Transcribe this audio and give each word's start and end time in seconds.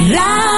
Radio. 0.00 0.49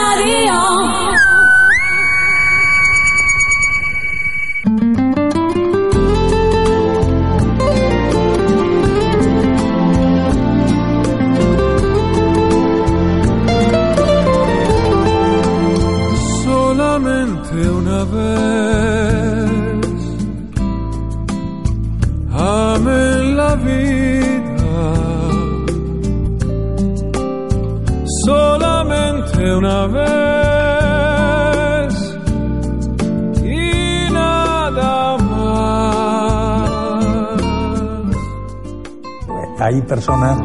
Personas 39.97 40.41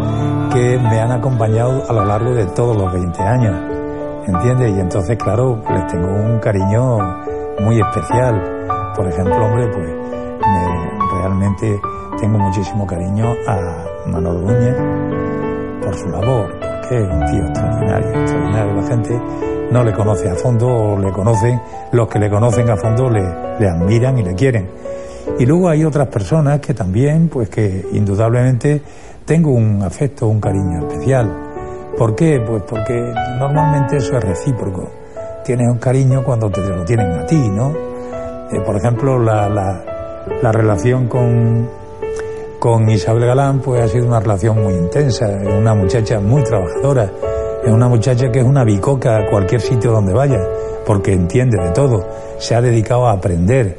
que 0.53 0.77
me 0.77 0.99
han 0.99 1.09
acompañado 1.09 1.81
a 1.89 1.93
lo 1.93 2.03
largo 2.03 2.33
de 2.33 2.45
todos 2.47 2.75
los 2.75 2.91
20 2.91 3.21
años, 3.23 3.55
¿entiendes? 4.27 4.75
Y 4.75 4.79
entonces, 4.81 5.17
claro, 5.17 5.61
les 5.73 5.87
tengo 5.87 6.05
un 6.09 6.37
cariño 6.39 6.97
muy 7.61 7.79
especial. 7.79 8.91
Por 8.93 9.07
ejemplo, 9.07 9.37
hombre, 9.45 9.67
pues 9.67 9.87
me- 10.41 11.17
realmente 11.21 11.79
tengo 12.19 12.37
muchísimo 12.39 12.85
cariño 12.85 13.33
a 13.47 13.85
Manolo 14.07 14.41
Núñez 14.41 14.75
por 15.81 15.95
su 15.95 16.09
labor, 16.09 16.47
porque 16.59 16.97
es 16.97 17.09
un 17.09 17.25
tío 17.27 17.45
extraordinario, 17.47 18.21
extraordinario. 18.21 18.73
La 18.81 18.83
gente 18.83 19.21
no 19.71 19.83
le 19.85 19.93
conoce 19.93 20.29
a 20.29 20.35
fondo, 20.35 20.67
o 20.67 20.99
le 20.99 21.09
conocen, 21.13 21.61
los 21.93 22.09
que 22.09 22.19
le 22.19 22.29
conocen 22.29 22.69
a 22.69 22.75
fondo 22.75 23.09
le, 23.09 23.23
le 23.59 23.69
admiran 23.69 24.17
y 24.17 24.23
le 24.23 24.35
quieren. 24.35 24.67
Y 25.39 25.45
luego 25.45 25.69
hay 25.69 25.83
otras 25.85 26.07
personas 26.07 26.59
que 26.59 26.73
también, 26.73 27.29
pues 27.29 27.49
que 27.49 27.85
indudablemente 27.93 28.81
tengo 29.27 29.51
un 29.51 29.83
afecto, 29.83 30.25
un 30.27 30.39
cariño 30.39 30.87
especial. 30.87 31.29
¿Por 31.97 32.15
qué? 32.15 32.39
Pues 32.47 32.63
porque 32.63 32.93
normalmente 33.37 33.97
eso 33.97 34.17
es 34.17 34.23
recíproco. 34.23 34.89
Tienes 35.43 35.67
un 35.69 35.79
cariño 35.79 36.23
cuando 36.23 36.49
te 36.49 36.61
lo 36.61 36.85
tienen 36.85 37.11
a 37.11 37.25
ti, 37.25 37.49
¿no? 37.49 37.71
Eh, 38.51 38.61
por 38.65 38.77
ejemplo, 38.77 39.19
la, 39.19 39.49
la, 39.49 39.83
la 40.41 40.51
relación 40.53 41.09
con, 41.09 41.69
con 42.57 42.89
Isabel 42.89 43.25
Galán 43.25 43.59
pues 43.59 43.81
ha 43.81 43.87
sido 43.89 44.07
una 44.07 44.21
relación 44.21 44.63
muy 44.63 44.73
intensa, 44.73 45.29
es 45.41 45.53
una 45.53 45.75
muchacha 45.75 46.21
muy 46.21 46.41
trabajadora, 46.43 47.11
es 47.65 47.71
una 47.71 47.89
muchacha 47.89 48.31
que 48.31 48.39
es 48.39 48.45
una 48.45 48.63
bicoca 48.63 49.17
a 49.17 49.29
cualquier 49.29 49.59
sitio 49.59 49.91
donde 49.91 50.13
vaya, 50.13 50.39
porque 50.85 51.11
entiende 51.11 51.61
de 51.61 51.71
todo, 51.71 52.07
se 52.37 52.55
ha 52.55 52.61
dedicado 52.61 53.07
a 53.07 53.11
aprender. 53.11 53.77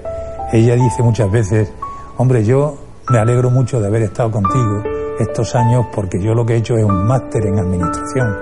Ella 0.52 0.74
dice 0.74 1.02
muchas 1.02 1.30
veces, 1.30 1.72
hombre, 2.18 2.44
yo 2.44 2.76
me 3.08 3.18
alegro 3.18 3.48
mucho 3.48 3.80
de 3.80 3.86
haber 3.86 4.02
estado 4.02 4.30
contigo 4.30 4.97
estos 5.18 5.54
años 5.54 5.86
porque 5.94 6.20
yo 6.20 6.34
lo 6.34 6.44
que 6.44 6.54
he 6.54 6.56
hecho 6.56 6.76
es 6.76 6.84
un 6.84 7.06
máster 7.06 7.46
en 7.46 7.58
administración 7.58 8.36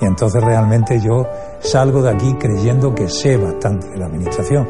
y 0.00 0.06
entonces 0.06 0.42
realmente 0.42 0.98
yo 1.00 1.26
salgo 1.60 2.02
de 2.02 2.10
aquí 2.10 2.34
creyendo 2.34 2.94
que 2.94 3.08
sé 3.08 3.36
bastante 3.36 3.88
de 3.90 3.98
la 3.98 4.06
administración. 4.06 4.66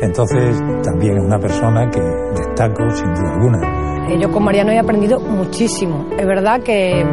Entonces 0.00 0.56
también 0.82 1.18
es 1.18 1.24
una 1.24 1.38
persona 1.38 1.90
que 1.90 2.00
destaco 2.00 2.88
sin 2.90 3.12
duda 3.14 3.32
alguna. 3.34 4.08
Eh, 4.08 4.18
Yo 4.20 4.30
con 4.30 4.44
Mariano 4.44 4.70
he 4.72 4.78
aprendido 4.78 5.20
muchísimo. 5.20 6.06
Es 6.16 6.26
verdad 6.26 6.62
que 6.62 7.04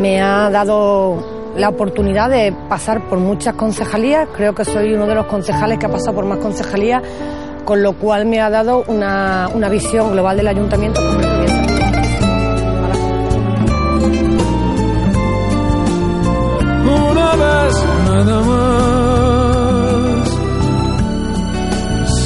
me 0.00 0.20
ha 0.20 0.50
dado 0.50 1.38
la 1.56 1.68
oportunidad 1.68 2.28
de 2.28 2.54
pasar 2.68 3.08
por 3.08 3.18
muchas 3.18 3.54
concejalías. 3.54 4.28
Creo 4.36 4.54
que 4.54 4.64
soy 4.64 4.92
uno 4.92 5.06
de 5.06 5.14
los 5.14 5.26
concejales 5.26 5.78
que 5.78 5.86
ha 5.86 5.90
pasado 5.90 6.14
por 6.14 6.24
más 6.26 6.38
concejalías, 6.38 7.02
con 7.64 7.82
lo 7.82 7.94
cual 7.94 8.26
me 8.26 8.40
ha 8.40 8.50
dado 8.50 8.84
una, 8.86 9.48
una 9.54 9.68
visión 9.68 10.12
global 10.12 10.36
del 10.36 10.48
ayuntamiento. 10.48 11.00
Una 16.88 17.36
vez 17.36 17.74
nada 18.08 18.40
más. 18.42 20.28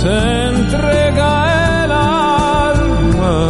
Se 0.01 0.17
entrega 0.49 1.85
el 1.85 1.93
alma. 1.93 3.49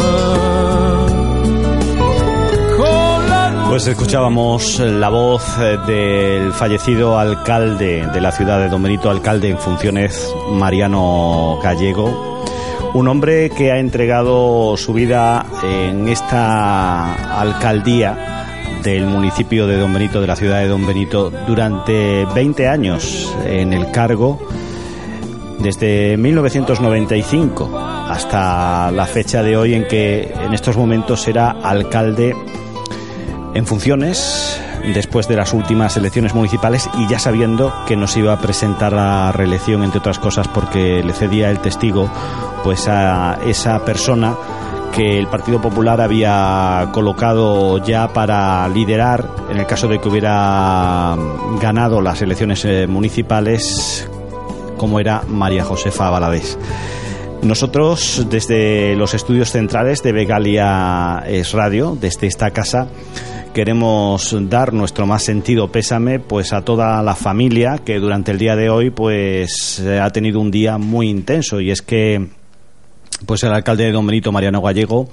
Pues 3.69 3.87
escuchábamos 3.87 4.81
la 4.81 5.09
voz 5.09 5.43
eh, 5.59 5.79
del 5.87 6.53
fallecido 6.53 7.19
alcalde 7.19 8.07
de 8.13 8.21
la 8.21 8.31
ciudad 8.31 8.59
de 8.61 8.69
Don 8.69 8.83
Benito, 8.83 9.09
alcalde 9.09 9.49
en 9.49 9.59
funciones, 9.59 10.31
Mariano 10.51 11.59
Gallego. 11.63 12.45
Un 12.93 13.09
hombre 13.09 13.49
que 13.49 13.73
ha 13.73 13.79
entregado 13.79 14.77
su 14.77 14.93
vida 14.93 15.47
en 15.63 16.07
esta 16.09 17.41
alcaldía 17.41 18.32
del 18.83 19.07
municipio 19.07 19.67
de 19.67 19.77
Don 19.77 19.93
Benito, 19.93 20.21
de 20.21 20.27
la 20.27 20.37
ciudad 20.37 20.61
de 20.61 20.69
Don 20.69 20.87
Benito, 20.87 21.31
durante 21.47 22.25
20 22.35 22.69
años 22.69 23.35
en 23.47 23.73
el 23.73 23.91
cargo, 23.91 24.41
desde 25.59 26.17
1995 26.17 27.79
hasta 27.79 28.91
la 28.91 29.07
fecha 29.07 29.43
de 29.43 29.57
hoy 29.57 29.75
en 29.75 29.87
que 29.87 30.33
en 30.35 30.53
estos 30.53 30.77
momentos 30.77 31.27
era 31.29 31.51
alcalde 31.51 32.35
en 33.55 33.67
funciones 33.67 34.61
después 34.95 35.29
de 35.29 35.37
las 35.37 35.53
últimas 35.53 35.97
elecciones 35.97 36.35
municipales 36.35 36.91
y 36.99 37.09
ya 37.09 37.19
sabiendo 37.19 37.73
que 37.87 37.97
no 37.97 38.09
se 38.09 38.19
iba 38.19 38.33
a 38.33 38.41
presentar 38.41 38.95
a 38.95 39.31
reelección 39.31 39.85
entre 39.85 40.01
otras 40.01 40.19
cosas 40.19 40.49
porque 40.49 41.03
le 41.05 41.13
cedía 41.13 41.51
el 41.51 41.61
testigo 41.61 42.11
pues 42.65 42.89
a 42.89 43.39
esa 43.47 43.85
persona 43.85 44.37
que 44.93 45.19
el 45.19 45.27
Partido 45.27 45.61
Popular 45.61 46.01
había 46.01 46.91
colocado 46.93 47.79
ya 47.79 48.13
para 48.13 48.69
liderar 48.69 49.27
en 49.51 49.59
el 49.59 49.67
caso 49.67 49.89
de 49.89 49.99
que 49.99 50.09
hubiera 50.09 51.17
ganado 51.61 52.01
las 52.01 52.21
elecciones 52.21 52.65
eh, 52.65 52.87
municipales 52.87 54.09
como 54.77 55.01
era 55.01 55.23
María 55.29 55.65
Josefa 55.65 56.11
Valadés. 56.11 56.59
Nosotros, 57.43 58.27
desde 58.31 58.95
los 58.95 59.15
estudios 59.15 59.51
centrales 59.51 60.03
de 60.03 60.13
Begalia 60.13 61.25
Es 61.27 61.53
Radio, 61.53 61.97
desde 62.01 62.27
esta 62.27 62.51
casa, 62.51 62.89
queremos 63.55 64.37
dar 64.49 64.73
nuestro 64.73 65.07
más 65.07 65.25
sentido 65.25 65.71
pésame 65.71 66.21
pues 66.21 66.53
a 66.53 66.63
toda 66.63 67.03
la 67.03 67.15
familia 67.15 67.79
que 67.85 67.99
durante 67.99 68.31
el 68.31 68.39
día 68.39 68.57
de 68.57 68.71
hoy 68.71 68.91
pues 68.91 69.79
eh, 69.81 70.01
ha 70.01 70.11
tenido 70.11 70.41
un 70.41 70.51
día 70.51 70.79
muy 70.79 71.11
intenso 71.11 71.61
y 71.61 71.71
es 71.71 71.83
que 71.83 72.29
pues 73.27 73.43
el 73.45 73.53
alcalde 73.53 73.85
de 73.85 73.93
Don 73.93 74.07
Benito 74.07 74.33
Mariano 74.33 74.61
Gallego 74.63 75.09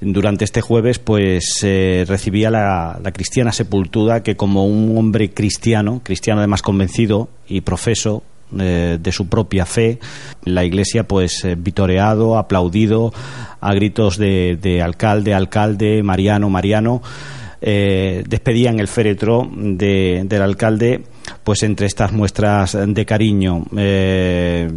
durante 0.00 0.44
este 0.44 0.60
jueves 0.62 0.98
pues 0.98 1.60
eh, 1.62 2.04
recibía 2.08 2.50
la, 2.50 2.98
cristiana 3.12 3.52
sepultura 3.52 4.22
que 4.22 4.36
como 4.36 4.64
un 4.66 4.96
hombre 4.96 5.30
cristiano, 5.32 6.00
cristiano 6.02 6.40
además 6.40 6.62
convencido 6.62 7.28
y 7.48 7.60
profeso 7.60 8.22
eh, 8.58 8.98
de 9.00 9.12
su 9.12 9.28
propia 9.28 9.66
fe, 9.66 9.98
la 10.44 10.64
iglesia 10.64 11.06
pues 11.06 11.44
eh, 11.44 11.54
vitoreado, 11.56 12.38
aplaudido 12.38 13.12
a 13.60 13.74
gritos 13.74 14.16
de, 14.16 14.58
de 14.60 14.80
alcalde, 14.82 15.34
alcalde, 15.34 16.02
Mariano, 16.02 16.48
Mariano, 16.48 17.02
eh, 17.60 18.24
despedían 18.26 18.80
el 18.80 18.88
féretro 18.88 19.50
de- 19.54 20.22
del 20.24 20.40
alcalde 20.42 21.02
pues 21.44 21.62
entre 21.62 21.86
estas 21.86 22.12
muestras 22.12 22.76
de 22.86 23.06
cariño. 23.06 23.64
Eh, 23.76 24.70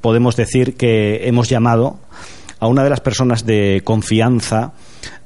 podemos 0.00 0.36
decir 0.36 0.76
que 0.76 1.28
hemos 1.28 1.48
llamado 1.48 1.98
a 2.58 2.66
una 2.66 2.84
de 2.84 2.90
las 2.90 3.00
personas 3.00 3.46
de 3.46 3.80
confianza 3.84 4.72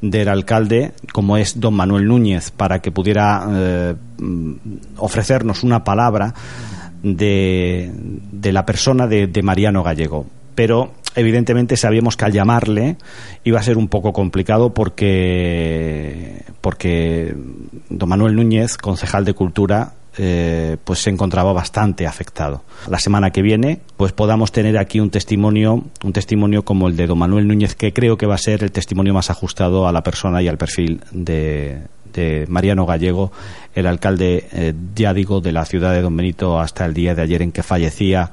del 0.01 0.29
alcalde, 0.29 0.93
como 1.13 1.37
es 1.37 1.59
don 1.59 1.75
Manuel 1.75 2.07
Núñez, 2.07 2.51
para 2.51 2.81
que 2.81 2.93
pudiera 2.93 3.47
eh, 3.51 3.95
ofrecernos 4.97 5.65
una 5.65 5.83
palabra 5.83 6.33
de, 7.03 7.91
de 7.95 8.53
la 8.53 8.65
persona 8.65 9.07
de, 9.07 9.27
de 9.27 9.43
Mariano 9.43 9.83
Gallego. 9.83 10.27
Pero 10.55 10.93
evidentemente 11.17 11.77
sabíamos 11.77 12.17
que 12.17 12.25
al 12.25 12.33
llamarle 12.33 12.97
iba 13.43 13.59
a 13.59 13.63
ser 13.63 13.77
un 13.77 13.89
poco 13.89 14.13
complicado 14.13 14.73
porque, 14.73 16.45
porque 16.61 17.35
don 17.89 18.09
Manuel 18.09 18.37
Núñez, 18.37 18.77
concejal 18.77 19.25
de 19.25 19.35
Cultura, 19.35 19.95
eh, 20.17 20.77
pues 20.85 21.01
se 21.01 21.11
encontraba 21.11 21.53
bastante 21.53 22.07
afectado. 22.07 22.63
La 22.89 23.01
semana 23.01 23.31
que 23.31 23.43
viene, 23.43 23.81
pues 23.97 24.13
podamos 24.13 24.53
tener 24.53 24.79
aquí 24.79 25.01
un 25.01 25.11
testimonio, 25.11 25.85
un 26.05 26.13
testimonio 26.13 26.65
como 26.65 26.87
el 26.87 26.97
de 26.97 27.09
don 27.09 27.19
Manuel 27.19 27.49
Núñez, 27.49 27.75
que 27.75 27.93
creo 27.93 28.17
que 28.17 28.27
va 28.27 28.37
a 28.37 28.39
ser 28.39 28.63
el 28.63 28.71
testimonio 28.71 29.13
más 29.13 29.31
ajustado 29.31 29.89
a 29.89 29.93
la 29.93 30.03
persona 30.03 30.41
y 30.41 30.49
al 30.49 30.57
perfil 30.57 31.01
de, 31.11 31.89
Mariano 32.47 32.87
Gallego, 32.87 33.33
el 33.75 33.89
alcalde, 33.89 34.47
eh, 34.53 34.73
ya 34.95 35.13
digo, 35.13 35.41
de 35.41 35.51
la 35.51 35.65
ciudad 35.65 35.93
de 35.93 36.01
Don 36.01 36.17
Benito 36.17 36.61
hasta 36.61 36.85
el 36.85 36.95
día 36.95 37.17
de 37.17 37.23
ayer 37.23 37.43
en 37.43 37.51
que 37.51 37.65
fallecía, 37.65 38.31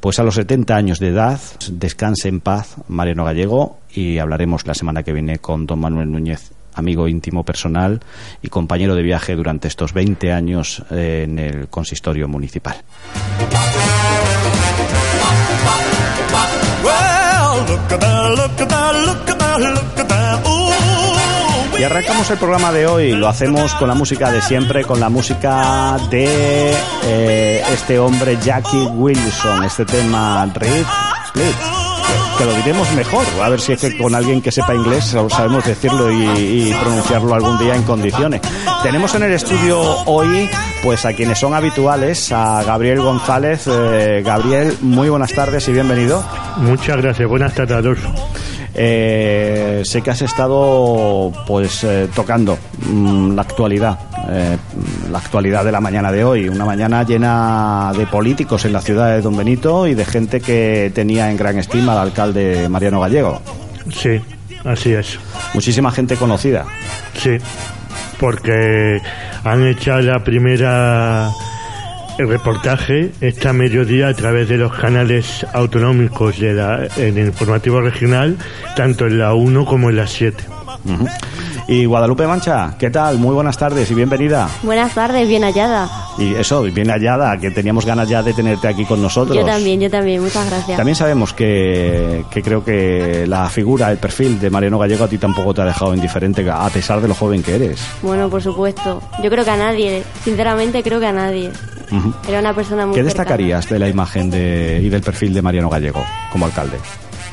pues 0.00 0.18
a 0.18 0.24
los 0.24 0.34
70 0.34 0.74
años 0.74 0.98
de 0.98 1.08
edad. 1.08 1.40
Descanse 1.70 2.28
en 2.28 2.40
paz 2.40 2.74
Mariano 2.88 3.24
Gallego 3.24 3.78
y 3.94 4.18
hablaremos 4.18 4.66
la 4.66 4.74
semana 4.74 5.04
que 5.04 5.12
viene 5.12 5.38
con 5.38 5.66
don 5.66 5.78
Manuel 5.78 6.10
Núñez 6.10 6.50
amigo 6.74 7.08
íntimo 7.08 7.44
personal 7.44 8.00
y 8.42 8.48
compañero 8.48 8.94
de 8.94 9.02
viaje 9.02 9.36
durante 9.36 9.68
estos 9.68 9.92
20 9.92 10.32
años 10.32 10.82
eh, 10.90 11.22
en 11.24 11.38
el 11.38 11.68
consistorio 11.68 12.28
municipal. 12.28 12.76
Y 21.80 21.82
arrancamos 21.82 22.30
el 22.30 22.36
programa 22.36 22.72
de 22.72 22.86
hoy, 22.86 23.12
lo 23.12 23.26
hacemos 23.26 23.74
con 23.76 23.88
la 23.88 23.94
música 23.94 24.30
de 24.30 24.42
siempre, 24.42 24.84
con 24.84 25.00
la 25.00 25.08
música 25.08 25.96
de 26.10 26.74
eh, 27.04 27.62
este 27.72 27.98
hombre 27.98 28.36
Jackie 28.44 28.84
Wilson, 28.84 29.64
este 29.64 29.86
tema 29.86 30.44
Reed 30.54 30.84
Split. 31.28 31.89
Que 32.38 32.44
lo 32.44 32.54
diremos 32.54 32.90
mejor, 32.92 33.24
a 33.42 33.48
ver 33.50 33.60
si 33.60 33.72
es 33.72 33.80
que 33.80 33.98
con 33.98 34.14
alguien 34.14 34.40
que 34.40 34.50
sepa 34.50 34.74
inglés 34.74 35.14
sabemos 35.28 35.64
decirlo 35.64 36.10
y, 36.10 36.22
y 36.70 36.76
pronunciarlo 36.80 37.34
algún 37.34 37.58
día 37.58 37.74
en 37.74 37.82
condiciones. 37.82 38.40
Tenemos 38.82 39.14
en 39.14 39.24
el 39.24 39.32
estudio 39.32 39.78
hoy, 40.06 40.48
pues 40.82 41.04
a 41.04 41.12
quienes 41.12 41.38
son 41.38 41.52
habituales, 41.52 42.32
a 42.32 42.62
Gabriel 42.62 43.00
González. 43.02 43.64
Eh, 43.66 44.22
Gabriel, 44.24 44.74
muy 44.80 45.10
buenas 45.10 45.32
tardes 45.34 45.68
y 45.68 45.72
bienvenido. 45.72 46.24
Muchas 46.56 46.96
gracias. 46.96 47.28
Buenas 47.28 47.54
tardes, 47.54 47.76
Adolfo. 47.76 48.08
Eh, 48.82 49.82
sé 49.84 50.00
que 50.00 50.10
has 50.10 50.22
estado 50.22 51.30
pues 51.46 51.84
eh, 51.84 52.08
tocando 52.14 52.56
mm, 52.90 53.34
la 53.34 53.42
actualidad, 53.42 53.98
eh, 54.30 54.56
la 55.10 55.18
actualidad 55.18 55.66
de 55.66 55.70
la 55.70 55.82
mañana 55.82 56.10
de 56.10 56.24
hoy, 56.24 56.48
una 56.48 56.64
mañana 56.64 57.02
llena 57.02 57.92
de 57.94 58.06
políticos 58.06 58.64
en 58.64 58.72
la 58.72 58.80
ciudad 58.80 59.14
de 59.14 59.20
Don 59.20 59.36
Benito 59.36 59.86
y 59.86 59.94
de 59.94 60.06
gente 60.06 60.40
que 60.40 60.90
tenía 60.94 61.30
en 61.30 61.36
gran 61.36 61.58
estima 61.58 61.92
al 61.92 61.98
alcalde 61.98 62.70
Mariano 62.70 63.00
Gallego. 63.00 63.42
Sí, 63.92 64.18
así 64.64 64.94
es. 64.94 65.18
Muchísima 65.52 65.90
gente 65.90 66.16
conocida. 66.16 66.64
Sí, 67.12 67.36
porque 68.18 68.98
han 69.44 69.66
hecho 69.66 70.00
la 70.00 70.24
primera 70.24 71.30
el 72.18 72.28
reportaje 72.28 73.12
esta 73.20 73.52
mediodía 73.52 74.08
a 74.08 74.14
través 74.14 74.48
de 74.48 74.56
los 74.56 74.72
canales 74.74 75.46
autonómicos 75.52 76.38
de 76.38 76.54
la, 76.54 76.86
en 76.96 77.18
el 77.18 77.26
informativo 77.26 77.80
regional, 77.80 78.36
tanto 78.76 79.06
en 79.06 79.18
la 79.18 79.34
1 79.34 79.64
como 79.64 79.90
en 79.90 79.96
la 79.96 80.06
7. 80.06 80.44
Ujú. 80.84 81.06
Y 81.68 81.84
Guadalupe 81.84 82.26
Mancha, 82.26 82.74
¿qué 82.78 82.90
tal? 82.90 83.18
Muy 83.18 83.32
buenas 83.32 83.56
tardes 83.56 83.88
y 83.90 83.94
bienvenida. 83.94 84.48
Buenas 84.62 84.92
tardes, 84.92 85.28
bien 85.28 85.44
hallada. 85.44 85.88
Y 86.18 86.34
eso, 86.34 86.62
bien 86.62 86.88
hallada, 86.90 87.36
que 87.38 87.50
teníamos 87.50 87.86
ganas 87.86 88.08
ya 88.08 88.22
de 88.22 88.32
tenerte 88.32 88.66
aquí 88.66 88.84
con 88.84 89.00
nosotros. 89.00 89.36
Yo 89.36 89.44
también, 89.44 89.80
yo 89.80 89.88
también, 89.88 90.20
muchas 90.20 90.50
gracias. 90.50 90.76
También 90.76 90.96
sabemos 90.96 91.32
que, 91.32 92.24
que 92.30 92.42
creo 92.42 92.64
que 92.64 93.24
la 93.28 93.48
figura, 93.48 93.90
el 93.92 93.98
perfil 93.98 94.40
de 94.40 94.50
Mariano 94.50 94.78
Gallego 94.78 95.04
a 95.04 95.08
ti 95.08 95.18
tampoco 95.18 95.54
te 95.54 95.62
ha 95.62 95.66
dejado 95.66 95.94
indiferente, 95.94 96.48
a 96.50 96.68
pesar 96.70 97.00
de 97.00 97.08
lo 97.08 97.14
joven 97.14 97.42
que 97.42 97.54
eres. 97.54 97.80
Bueno, 98.02 98.28
por 98.28 98.42
supuesto. 98.42 99.00
Yo 99.22 99.30
creo 99.30 99.44
que 99.44 99.50
a 99.50 99.56
nadie, 99.56 100.02
sinceramente 100.24 100.82
creo 100.82 100.98
que 100.98 101.06
a 101.06 101.12
nadie. 101.12 101.52
Era 102.28 102.40
una 102.40 102.54
persona 102.54 102.86
muy 102.86 102.94
¿Qué 102.94 103.02
cercana. 103.02 103.14
destacarías 103.24 103.68
de 103.68 103.78
la 103.78 103.88
imagen 103.88 104.30
de, 104.30 104.80
y 104.82 104.88
del 104.88 105.02
perfil 105.02 105.34
de 105.34 105.42
Mariano 105.42 105.68
Gallego 105.68 106.04
como 106.30 106.46
alcalde? 106.46 106.78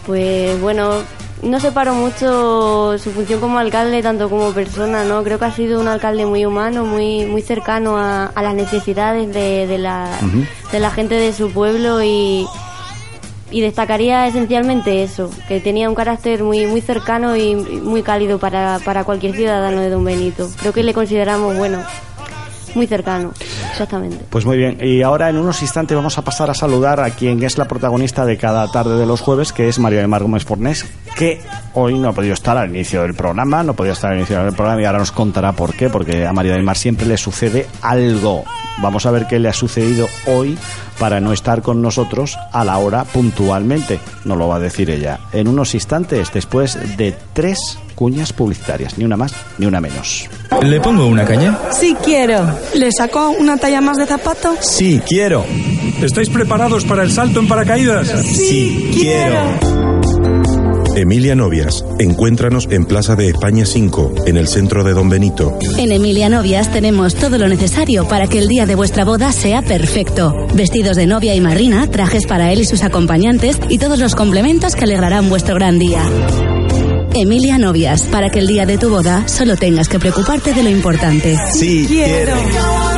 Pues 0.05 0.59
bueno, 0.61 1.01
no 1.43 1.59
separo 1.59 1.93
mucho 1.93 2.97
su 2.97 3.11
función 3.11 3.39
como 3.39 3.59
alcalde 3.59 4.01
tanto 4.01 4.29
como 4.29 4.51
persona, 4.53 5.03
¿no? 5.03 5.23
Creo 5.23 5.37
que 5.37 5.45
ha 5.45 5.51
sido 5.51 5.79
un 5.81 5.87
alcalde 5.87 6.25
muy 6.25 6.45
humano, 6.45 6.85
muy 6.85 7.25
muy 7.25 7.41
cercano 7.41 7.97
a, 7.97 8.25
a 8.27 8.41
las 8.41 8.55
necesidades 8.55 9.33
de, 9.33 9.67
de 9.67 9.77
la, 9.77 10.09
de 10.71 10.79
la 10.79 10.91
gente 10.91 11.15
de 11.15 11.33
su 11.33 11.51
pueblo 11.51 12.01
y, 12.01 12.47
y 13.51 13.61
destacaría 13.61 14.27
esencialmente 14.27 15.03
eso, 15.03 15.29
que 15.47 15.59
tenía 15.59 15.89
un 15.89 15.95
carácter 15.95 16.43
muy 16.43 16.65
muy 16.65 16.81
cercano 16.81 17.35
y 17.35 17.55
muy 17.55 18.01
cálido 18.01 18.39
para, 18.39 18.79
para 18.79 19.03
cualquier 19.03 19.35
ciudadano 19.35 19.81
de 19.81 19.89
Don 19.89 20.03
Benito. 20.03 20.49
Creo 20.61 20.73
que 20.73 20.83
le 20.83 20.93
consideramos, 20.93 21.55
bueno, 21.57 21.79
muy 22.77 22.87
cercano, 22.87 23.33
exactamente. 23.71 24.19
Pues 24.29 24.45
muy 24.45 24.57
bien, 24.57 24.77
y 24.81 25.01
ahora 25.01 25.29
en 25.29 25.37
unos 25.37 25.61
instantes 25.61 25.97
vamos 25.97 26.17
a 26.17 26.21
pasar 26.21 26.49
a 26.49 26.53
saludar 26.53 27.01
a 27.01 27.09
quien 27.09 27.43
es 27.43 27.57
la 27.57 27.65
protagonista 27.65 28.25
de 28.25 28.37
cada 28.37 28.71
tarde 28.71 28.97
de 28.97 29.05
los 29.05 29.19
jueves, 29.19 29.51
que 29.51 29.67
es 29.67 29.79
María 29.79 29.99
del 29.99 30.07
Mar 30.07 30.21
Gómez 30.21 30.45
Fornés, 30.45 30.85
que 31.15 31.41
hoy 31.73 31.97
no 31.99 32.09
ha 32.09 32.13
podido 32.13 32.33
estar 32.33 32.55
al 32.57 32.69
inicio 32.69 33.01
del 33.01 33.15
programa, 33.15 33.63
no 33.63 33.73
podía 33.73 33.91
estar 33.91 34.11
al 34.11 34.17
inicio 34.17 34.41
del 34.41 34.53
programa 34.53 34.81
y 34.81 34.85
ahora 34.85 34.99
nos 34.99 35.11
contará 35.11 35.51
por 35.51 35.73
qué, 35.73 35.89
porque 35.89 36.25
a 36.25 36.31
María 36.31 36.53
del 36.53 36.63
Mar 36.63 36.77
siempre 36.77 37.05
le 37.05 37.17
sucede 37.17 37.67
algo. 37.81 38.45
Vamos 38.79 39.05
a 39.07 39.11
ver 39.11 39.25
qué 39.27 39.39
le 39.39 39.49
ha 39.49 39.53
sucedido 39.53 40.07
hoy 40.27 40.57
para 40.99 41.19
no 41.19 41.33
estar 41.33 41.61
con 41.61 41.81
nosotros 41.81 42.37
a 42.51 42.63
la 42.63 42.77
hora 42.77 43.03
puntualmente. 43.03 43.99
Nos 44.25 44.37
lo 44.37 44.47
va 44.47 44.57
a 44.57 44.59
decir 44.59 44.89
ella 44.89 45.19
en 45.33 45.47
unos 45.47 45.73
instantes, 45.73 46.31
después 46.33 46.97
de 46.97 47.15
tres 47.33 47.77
cuñas 47.95 48.31
publicitarias, 48.31 48.97
ni 48.97 49.05
una 49.05 49.17
más 49.17 49.33
ni 49.57 49.65
una 49.65 49.81
menos. 49.81 50.29
¿Le 50.61 50.79
pongo 50.79 51.07
una 51.07 51.25
caña? 51.25 51.57
Sí 51.71 51.95
quiero. 52.03 52.47
¿Le 52.75 52.91
saco 52.91 53.31
una 53.31 53.57
talla 53.57 53.81
más 53.81 53.97
de 53.97 54.05
zapato? 54.05 54.55
Sí, 54.59 55.01
quiero. 55.07 55.45
¿Estáis 56.01 56.29
preparados 56.29 56.85
para 56.85 57.03
el 57.03 57.11
salto 57.11 57.39
en 57.39 57.47
paracaídas? 57.47 58.07
Sí, 58.23 58.91
quiero. 58.93 60.46
Emilia 60.97 61.35
Novias. 61.35 61.85
Encuéntranos 61.99 62.67
en 62.71 62.85
Plaza 62.85 63.15
de 63.15 63.29
España 63.29 63.65
5, 63.65 64.25
en 64.25 64.35
el 64.35 64.47
centro 64.47 64.83
de 64.83 64.93
Don 64.93 65.09
Benito. 65.09 65.57
En 65.77 65.91
Emilia 65.91 66.27
Novias 66.27 66.71
tenemos 66.71 67.13
todo 67.13 67.37
lo 67.37 67.47
necesario 67.47 68.07
para 68.07 68.27
que 68.27 68.39
el 68.39 68.47
día 68.47 68.65
de 68.65 68.75
vuestra 68.75 69.05
boda 69.05 69.31
sea 69.31 69.61
perfecto. 69.61 70.33
Vestidos 70.55 70.97
de 70.97 71.05
novia 71.05 71.35
y 71.35 71.41
madrina, 71.41 71.89
trajes 71.91 72.25
para 72.25 72.51
él 72.51 72.61
y 72.61 72.65
sus 72.65 72.83
acompañantes 72.83 73.59
y 73.69 73.77
todos 73.77 73.99
los 73.99 74.15
complementos 74.15 74.75
que 74.75 74.85
alegrarán 74.85 75.29
vuestro 75.29 75.55
gran 75.55 75.77
día. 75.77 76.03
Emilia 77.13 77.57
Novias, 77.57 78.03
para 78.03 78.29
que 78.29 78.39
el 78.39 78.47
día 78.47 78.65
de 78.65 78.77
tu 78.77 78.89
boda 78.89 79.27
solo 79.27 79.55
tengas 79.55 79.89
que 79.89 79.99
preocuparte 79.99 80.53
de 80.53 80.63
lo 80.63 80.69
importante. 80.69 81.35
Sí, 81.53 81.85
Quiero. 81.87 82.96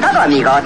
todo, 0.00 0.20
amigos. 0.20 0.62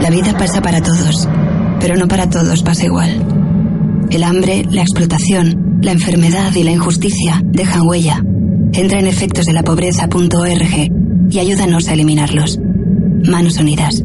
La 0.00 0.10
vida 0.10 0.32
pasa 0.38 0.60
para 0.60 0.80
todos, 0.82 1.28
pero 1.80 1.96
no 1.96 2.06
para 2.06 2.28
todos 2.28 2.62
pasa 2.62 2.84
igual. 2.84 3.47
El 4.10 4.22
hambre, 4.24 4.64
la 4.70 4.80
explotación, 4.80 5.80
la 5.82 5.92
enfermedad 5.92 6.54
y 6.54 6.62
la 6.62 6.70
injusticia 6.70 7.42
dejan 7.44 7.86
huella. 7.86 8.24
Entra 8.72 8.98
en 8.98 9.06
efectos 9.06 9.44
de 9.44 9.52
la 9.52 9.62
pobreza.org 9.62 10.90
y 11.30 11.38
ayúdanos 11.38 11.88
a 11.88 11.92
eliminarlos. 11.92 12.58
Manos 13.28 13.58
Unidas. 13.58 14.02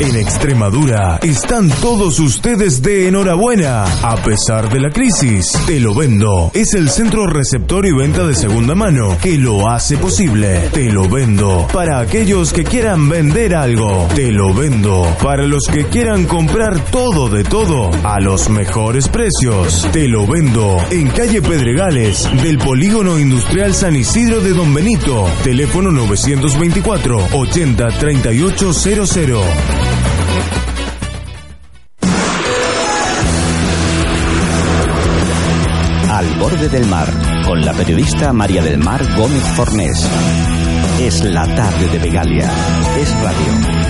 En 0.00 0.16
Extremadura 0.16 1.20
están 1.22 1.70
todos 1.70 2.18
ustedes 2.18 2.82
de 2.82 3.06
enhorabuena. 3.06 3.84
A 4.02 4.16
pesar 4.16 4.68
de 4.68 4.80
la 4.80 4.90
crisis, 4.90 5.52
Te 5.66 5.78
lo 5.78 5.94
vendo. 5.94 6.50
Es 6.52 6.74
el 6.74 6.90
centro 6.90 7.26
receptor 7.26 7.86
y 7.86 7.92
venta 7.92 8.26
de 8.26 8.34
segunda 8.34 8.74
mano 8.74 9.16
que 9.22 9.38
lo 9.38 9.70
hace 9.70 9.96
posible. 9.96 10.68
Te 10.72 10.90
lo 10.90 11.08
vendo. 11.08 11.68
Para 11.72 12.00
aquellos 12.00 12.52
que 12.52 12.64
quieran 12.64 13.08
vender 13.08 13.54
algo. 13.54 14.08
Te 14.16 14.32
lo 14.32 14.52
vendo. 14.52 15.06
Para 15.22 15.46
los 15.46 15.66
que 15.66 15.84
quieran 15.84 16.24
comprar 16.24 16.78
todo 16.86 17.28
de 17.28 17.44
todo 17.44 17.90
a 18.02 18.18
los 18.18 18.48
mejores 18.50 19.08
precios. 19.08 19.88
Te 19.92 20.08
lo 20.08 20.26
vendo. 20.26 20.76
En 20.90 21.08
calle 21.08 21.40
Pedregales 21.40 22.28
del 22.42 22.58
Polígono 22.58 23.18
Industrial 23.20 23.72
San 23.72 23.94
Isidro 23.94 24.40
de 24.40 24.50
Don 24.54 24.74
Benito. 24.74 25.24
Teléfono 25.44 25.92
924 25.92 27.28
80 27.32 27.88
3800. 27.98 29.83
Al 36.10 36.26
borde 36.38 36.68
del 36.68 36.86
mar, 36.86 37.08
con 37.44 37.64
la 37.64 37.72
periodista 37.72 38.32
María 38.32 38.62
del 38.62 38.78
Mar 38.78 39.02
Gómez 39.16 39.42
Fornés. 39.56 40.08
Es 41.00 41.24
la 41.24 41.44
tarde 41.54 41.88
de 41.88 41.98
Begalia. 41.98 42.50
Es 42.96 43.10
radio. 43.20 43.83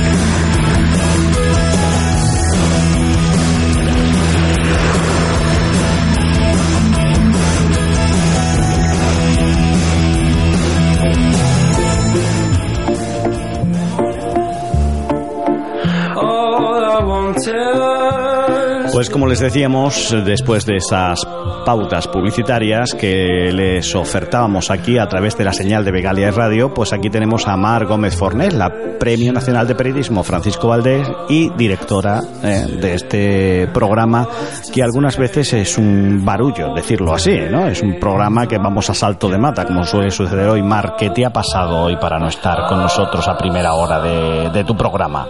Pues 19.04 19.12
como 19.12 19.26
les 19.26 19.40
decíamos, 19.40 20.16
después 20.24 20.64
de 20.64 20.76
esas 20.76 21.26
pautas 21.66 22.08
publicitarias 22.08 22.94
que 22.94 23.52
les 23.52 23.94
ofertábamos 23.94 24.70
aquí 24.70 24.96
a 24.96 25.06
través 25.06 25.36
de 25.36 25.44
la 25.44 25.52
señal 25.52 25.84
de 25.84 25.92
Begalia 25.92 26.30
Radio, 26.30 26.72
pues 26.72 26.94
aquí 26.94 27.10
tenemos 27.10 27.46
a 27.46 27.54
Mar 27.54 27.84
Gómez 27.84 28.16
Fornés, 28.16 28.54
la 28.54 28.72
Premio 28.98 29.30
Nacional 29.30 29.68
de 29.68 29.74
Periodismo 29.74 30.22
Francisco 30.22 30.68
Valdés 30.68 31.06
y 31.28 31.50
directora 31.50 32.20
eh, 32.42 32.64
de 32.80 32.94
este 32.94 33.68
programa 33.74 34.26
que 34.72 34.82
algunas 34.82 35.18
veces 35.18 35.52
es 35.52 35.76
un 35.76 36.24
barullo, 36.24 36.72
decirlo 36.72 37.12
así, 37.12 37.38
¿no? 37.50 37.66
Es 37.66 37.82
un 37.82 38.00
programa 38.00 38.46
que 38.46 38.56
vamos 38.56 38.88
a 38.88 38.94
salto 38.94 39.28
de 39.28 39.36
mata, 39.36 39.66
como 39.66 39.84
suele 39.84 40.10
suceder 40.10 40.48
hoy. 40.48 40.62
Mar, 40.62 40.94
¿qué 40.98 41.10
te 41.10 41.26
ha 41.26 41.30
pasado 41.30 41.82
hoy 41.82 41.96
para 41.98 42.18
no 42.18 42.28
estar 42.28 42.66
con 42.70 42.78
nosotros 42.78 43.28
a 43.28 43.36
primera 43.36 43.74
hora 43.74 44.00
de, 44.00 44.48
de 44.48 44.64
tu 44.64 44.74
programa? 44.74 45.28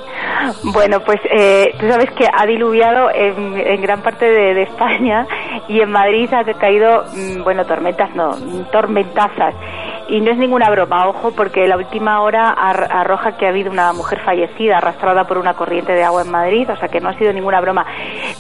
Bueno, 0.63 1.01
pues 1.01 1.21
eh, 1.31 1.73
tú 1.79 1.89
sabes 1.89 2.11
que 2.17 2.27
ha 2.27 2.47
diluviado 2.47 3.11
en 3.65 3.83
gran 3.83 4.03
parte 4.03 4.25
de, 4.27 4.63
España 4.63 5.27
y 5.69 5.81
en 5.81 5.91
Madrid 5.91 6.33
ha 6.33 6.45
caído, 6.59 7.05
mm, 7.15 7.43
bueno, 7.43 7.65
tormentas 7.65 8.15
no, 8.15 8.31
tormentazas. 8.71 9.55
Y 10.09 10.21
no 10.21 10.31
es 10.33 10.37
ninguna 10.39 10.69
broma, 10.71 11.09
ojo, 11.09 11.33
porque 11.35 11.67
la 11.67 11.77
última 11.79 12.21
hora 12.21 12.51
ar- 12.51 12.89
arroja 12.91 13.37
que 13.39 13.47
ha 13.47 13.49
habido 13.49 13.71
una 13.71 13.93
mujer 13.93 14.21
fallecida 14.21 14.77
arrastrada 14.79 15.25
por 15.25 15.39
una 15.39 15.55
corriente 15.55 15.93
de 15.95 16.05
agua 16.05 16.23
en 16.23 16.31
Madrid, 16.31 16.69
o 16.71 16.77
sea 16.77 16.89
que 16.89 17.01
no 17.01 17.09
ha 17.09 17.15
sido 17.19 17.33
ninguna 17.33 17.61
broma. 17.61 17.87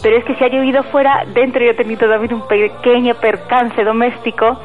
Pero 0.02 0.16
es 0.16 0.24
que 0.24 0.34
si 0.36 0.44
ha 0.44 0.48
llovido 0.48 0.82
fuera, 0.84 1.24
dentro 1.32 1.64
yo 1.64 1.70
he 1.70 1.74
tenido 1.74 2.08
también 2.08 2.34
un 2.34 2.46
pequeño 2.46 3.14
percance 3.14 3.82
doméstico 3.82 4.58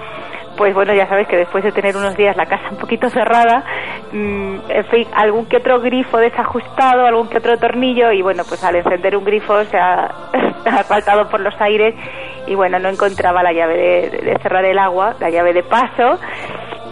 pues 0.59 0.73
bueno, 0.73 0.93
ya 0.93 1.07
sabes 1.07 1.25
que 1.29 1.37
después 1.37 1.63
de 1.63 1.71
tener 1.71 1.95
unos 1.95 2.17
días 2.17 2.35
la 2.35 2.45
casa 2.45 2.67
un 2.69 2.77
poquito 2.77 3.09
cerrada, 3.09 3.63
mm, 4.11 4.57
en 4.67 4.85
fin, 4.91 5.07
algún 5.13 5.45
que 5.45 5.55
otro 5.55 5.79
grifo 5.79 6.17
desajustado, 6.17 7.05
algún 7.05 7.29
que 7.29 7.37
otro 7.37 7.57
tornillo, 7.57 8.11
y 8.11 8.21
bueno, 8.21 8.43
pues 8.45 8.61
al 8.65 8.75
encender 8.75 9.15
un 9.15 9.23
grifo 9.23 9.63
se 9.63 9.77
ha, 9.77 10.03
ha 10.65 10.83
saltado 10.83 11.29
por 11.29 11.39
los 11.39 11.53
aires 11.61 11.95
y 12.45 12.55
bueno, 12.55 12.77
no 12.77 12.89
encontraba 12.89 13.41
la 13.41 13.53
llave 13.53 14.09
de 14.09 14.37
cerrar 14.41 14.65
el 14.65 14.77
agua, 14.77 15.15
la 15.21 15.29
llave 15.29 15.53
de 15.53 15.63
paso, 15.63 16.19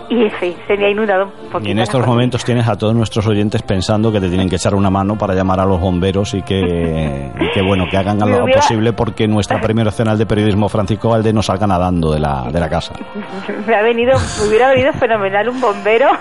y 0.09 0.29
fin, 0.39 0.55
se 0.67 0.77
me 0.77 0.85
ha 0.87 0.89
inundado 0.89 1.25
un 1.25 1.49
poquito. 1.49 1.67
Y 1.69 1.71
en 1.71 1.79
estos 1.79 2.05
momentos 2.05 2.43
tienes 2.45 2.67
a 2.67 2.75
todos 2.77 2.95
nuestros 2.95 3.25
oyentes 3.27 3.61
pensando 3.61 4.11
que 4.11 4.19
te 4.19 4.29
tienen 4.29 4.49
que 4.49 4.55
echar 4.55 4.73
una 4.75 4.89
mano 4.89 5.17
para 5.17 5.33
llamar 5.33 5.59
a 5.59 5.65
los 5.65 5.79
bomberos 5.79 6.33
y 6.33 6.41
que, 6.43 7.31
y 7.39 7.51
que 7.53 7.61
bueno, 7.61 7.85
que 7.89 7.97
hagan 7.97 8.19
lo 8.19 8.43
hubiera- 8.43 8.61
posible 8.61 8.93
porque 8.93 9.27
nuestra 9.27 9.59
Premio 9.61 9.83
Nacional 9.83 10.17
de 10.17 10.25
Periodismo 10.25 10.69
Francisco 10.69 11.09
Valdés 11.09 11.33
nos 11.33 11.45
salga 11.47 11.67
nadando 11.67 12.11
de 12.13 12.19
la, 12.19 12.43
de 12.51 12.59
la 12.59 12.69
casa. 12.69 12.93
me 13.67 13.75
ha 13.75 13.81
venido, 13.81 14.13
me 14.41 14.47
hubiera 14.47 14.69
venido 14.69 14.93
fenomenal 14.93 15.49
un 15.49 15.59
bombero. 15.61 16.07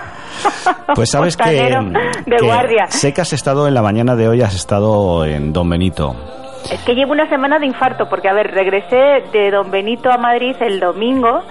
Pues 0.93 1.09
sabes 1.11 1.35
que, 1.35 1.49
de 1.49 2.35
que 2.37 2.45
guardia. 2.45 2.85
sé 2.89 3.11
que 3.13 3.21
has 3.21 3.33
estado 3.33 3.67
en 3.67 3.73
la 3.73 3.81
mañana 3.81 4.15
de 4.15 4.27
hoy, 4.27 4.41
has 4.41 4.53
estado 4.55 5.25
en 5.25 5.51
Don 5.51 5.67
Benito. 5.69 6.15
Es 6.71 6.79
que 6.83 6.93
llevo 6.93 7.11
una 7.13 7.27
semana 7.29 7.57
de 7.59 7.65
infarto, 7.65 8.07
porque 8.09 8.29
a 8.29 8.33
ver, 8.33 8.51
regresé 8.51 9.23
de 9.33 9.49
Don 9.51 9.71
Benito 9.71 10.11
a 10.11 10.17
Madrid 10.17 10.55
el 10.59 10.79
domingo 10.79 11.41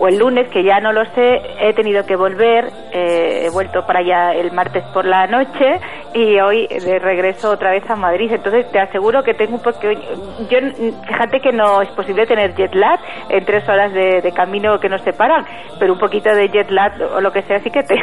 o 0.00 0.08
el 0.08 0.18
lunes, 0.18 0.48
que 0.50 0.64
ya 0.64 0.80
no 0.80 0.92
lo 0.92 1.04
sé, 1.14 1.40
he 1.60 1.74
tenido 1.74 2.04
que 2.06 2.16
volver, 2.16 2.64
eh, 2.92 3.44
he 3.46 3.50
vuelto 3.50 3.84
para 3.86 4.00
allá 4.00 4.32
el 4.32 4.50
martes 4.50 4.82
por 4.94 5.04
la 5.04 5.26
noche 5.26 5.78
y 6.14 6.40
hoy 6.40 6.66
de 6.68 6.98
regreso 6.98 7.50
otra 7.50 7.70
vez 7.70 7.88
a 7.88 7.96
Madrid. 7.96 8.32
Entonces 8.32 8.70
te 8.72 8.80
aseguro 8.80 9.22
que 9.22 9.34
tengo 9.34 9.56
un 9.56 9.62
poco... 9.62 9.78
Yo, 9.82 10.58
fíjate 11.06 11.40
que 11.40 11.52
no 11.52 11.82
es 11.82 11.90
posible 11.90 12.26
tener 12.26 12.54
jet 12.56 12.74
lag 12.74 12.98
en 13.28 13.44
tres 13.44 13.68
horas 13.68 13.92
de, 13.92 14.22
de 14.22 14.32
camino 14.32 14.80
que 14.80 14.88
nos 14.88 15.02
separan, 15.02 15.44
pero 15.78 15.92
un 15.92 15.98
poquito 15.98 16.30
de 16.34 16.48
jet 16.48 16.70
lag 16.70 16.92
o 17.14 17.20
lo 17.20 17.30
que 17.30 17.42
sea 17.42 17.58
sí 17.60 17.70
que 17.70 17.82
tengo. 17.82 18.00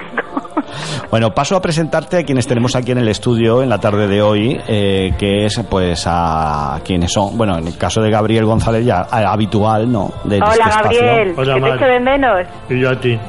Bueno, 1.09 1.31
paso 1.31 1.55
a 1.55 1.61
presentarte 1.61 2.17
a 2.17 2.23
quienes 2.23 2.45
tenemos 2.45 2.75
aquí 2.75 2.91
en 2.91 2.97
el 2.97 3.07
estudio 3.07 3.63
en 3.63 3.69
la 3.69 3.77
tarde 3.79 4.07
de 4.07 4.21
hoy, 4.21 4.59
eh, 4.67 5.11
que 5.17 5.45
es 5.45 5.61
pues 5.69 6.03
a 6.07 6.79
quienes 6.83 7.13
son, 7.13 7.37
bueno, 7.37 7.57
en 7.57 7.67
el 7.67 7.77
caso 7.77 8.01
de 8.01 8.09
Gabriel 8.11 8.43
González 8.43 8.85
ya 8.85 9.05
a- 9.09 9.31
habitual, 9.31 9.89
¿no? 9.89 10.09
De 10.25 10.37
Hola 10.37 10.49
este 10.51 10.63
espacio. 10.69 11.01
Gabriel, 11.05 11.35
que 11.35 11.43
te 11.61 11.69
echo 11.75 11.86
de 11.87 11.99
menos. 11.99 12.45
Y 12.69 12.79
yo 12.79 12.91
a 12.91 12.99
ti. 12.99 13.19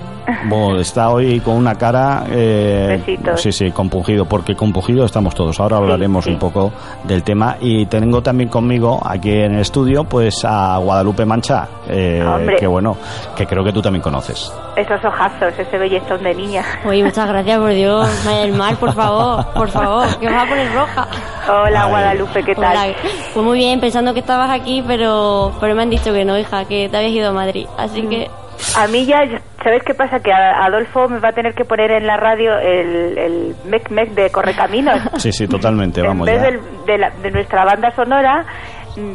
Bueno, 0.44 0.78
está 0.78 1.08
hoy 1.08 1.40
con 1.40 1.54
una 1.56 1.74
cara, 1.74 2.24
eh, 2.30 3.02
sí, 3.36 3.50
sí, 3.50 3.70
compungido, 3.70 4.26
porque 4.26 4.54
compungido 4.54 5.06
estamos 5.06 5.34
todos. 5.34 5.58
Ahora 5.58 5.78
hablaremos 5.78 6.26
un 6.26 6.38
poco 6.38 6.70
del 7.04 7.22
tema 7.22 7.56
y 7.60 7.86
tengo 7.86 8.22
también 8.22 8.50
conmigo 8.50 9.00
aquí 9.04 9.30
en 9.30 9.54
el 9.54 9.60
estudio, 9.60 10.04
pues 10.04 10.44
a 10.44 10.76
Guadalupe 10.78 11.24
Mancha, 11.24 11.66
eh, 11.88 12.22
Hombre. 12.22 12.56
que 12.56 12.66
bueno, 12.66 12.96
que 13.34 13.46
creo 13.46 13.64
que 13.64 13.72
tú 13.72 13.80
también 13.80 14.02
conoces. 14.02 14.52
Esos 14.76 15.02
ojazos, 15.02 15.58
ese 15.58 15.78
bellezón 15.78 16.22
de 16.22 16.34
niña. 16.34 16.62
Oye, 16.84 17.02
muchas 17.02 17.26
gracias, 17.26 17.58
por 17.58 17.70
Dios. 17.70 18.06
Maya 18.26 18.40
del 18.40 18.52
Mar, 18.52 18.76
por 18.76 18.92
favor, 18.92 19.46
por 19.54 19.70
favor, 19.70 20.18
que 20.18 20.26
me 20.28 20.36
va 20.36 20.42
a 20.42 20.46
poner 20.46 20.72
roja. 20.74 21.08
Hola 21.48 21.84
Ay. 21.84 21.90
Guadalupe, 21.90 22.42
¿qué 22.44 22.54
tal? 22.54 22.76
Hola. 22.76 22.94
Pues 23.32 23.46
muy 23.46 23.58
bien, 23.58 23.80
pensando 23.80 24.12
que 24.12 24.20
estabas 24.20 24.50
aquí, 24.50 24.84
pero, 24.86 25.52
pero 25.58 25.74
me 25.74 25.82
han 25.82 25.90
dicho 25.90 26.12
que 26.12 26.26
no, 26.26 26.38
hija, 26.38 26.66
que 26.66 26.90
te 26.90 26.96
habías 26.98 27.12
ido 27.12 27.30
a 27.30 27.32
Madrid. 27.32 27.66
Así 27.78 28.02
que 28.02 28.28
A 28.76 28.86
mí 28.88 29.06
ya, 29.06 29.18
¿sabes 29.62 29.82
qué 29.84 29.94
pasa? 29.94 30.20
Que 30.20 30.32
a- 30.32 30.64
Adolfo 30.64 31.08
me 31.08 31.18
va 31.20 31.28
a 31.28 31.32
tener 31.32 31.54
que 31.54 31.64
poner 31.64 31.90
en 31.92 32.06
la 32.06 32.16
radio 32.16 32.58
el, 32.58 33.16
el 33.18 33.56
mec 33.66 33.90
mec 33.90 34.10
de 34.10 34.30
Correcaminos. 34.30 35.00
Sí, 35.16 35.32
sí, 35.32 35.46
totalmente, 35.48 36.00
en 36.00 36.06
vamos 36.08 36.26
vez 36.26 36.36
ya. 36.40 36.42
del- 36.50 36.60
de, 36.86 36.98
la- 36.98 37.10
de 37.10 37.30
nuestra 37.30 37.64
banda 37.64 37.90
sonora, 37.94 38.44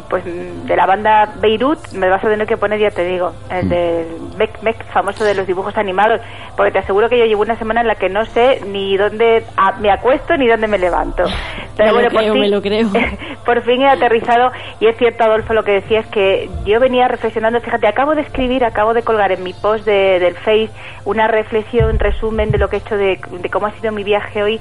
pues 0.08 0.24
mm, 0.24 0.66
de 0.66 0.76
la 0.76 0.86
banda 0.86 1.32
Beirut, 1.40 1.92
me 1.92 2.08
vas 2.08 2.24
a 2.24 2.28
tener 2.28 2.46
que 2.46 2.56
poner, 2.56 2.78
ya 2.80 2.90
te 2.90 3.04
digo, 3.04 3.32
Mm. 3.50 3.54
el 3.54 3.68
del 3.68 4.06
mec 4.38 4.62
mec 4.62 4.84
famoso 4.92 5.24
de 5.24 5.34
los 5.34 5.46
dibujos 5.46 5.76
animados. 5.76 6.20
Porque 6.56 6.72
te 6.72 6.78
aseguro 6.78 7.08
que 7.08 7.18
yo 7.18 7.24
llevo 7.24 7.42
una 7.42 7.56
semana 7.56 7.80
en 7.80 7.86
la 7.88 7.94
que 7.96 8.08
no 8.08 8.24
sé 8.26 8.60
ni 8.66 8.96
dónde 8.96 9.44
me 9.80 9.90
acuesto 9.90 10.36
ni 10.36 10.46
dónde 10.48 10.68
me 10.68 10.78
levanto. 10.78 11.24
Me 11.76 11.86
lo 11.90 11.92
por 12.02 12.06
creo, 12.20 12.32
fin- 12.34 12.40
me 12.40 12.48
lo 12.48 12.62
creo. 12.62 12.88
por 13.44 13.60
fin 13.62 13.82
he 13.82 13.88
aterrizado 13.88 14.52
y 14.78 14.86
es 14.86 14.96
cierto 14.96 15.24
Adolfo 15.24 15.54
lo 15.54 15.64
que 15.64 15.72
decías 15.72 16.06
que 16.06 16.48
yo 16.64 16.78
venía 16.78 17.08
reflexionando 17.08 17.60
fíjate 17.60 17.88
acabo 17.88 18.14
de 18.14 18.20
escribir 18.20 18.64
acabo 18.64 18.94
de 18.94 19.02
colgar 19.02 19.32
en 19.32 19.42
mi 19.42 19.52
post 19.54 19.84
de- 19.84 20.20
del 20.20 20.36
Face 20.36 20.70
una 21.04 21.26
reflexión 21.26 21.98
resumen 21.98 22.52
de 22.52 22.58
lo 22.58 22.68
que 22.68 22.76
he 22.76 22.78
hecho 22.78 22.96
de, 22.96 23.18
de 23.28 23.50
cómo 23.50 23.66
ha 23.66 23.72
sido 23.72 23.90
mi 23.90 24.04
viaje 24.04 24.40
hoy 24.44 24.60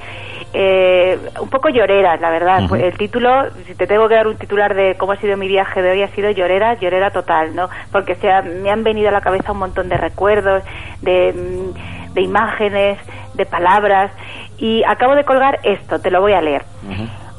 eh, 0.53 1.19
un 1.39 1.49
poco 1.49 1.69
llorera 1.69 2.17
la 2.17 2.31
verdad 2.31 2.63
el 2.75 2.97
título 2.97 3.29
si 3.67 3.75
te 3.75 3.85
tengo 3.85 4.07
que 4.07 4.15
dar 4.15 4.25
un 4.27 4.37
titular 4.37 4.73
de 4.73 4.95
cómo 4.95 5.12
ha 5.13 5.17
sido 5.17 5.37
mi 5.37 5.47
viaje 5.47 5.81
de 5.81 5.91
hoy 5.91 6.01
ha 6.03 6.07
sido 6.09 6.29
llorera 6.31 6.73
llorera 6.75 7.11
total 7.11 7.55
no 7.55 7.69
porque 7.91 8.15
se 8.15 8.31
ha- 8.31 8.41
me 8.41 8.69
han 8.69 8.83
venido 8.83 9.09
a 9.09 9.11
la 9.11 9.21
cabeza 9.21 9.51
un 9.53 9.59
montón 9.59 9.89
de 9.89 9.97
recuerdos 9.97 10.63
de, 11.01 11.33
mm, 11.33 12.13
de 12.13 12.21
imágenes 12.21 12.99
de 13.33 13.45
palabras 13.45 14.11
y 14.57 14.83
acabo 14.83 15.15
de 15.15 15.23
colgar 15.23 15.59
esto 15.63 15.99
te 15.99 16.11
lo 16.11 16.21
voy 16.21 16.33
a 16.33 16.41
leer 16.41 16.63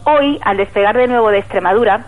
Hoy, 0.07 0.39
al 0.45 0.59
despegar 0.59 0.97
de 0.97 1.07
nuevo 1.07 1.31
de 1.31 1.39
Extremadura, 1.39 2.05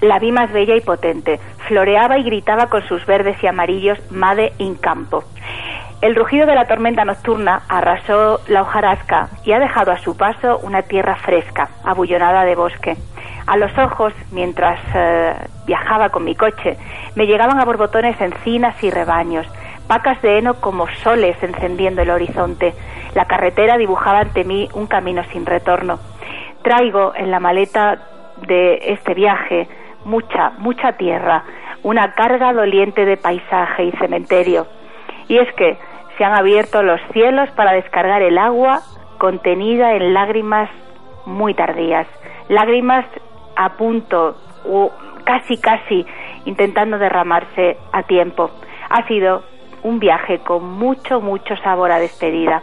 la 0.00 0.18
vi 0.18 0.32
más 0.32 0.50
bella 0.52 0.74
y 0.74 0.80
potente. 0.80 1.38
Floreaba 1.68 2.18
y 2.18 2.24
gritaba 2.24 2.66
con 2.66 2.82
sus 2.88 3.06
verdes 3.06 3.40
y 3.44 3.46
amarillos 3.46 3.96
Made 4.10 4.54
in 4.58 4.74
Campo. 4.74 5.22
El 6.00 6.16
rugido 6.16 6.46
de 6.46 6.56
la 6.56 6.64
tormenta 6.66 7.04
nocturna 7.04 7.62
arrasó 7.68 8.40
la 8.48 8.62
hojarasca 8.62 9.28
y 9.44 9.52
ha 9.52 9.60
dejado 9.60 9.92
a 9.92 9.98
su 10.00 10.16
paso 10.16 10.58
una 10.64 10.82
tierra 10.82 11.14
fresca, 11.14 11.68
abullonada 11.84 12.42
de 12.44 12.56
bosque. 12.56 12.96
A 13.46 13.56
los 13.56 13.76
ojos, 13.76 14.12
mientras 14.30 14.80
eh, 14.94 15.34
viajaba 15.66 16.10
con 16.10 16.24
mi 16.24 16.34
coche, 16.34 16.76
me 17.16 17.26
llegaban 17.26 17.58
a 17.58 17.64
borbotones 17.64 18.20
encinas 18.20 18.82
y 18.82 18.90
rebaños, 18.90 19.46
vacas 19.88 20.20
de 20.22 20.38
heno 20.38 20.54
como 20.54 20.86
soles 21.02 21.36
encendiendo 21.42 22.02
el 22.02 22.10
horizonte. 22.10 22.74
La 23.14 23.26
carretera 23.26 23.76
dibujaba 23.78 24.20
ante 24.20 24.44
mí 24.44 24.68
un 24.74 24.86
camino 24.86 25.22
sin 25.32 25.44
retorno. 25.44 25.98
Traigo 26.62 27.12
en 27.16 27.30
la 27.30 27.40
maleta 27.40 27.98
de 28.46 28.78
este 28.92 29.14
viaje 29.14 29.68
mucha, 30.04 30.50
mucha 30.58 30.92
tierra, 30.92 31.44
una 31.82 32.12
carga 32.14 32.52
doliente 32.52 33.04
de 33.04 33.16
paisaje 33.16 33.84
y 33.84 33.92
cementerio. 33.92 34.66
Y 35.28 35.38
es 35.38 35.52
que 35.54 35.76
se 36.16 36.24
han 36.24 36.34
abierto 36.34 36.82
los 36.82 37.00
cielos 37.12 37.50
para 37.50 37.72
descargar 37.72 38.22
el 38.22 38.38
agua 38.38 38.82
contenida 39.18 39.94
en 39.94 40.14
lágrimas 40.14 40.68
muy 41.26 41.54
tardías, 41.54 42.06
lágrimas 42.48 43.04
a 43.56 43.70
punto 43.70 44.36
o 44.68 44.90
casi 45.24 45.56
casi 45.58 46.04
intentando 46.44 46.98
derramarse 46.98 47.76
a 47.92 48.02
tiempo. 48.02 48.50
Ha 48.90 49.06
sido 49.06 49.42
un 49.82 49.98
viaje 49.98 50.38
con 50.40 50.64
mucho, 50.78 51.20
mucho 51.20 51.56
sabor 51.56 51.90
a 51.90 51.98
despedida. 51.98 52.62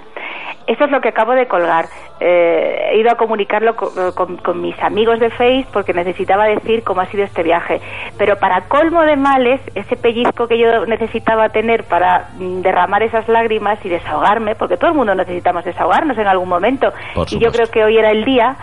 Eso 0.68 0.86
es 0.86 0.92
lo 0.92 1.02
que 1.02 1.10
acabo 1.10 1.34
de 1.34 1.48
colgar. 1.48 1.86
Eh, 2.20 2.92
he 2.92 3.00
ido 3.00 3.12
a 3.12 3.16
comunicarlo 3.16 3.76
co- 3.76 3.92
con, 4.16 4.38
con 4.38 4.62
mis 4.62 4.78
amigos 4.84 5.20
de 5.20 5.30
Face 5.32 5.66
porque 5.74 5.94
necesitaba 5.94 6.46
decir 6.46 6.84
cómo 6.84 7.02
ha 7.02 7.08
sido 7.08 7.24
este 7.24 7.42
viaje. 7.44 7.82
Pero 8.18 8.38
para 8.38 8.62
colmo 8.68 9.02
de 9.02 9.16
males, 9.16 9.60
ese 9.74 9.96
pellizco 9.98 10.48
que 10.48 10.60
yo 10.60 10.86
necesitaba 10.86 11.50
tener 11.50 11.86
para 11.86 12.30
mm, 12.38 12.62
derramar 12.62 13.02
esas 13.04 13.28
lágrimas 13.28 13.84
y 13.84 13.90
desahogarme, 13.90 14.56
porque 14.56 14.78
todo 14.78 14.92
el 14.92 14.96
mundo 14.98 15.16
necesitamos 15.16 15.66
desahogarnos 15.66 16.18
en 16.18 16.28
algún 16.28 16.48
momento. 16.50 16.94
Y 17.38 17.40
yo 17.40 17.52
creo 17.52 17.68
que 17.72 17.84
hoy 17.84 17.98
era 17.98 18.12
el 18.12 18.24
día, 18.24 18.56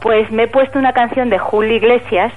pues 0.00 0.30
me 0.30 0.44
he 0.44 0.48
puesto 0.48 0.78
una 0.78 0.92
canción 0.92 1.30
de 1.30 1.38
Julio 1.38 1.74
Iglesias 1.74 2.32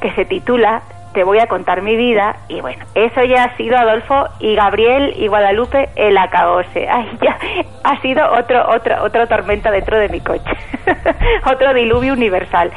que 0.00 0.12
se 0.12 0.24
titula 0.24 0.82
te 1.12 1.24
voy 1.24 1.38
a 1.38 1.46
contar 1.46 1.82
mi 1.82 1.96
vida 1.96 2.36
y 2.48 2.60
bueno, 2.60 2.84
eso 2.94 3.22
ya 3.22 3.44
ha 3.44 3.56
sido 3.56 3.76
Adolfo 3.76 4.28
y 4.40 4.54
Gabriel 4.54 5.14
y 5.16 5.26
Guadalupe 5.26 5.90
el 5.96 6.16
acabose. 6.16 6.88
Ay, 6.90 7.18
ya 7.20 7.38
ha 7.84 8.00
sido 8.00 8.24
otro 8.32 8.70
otro 8.70 9.02
otra 9.04 9.26
tormenta 9.26 9.70
dentro 9.70 9.98
de 9.98 10.08
mi 10.08 10.20
coche. 10.20 10.50
otro 11.52 11.74
diluvio 11.74 12.12
universal. 12.14 12.70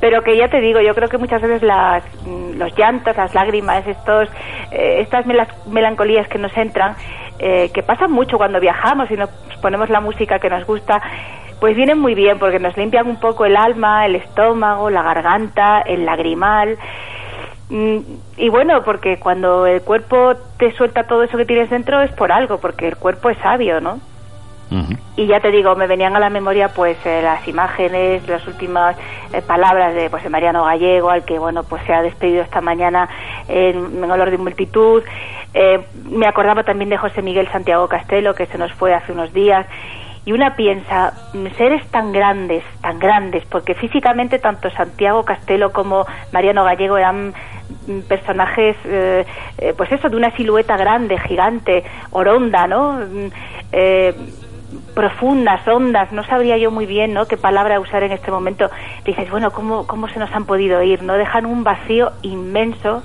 Pero 0.00 0.22
que 0.22 0.36
ya 0.36 0.48
te 0.48 0.60
digo, 0.60 0.80
yo 0.80 0.94
creo 0.94 1.08
que 1.08 1.18
muchas 1.18 1.42
veces 1.42 1.62
las 1.62 2.02
mm, 2.24 2.58
los 2.58 2.76
llantos, 2.76 3.16
las 3.16 3.34
lágrimas, 3.34 3.86
estos 3.86 4.28
eh, 4.70 5.00
estas 5.00 5.24
melancolías 5.66 6.28
que 6.28 6.38
nos 6.38 6.56
entran 6.56 6.96
eh, 7.38 7.70
que 7.72 7.82
pasan 7.82 8.10
mucho 8.10 8.36
cuando 8.36 8.60
viajamos 8.60 9.10
y 9.10 9.16
nos 9.16 9.30
ponemos 9.62 9.88
la 9.90 10.00
música 10.00 10.38
que 10.38 10.50
nos 10.50 10.64
gusta, 10.66 11.00
pues 11.60 11.76
vienen 11.76 11.98
muy 11.98 12.14
bien 12.14 12.38
porque 12.38 12.58
nos 12.58 12.76
limpian 12.76 13.06
un 13.08 13.18
poco 13.20 13.44
el 13.44 13.56
alma, 13.56 14.06
el 14.06 14.14
estómago, 14.16 14.90
la 14.90 15.02
garganta, 15.02 15.80
el 15.80 16.04
lagrimal. 16.06 16.78
Mm, 17.70 17.98
Y 18.36 18.48
bueno, 18.50 18.82
porque 18.84 19.18
cuando 19.18 19.66
el 19.66 19.82
cuerpo 19.82 20.34
te 20.58 20.72
suelta 20.72 21.04
todo 21.04 21.22
eso 21.24 21.36
que 21.36 21.44
tienes 21.44 21.68
dentro 21.70 22.00
es 22.02 22.12
por 22.12 22.30
algo, 22.32 22.58
porque 22.58 22.86
el 22.88 22.96
cuerpo 22.96 23.30
es 23.30 23.38
sabio, 23.38 23.80
¿no? 23.80 23.98
Y 25.16 25.26
ya 25.26 25.40
te 25.40 25.50
digo, 25.50 25.74
me 25.76 25.86
venían 25.86 26.14
a 26.14 26.20
la 26.20 26.28
memoria 26.28 26.68
pues 26.68 26.98
eh, 27.06 27.20
las 27.22 27.48
imágenes, 27.48 28.28
las 28.28 28.46
últimas 28.46 28.96
eh, 29.32 29.40
palabras 29.40 29.94
de 29.94 30.10
pues 30.10 30.22
de 30.22 30.28
Mariano 30.28 30.64
Gallego, 30.64 31.08
al 31.08 31.24
que 31.24 31.38
bueno 31.38 31.62
pues 31.64 31.82
se 31.86 31.94
ha 31.94 32.02
despedido 32.02 32.42
esta 32.42 32.60
mañana 32.60 33.08
en, 33.48 34.04
en 34.04 34.10
olor 34.10 34.30
de 34.30 34.36
multitud. 34.36 35.02
Eh, 35.54 35.80
me 36.10 36.26
acordaba 36.26 36.64
también 36.64 36.90
de 36.90 36.98
José 36.98 37.22
Miguel 37.22 37.48
Santiago 37.50 37.88
Castelo, 37.88 38.34
que 38.34 38.44
se 38.46 38.58
nos 38.58 38.70
fue 38.74 38.92
hace 38.94 39.12
unos 39.12 39.32
días. 39.32 39.66
Y 40.28 40.32
una 40.32 40.56
piensa, 40.56 41.14
mm, 41.32 41.46
seres 41.56 41.86
tan 41.86 42.12
grandes, 42.12 42.62
tan 42.82 42.98
grandes, 42.98 43.46
porque 43.46 43.74
físicamente 43.74 44.38
tanto 44.38 44.68
Santiago 44.68 45.24
Castelo 45.24 45.72
como 45.72 46.04
Mariano 46.32 46.64
Gallego 46.64 46.98
eran 46.98 47.32
mm, 47.86 48.00
personajes, 48.00 48.76
eh, 48.84 49.24
eh, 49.56 49.72
pues 49.74 49.90
eso, 49.90 50.10
de 50.10 50.16
una 50.16 50.30
silueta 50.36 50.76
grande, 50.76 51.18
gigante, 51.18 51.82
oronda, 52.10 52.66
¿no? 52.66 53.00
Mm, 53.10 53.28
eh, 53.72 54.14
profundas, 54.94 55.66
ondas, 55.66 56.12
no 56.12 56.22
sabría 56.24 56.58
yo 56.58 56.70
muy 56.70 56.84
bien, 56.84 57.14
¿no? 57.14 57.24
Qué 57.24 57.38
palabra 57.38 57.80
usar 57.80 58.02
en 58.02 58.12
este 58.12 58.30
momento. 58.30 58.70
Dices, 59.06 59.30
bueno, 59.30 59.50
¿cómo, 59.50 59.86
cómo 59.86 60.08
se 60.08 60.18
nos 60.18 60.30
han 60.32 60.44
podido 60.44 60.82
ir, 60.82 61.02
¿no? 61.02 61.14
Dejan 61.14 61.46
un 61.46 61.64
vacío 61.64 62.12
inmenso 62.20 63.02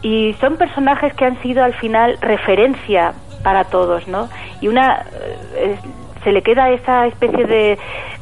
y 0.00 0.32
son 0.40 0.56
personajes 0.56 1.12
que 1.12 1.26
han 1.26 1.42
sido 1.42 1.62
al 1.62 1.74
final 1.74 2.16
referencia 2.22 3.12
para 3.42 3.64
todos, 3.64 4.08
¿no? 4.08 4.30
Y 4.62 4.68
una 4.68 5.04
eh, 5.56 5.76
se 6.24 6.32
le 6.32 6.42
queda 6.42 6.70
esa 6.70 7.06
especie 7.06 7.44
de 7.44 7.78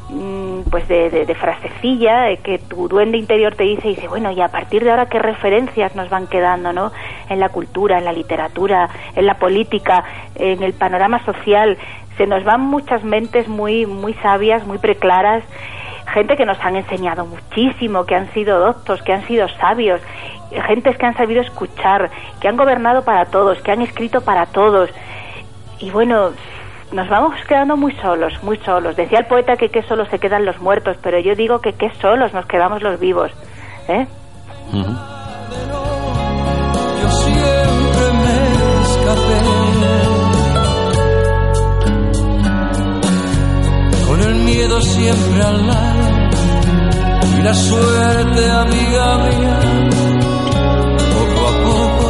mm, 0.09 0.69
pues 0.69 0.87
de, 0.87 1.35
frasecilla 1.39 2.29
eh, 2.31 2.37
que 2.37 2.59
tu 2.59 2.87
duende 2.87 3.17
interior 3.17 3.55
te 3.55 3.63
dice 3.63 3.89
y 3.89 3.95
dice 3.95 4.07
bueno 4.07 4.31
y 4.31 4.41
a 4.41 4.49
partir 4.49 4.83
de 4.83 4.91
ahora 4.91 5.07
qué 5.07 5.19
referencias 5.19 5.95
nos 5.95 6.09
van 6.09 6.27
quedando 6.27 6.73
no 6.73 6.91
en 7.29 7.39
la 7.39 7.49
cultura 7.49 7.97
en 7.97 8.05
la 8.05 8.13
literatura 8.13 8.89
en 9.15 9.25
la 9.25 9.35
política 9.35 10.03
en 10.35 10.63
el 10.63 10.73
panorama 10.73 11.23
social 11.25 11.77
se 12.17 12.27
nos 12.27 12.43
van 12.43 12.61
muchas 12.61 13.03
mentes 13.03 13.47
muy 13.47 13.85
muy 13.85 14.13
sabias 14.15 14.65
muy 14.65 14.77
preclaras 14.77 15.43
gente 16.11 16.35
que 16.35 16.45
nos 16.45 16.59
han 16.59 16.75
enseñado 16.75 17.25
muchísimo, 17.25 18.05
que 18.05 18.15
han 18.15 18.31
sido 18.33 18.59
doctos, 18.59 19.01
que 19.01 19.13
han 19.13 19.25
sido 19.27 19.47
sabios, 19.47 20.01
gentes 20.67 20.97
que 20.97 21.05
han 21.05 21.15
sabido 21.15 21.41
escuchar, 21.41 22.09
que 22.39 22.47
han 22.47 22.57
gobernado 22.57 23.03
para 23.03 23.25
todos, 23.25 23.61
que 23.61 23.71
han 23.71 23.81
escrito 23.81 24.21
para 24.21 24.45
todos. 24.47 24.89
Y 25.79 25.89
bueno, 25.91 26.31
nos 26.93 27.07
vamos 27.09 27.33
quedando 27.47 27.77
muy 27.77 27.93
solos, 27.95 28.33
muy 28.43 28.57
solos. 28.57 28.95
Decía 28.95 29.19
el 29.19 29.25
poeta 29.25 29.55
que 29.55 29.69
qué 29.69 29.81
solos 29.83 30.07
se 30.09 30.19
quedan 30.19 30.45
los 30.45 30.59
muertos, 30.59 30.97
pero 31.01 31.19
yo 31.19 31.35
digo 31.35 31.59
que 31.59 31.73
qué 31.73 31.91
solos 32.01 32.33
nos 32.33 32.45
quedamos 32.45 32.81
los 32.81 32.99
vivos. 32.99 33.31
¿eh? 33.87 34.05
Yo 37.01 37.09
siempre 37.09 38.13
me 38.21 38.35
escapé 38.81 39.37
con 44.07 44.21
el 44.21 44.35
miedo 44.35 44.81
siempre 44.81 45.43
al 45.43 45.67
lado 45.67 46.01
y 47.37 47.41
la 47.41 47.53
suerte 47.53 48.51
amiga 48.51 49.17
mía. 49.17 49.59
Poco 51.13 51.47
a 51.47 51.53
poco 51.63 52.07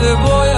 te 0.00 0.12
voy 0.12 0.48
a 0.48 0.55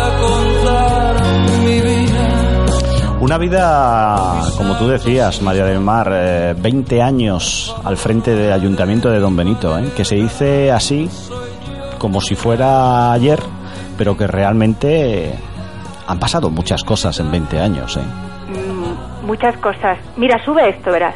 Una 3.28 3.36
vida, 3.36 4.40
como 4.56 4.74
tú 4.78 4.88
decías, 4.88 5.42
María 5.42 5.66
del 5.66 5.80
Mar, 5.80 6.10
eh, 6.10 6.54
20 6.56 7.02
años 7.02 7.76
al 7.84 7.98
frente 7.98 8.34
del 8.34 8.50
Ayuntamiento 8.50 9.10
de 9.10 9.20
Don 9.20 9.36
Benito, 9.36 9.78
¿eh? 9.78 9.92
que 9.94 10.02
se 10.02 10.14
dice 10.14 10.72
así 10.72 11.10
como 11.98 12.22
si 12.22 12.34
fuera 12.34 13.12
ayer, 13.12 13.38
pero 13.98 14.16
que 14.16 14.26
realmente 14.26 15.34
han 16.06 16.18
pasado 16.18 16.48
muchas 16.48 16.82
cosas 16.82 17.20
en 17.20 17.30
20 17.30 17.60
años. 17.60 17.98
¿eh? 17.98 18.00
Mm, 18.48 19.26
muchas 19.26 19.58
cosas. 19.58 19.98
Mira, 20.16 20.42
sube 20.42 20.70
esto, 20.70 20.90
verás. 20.90 21.14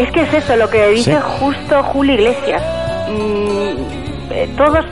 Es 0.00 0.10
que 0.12 0.22
es 0.22 0.32
eso 0.32 0.56
lo 0.56 0.70
que 0.70 0.88
dice 0.88 1.12
Sí. 1.14 1.18
justo 1.40 1.82
Julio 1.82 2.14
Iglesias. 2.14 2.62
Mm, 3.08 4.32
eh, 4.32 4.48
todos 4.56 4.84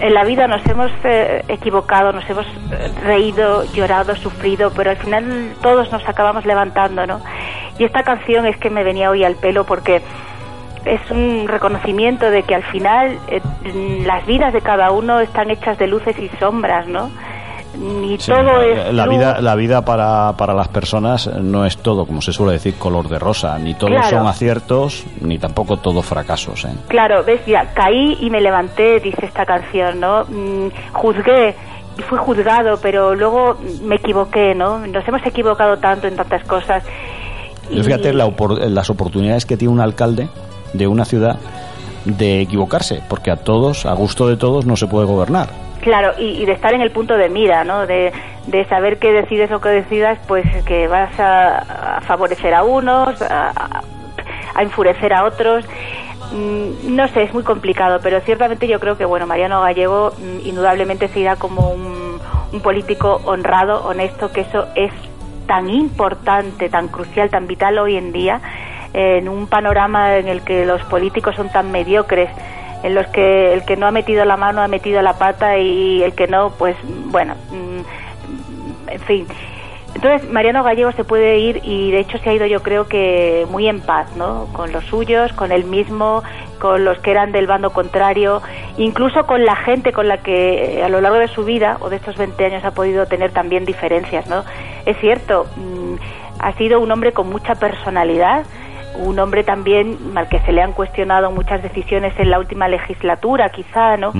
en 0.00 0.12
la 0.12 0.24
vida 0.24 0.46
nos 0.48 0.64
hemos 0.66 0.90
eh, 1.04 1.44
equivocado, 1.48 2.12
nos 2.12 2.28
hemos 2.28 2.46
eh, 2.46 2.90
reído, 3.04 3.64
llorado, 3.72 4.16
sufrido, 4.16 4.72
pero 4.76 4.90
al 4.90 4.96
final 4.96 5.52
todos 5.62 5.90
nos 5.92 6.06
acabamos 6.08 6.44
levantando, 6.46 7.06
¿no? 7.06 7.20
Y 7.78 7.84
esta 7.84 8.02
canción 8.02 8.46
es 8.46 8.56
que 8.56 8.70
me 8.70 8.82
venía 8.82 9.10
hoy 9.10 9.22
al 9.24 9.36
pelo 9.36 9.64
porque 9.64 10.02
es 10.84 11.00
un 11.10 11.46
reconocimiento 11.48 12.30
de 12.30 12.42
que 12.42 12.54
al 12.54 12.62
final 12.64 13.18
eh, 13.28 13.40
las 14.04 14.26
vidas 14.26 14.52
de 14.52 14.62
cada 14.62 14.90
uno 14.90 15.20
están 15.20 15.50
hechas 15.50 15.78
de 15.78 15.86
luces 15.86 16.18
y 16.18 16.28
sombras, 16.40 16.86
¿no? 16.88 17.10
Ni 17.78 18.18
Sí, 18.18 18.30
todo 18.30 18.42
la, 18.42 18.64
es 18.64 18.94
la 18.94 19.06
luz. 19.06 19.14
vida, 19.16 19.40
la 19.40 19.54
vida 19.54 19.84
para, 19.84 20.34
para 20.36 20.54
las 20.54 20.68
personas 20.68 21.26
no 21.26 21.64
es 21.66 21.76
todo, 21.78 22.06
como 22.06 22.22
se 22.22 22.32
suele 22.32 22.52
decir, 22.54 22.74
color 22.76 23.08
de 23.08 23.18
rosa. 23.18 23.58
Ni 23.58 23.74
todos 23.74 23.92
Claro. 23.92 24.18
son 24.18 24.26
aciertos, 24.26 25.04
ni 25.20 25.38
tampoco 25.38 25.76
todos 25.76 26.04
fracasos. 26.06 26.64
¿eh? 26.64 26.70
Claro, 26.88 27.22
ves, 27.24 27.40
ya 27.46 27.72
caí 27.74 28.16
y 28.20 28.30
me 28.30 28.40
levanté, 28.40 29.00
dice 29.00 29.26
esta 29.26 29.44
canción, 29.44 30.00
¿no? 30.00 30.24
Mm, 30.24 30.68
juzgué 30.92 31.54
y 31.98 32.02
fui 32.02 32.18
juzgado, 32.18 32.78
pero 32.80 33.14
luego 33.14 33.56
me 33.82 33.96
equivoqué, 33.96 34.54
¿no? 34.54 34.78
Nos 34.86 35.06
hemos 35.08 35.24
equivocado 35.26 35.76
tanto 35.78 36.06
en 36.06 36.16
tantas 36.16 36.44
cosas. 36.44 36.82
Yo 37.70 37.82
fíjate 37.82 38.12
la 38.14 38.26
opor- 38.26 38.58
las 38.68 38.90
oportunidades 38.90 39.44
que 39.44 39.56
tiene 39.56 39.72
un 39.74 39.80
alcalde 39.80 40.28
de 40.72 40.86
una 40.86 41.04
ciudad 41.04 41.36
de 42.04 42.40
equivocarse, 42.40 43.02
porque 43.08 43.30
a 43.30 43.36
todos, 43.36 43.86
a 43.86 43.92
gusto 43.94 44.28
de 44.28 44.36
todos, 44.36 44.64
no 44.66 44.76
se 44.76 44.86
puede 44.86 45.06
gobernar. 45.06 45.48
Claro, 45.86 46.14
y, 46.18 46.44
de 46.44 46.50
estar 46.50 46.74
en 46.74 46.80
el 46.80 46.90
punto 46.90 47.16
de 47.16 47.28
mira, 47.28 47.62
¿no? 47.62 47.86
De, 47.86 48.12
saber 48.68 48.98
que 48.98 49.12
decides 49.12 49.52
o 49.52 49.60
que 49.60 49.68
decidas, 49.68 50.18
pues 50.26 50.44
que 50.64 50.88
vas 50.88 51.12
a, 51.20 52.00
favorecer 52.04 52.54
a 52.54 52.64
unos, 52.64 53.22
a, 53.22 53.84
enfurecer 54.58 55.14
a 55.14 55.22
otros. 55.22 55.64
Mm, 56.32 56.96
No 56.96 57.06
sé, 57.06 57.22
es 57.22 57.32
muy 57.32 57.44
complicado, 57.44 58.00
pero 58.02 58.20
ciertamente 58.22 58.66
yo 58.66 58.80
creo 58.80 58.98
que, 58.98 59.04
bueno, 59.04 59.28
Mariano 59.28 59.60
Gallego 59.60 60.10
mm, 60.18 60.48
indudablemente 60.48 61.06
se 61.06 61.20
irá 61.20 61.36
como 61.36 61.70
un, 61.70 62.20
político 62.64 63.20
honrado, 63.24 63.86
honesto, 63.86 64.32
que 64.32 64.40
eso 64.40 64.66
es 64.74 64.90
tan 65.46 65.70
importante, 65.70 66.68
tan 66.68 66.88
crucial, 66.88 67.30
tan 67.30 67.46
vital 67.46 67.78
hoy 67.78 67.96
en 67.96 68.10
día, 68.10 68.40
en 68.92 69.28
un 69.28 69.46
panorama 69.46 70.16
en 70.16 70.26
el 70.26 70.42
que 70.42 70.66
los 70.66 70.82
políticos 70.84 71.36
son 71.36 71.48
tan 71.48 71.70
mediocres, 71.70 72.28
en 72.86 72.94
los 72.94 73.06
que 73.08 73.52
el 73.52 73.64
que 73.64 73.76
no 73.76 73.86
ha 73.86 73.90
metido 73.90 74.24
la 74.24 74.36
mano 74.36 74.62
ha 74.62 74.68
metido 74.68 75.02
la 75.02 75.14
pata 75.14 75.58
y 75.58 76.04
el 76.04 76.14
que 76.14 76.28
no, 76.28 76.50
pues 76.50 76.76
bueno, 77.10 77.34
mm, 77.50 78.90
en 78.90 79.00
fin. 79.00 79.26
Entonces, 79.96 80.30
Mariano 80.30 80.62
Gallego 80.62 80.92
se 80.92 81.02
puede 81.02 81.38
ir 81.38 81.62
y 81.64 81.90
de 81.90 81.98
hecho 81.98 82.18
se 82.18 82.30
ha 82.30 82.34
ido 82.34 82.46
yo 82.46 82.62
creo 82.62 82.86
que 82.86 83.44
muy 83.50 83.66
en 83.66 83.80
paz, 83.80 84.14
¿no? 84.14 84.46
Con 84.52 84.70
los 84.70 84.84
suyos, 84.84 85.32
con 85.32 85.50
él 85.50 85.64
mismo, 85.64 86.22
con 86.60 86.84
los 86.84 86.98
que 87.00 87.10
eran 87.10 87.32
del 87.32 87.48
bando 87.48 87.70
contrario, 87.70 88.40
incluso 88.78 89.26
con 89.26 89.44
la 89.44 89.56
gente 89.56 89.92
con 89.92 90.06
la 90.06 90.18
que 90.18 90.78
eh, 90.78 90.84
a 90.84 90.88
lo 90.88 91.00
largo 91.00 91.18
de 91.18 91.26
su 91.26 91.44
vida 91.44 91.78
o 91.80 91.90
de 91.90 91.96
estos 91.96 92.16
20 92.16 92.44
años 92.44 92.64
ha 92.64 92.70
podido 92.70 93.06
tener 93.06 93.32
también 93.32 93.64
diferencias, 93.64 94.28
¿no? 94.28 94.44
Es 94.84 94.96
cierto, 94.98 95.46
mm, 95.56 95.94
ha 96.38 96.52
sido 96.52 96.78
un 96.78 96.92
hombre 96.92 97.12
con 97.12 97.28
mucha 97.28 97.56
personalidad, 97.56 98.44
un 98.98 99.18
hombre 99.18 99.44
también 99.44 99.96
al 100.14 100.28
que 100.28 100.40
se 100.40 100.52
le 100.52 100.62
han 100.62 100.72
cuestionado 100.72 101.30
muchas 101.30 101.62
decisiones 101.62 102.12
en 102.18 102.30
la 102.30 102.38
última 102.38 102.68
legislatura, 102.68 103.50
quizá, 103.50 103.96
¿no? 103.96 104.12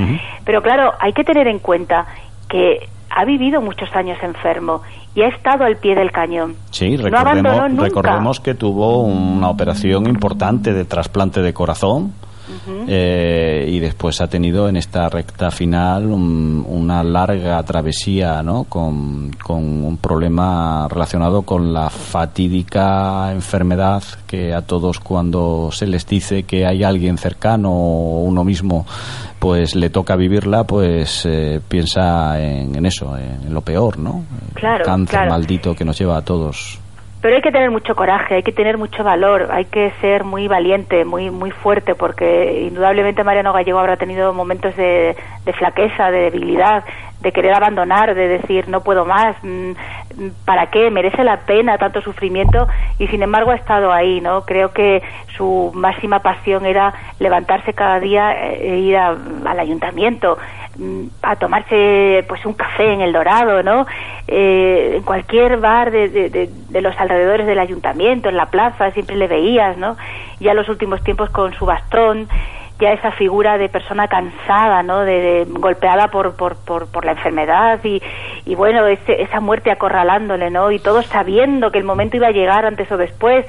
Pero 0.45 0.63
claro, 0.63 0.93
hay 1.01 1.13
que 1.13 1.25
tener 1.25 1.47
en 1.49 1.59
cuenta 1.59 2.07
que 2.49 2.89
ha 3.11 3.25
vivido 3.25 3.61
muchos 3.61 3.89
años 3.95 4.19
enfermo 4.23 4.83
y 5.15 5.23
ha 5.23 5.29
estado 5.29 5.65
al 5.65 5.77
pie 5.77 5.95
del 5.95 6.13
cañón. 6.13 6.55
Sí, 6.71 6.97
recordemos, 6.97 7.77
recordemos 7.79 8.41
que 8.41 8.55
tuvo 8.55 9.03
una 9.03 9.49
operación 9.49 10.07
importante 10.07 10.73
de 10.73 10.85
trasplante 10.85 11.41
de 11.41 11.55
corazón. 11.55 12.13
Eh, 12.89 13.67
y 13.69 13.79
después 13.81 14.21
ha 14.21 14.29
tenido 14.29 14.69
en 14.69 14.77
esta 14.77 15.09
recta 15.09 15.51
final 15.51 16.07
un- 16.07 16.65
una 16.69 17.03
larga 17.03 17.63
travesía 17.63 18.43
¿no? 18.43 18.65
con, 18.65 19.31
con 19.43 19.63
un 19.85 19.97
problema 19.99 20.87
relacionado 20.89 21.43
con 21.43 21.73
la 21.73 21.91
fatídica 21.91 23.33
enfermedad 23.33 24.03
que 24.27 24.55
a 24.55 24.63
todos 24.63 25.01
cuando 25.01 25.71
se 25.73 25.87
les 25.87 26.07
dice 26.07 26.43
que 26.45 26.67
hay 26.67 26.83
alguien 26.85 27.19
cercano 27.19 27.71
o 27.73 28.23
uno 28.23 28.45
mismo 28.45 28.87
pues 29.39 29.75
le 29.75 29.91
toca 29.91 30.17
vivirla 30.17 30.65
pues 30.65 31.25
eh, 31.27 31.61
piensa 31.69 32.41
en, 32.43 32.75
en 32.75 32.87
eso 32.87 33.17
en, 33.17 33.53
lo 33.53 33.61
peor 33.61 33.99
no 33.99 34.25
Claro, 34.55 34.85
cáncer 34.85 35.11
claro. 35.19 35.31
maldito 35.31 35.75
que 35.75 35.85
nos 35.85 35.99
lleva 35.99 36.17
a 36.19 36.23
todos 36.23 36.79
Pero 37.27 37.35
hay 37.35 37.43
que 37.43 37.51
tener 37.51 37.73
mucho 37.73 37.97
coraje, 37.97 38.37
hay 38.37 38.45
que 38.45 38.53
tener 38.53 38.79
mucho 38.79 39.03
valor, 39.03 39.49
hay 39.51 39.65
que 39.65 39.91
ser 40.01 40.23
muy 40.23 40.47
valiente, 40.47 41.05
muy 41.05 41.29
muy 41.33 41.51
fuerte, 41.51 41.97
porque 41.97 42.69
indudablemente 42.69 43.25
Mariano 43.25 43.53
Gallego 43.53 43.81
habrá 43.81 43.97
tenido 43.97 44.33
momentos 44.33 44.77
de, 44.77 45.17
de 45.45 45.53
flaqueza, 45.53 46.13
de 46.13 46.31
debilidad, 46.31 46.85
de 47.21 47.33
querer 47.33 47.55
abandonar, 47.55 48.15
de 48.15 48.29
decir 48.29 48.69
no 48.69 48.83
puedo 48.83 49.05
más, 49.05 49.37
mm, 49.43 49.73
¿para 50.45 50.67
qué? 50.71 50.91
¿Merece 50.91 51.25
la 51.25 51.39
pena 51.41 51.79
tanto 51.79 52.01
sufrimiento? 52.03 52.69
Y 52.99 53.07
sin 53.09 53.23
embargo 53.23 53.51
ha 53.51 53.57
estado 53.57 53.93
ahí, 53.93 54.21
¿no? 54.21 54.43
Creo 54.43 54.73
que 54.73 55.03
su 55.37 55.71
máxima 55.75 56.21
pasión 56.21 56.67
era 56.67 56.93
levantarse 57.19 57.73
cada 57.75 58.01
día 58.01 58.33
e 58.53 58.79
ir 58.79 58.97
al 58.97 59.59
ayuntamiento, 59.59 60.39
mm, 60.79 61.03
a 61.23 61.37
tomarse 61.37 62.25
pues 62.29 62.45
un 62.47 62.55
café 62.55 62.93
en 62.93 63.01
El 63.01 63.13
Dorado, 63.13 63.63
¿no? 63.63 63.87
Eh, 64.29 64.95
en 64.97 65.03
cualquier 65.03 65.57
bar 65.59 65.91
de, 65.91 66.09
de- 66.09 66.31
de- 66.31 66.51
de 66.69 66.81
los 66.83 66.99
alrededores 66.99 67.47
del 67.47 67.59
ayuntamiento, 67.59 68.29
en 68.29 68.37
la 68.37 68.47
plaza, 68.47 68.91
siempre 68.93 69.17
le 69.17 69.27
veías, 69.27 69.77
¿no? 69.79 69.97
Ya 70.41 70.53
los 70.55 70.69
últimos 70.69 71.03
tiempos 71.03 71.31
con 71.31 71.53
su 71.55 71.65
bastón, 71.67 72.29
ya 72.81 72.93
esa 72.93 73.11
figura 73.13 73.57
de 73.59 73.69
persona 73.69 74.07
cansada, 74.09 74.83
¿no? 74.83 75.01
De, 75.01 75.21
de- 75.21 75.45
golpeada 75.49 76.09
por, 76.09 76.37
por, 76.37 76.57
por, 76.57 76.87
por 76.89 77.05
la 77.05 77.13
enfermedad 77.13 77.81
y, 77.85 78.03
y 78.45 78.55
bueno, 78.55 78.87
ese- 78.87 79.23
esa 79.23 79.41
muerte 79.41 79.71
acorralándole, 79.71 80.51
¿no? 80.51 80.71
Y 80.71 80.79
todos 80.79 81.07
sabiendo 81.07 81.71
que 81.71 81.79
el 81.79 81.85
momento 81.85 82.17
iba 82.17 82.29
a 82.29 82.33
llegar 82.33 82.67
antes 82.67 82.91
o 82.93 82.97
después. 82.97 83.47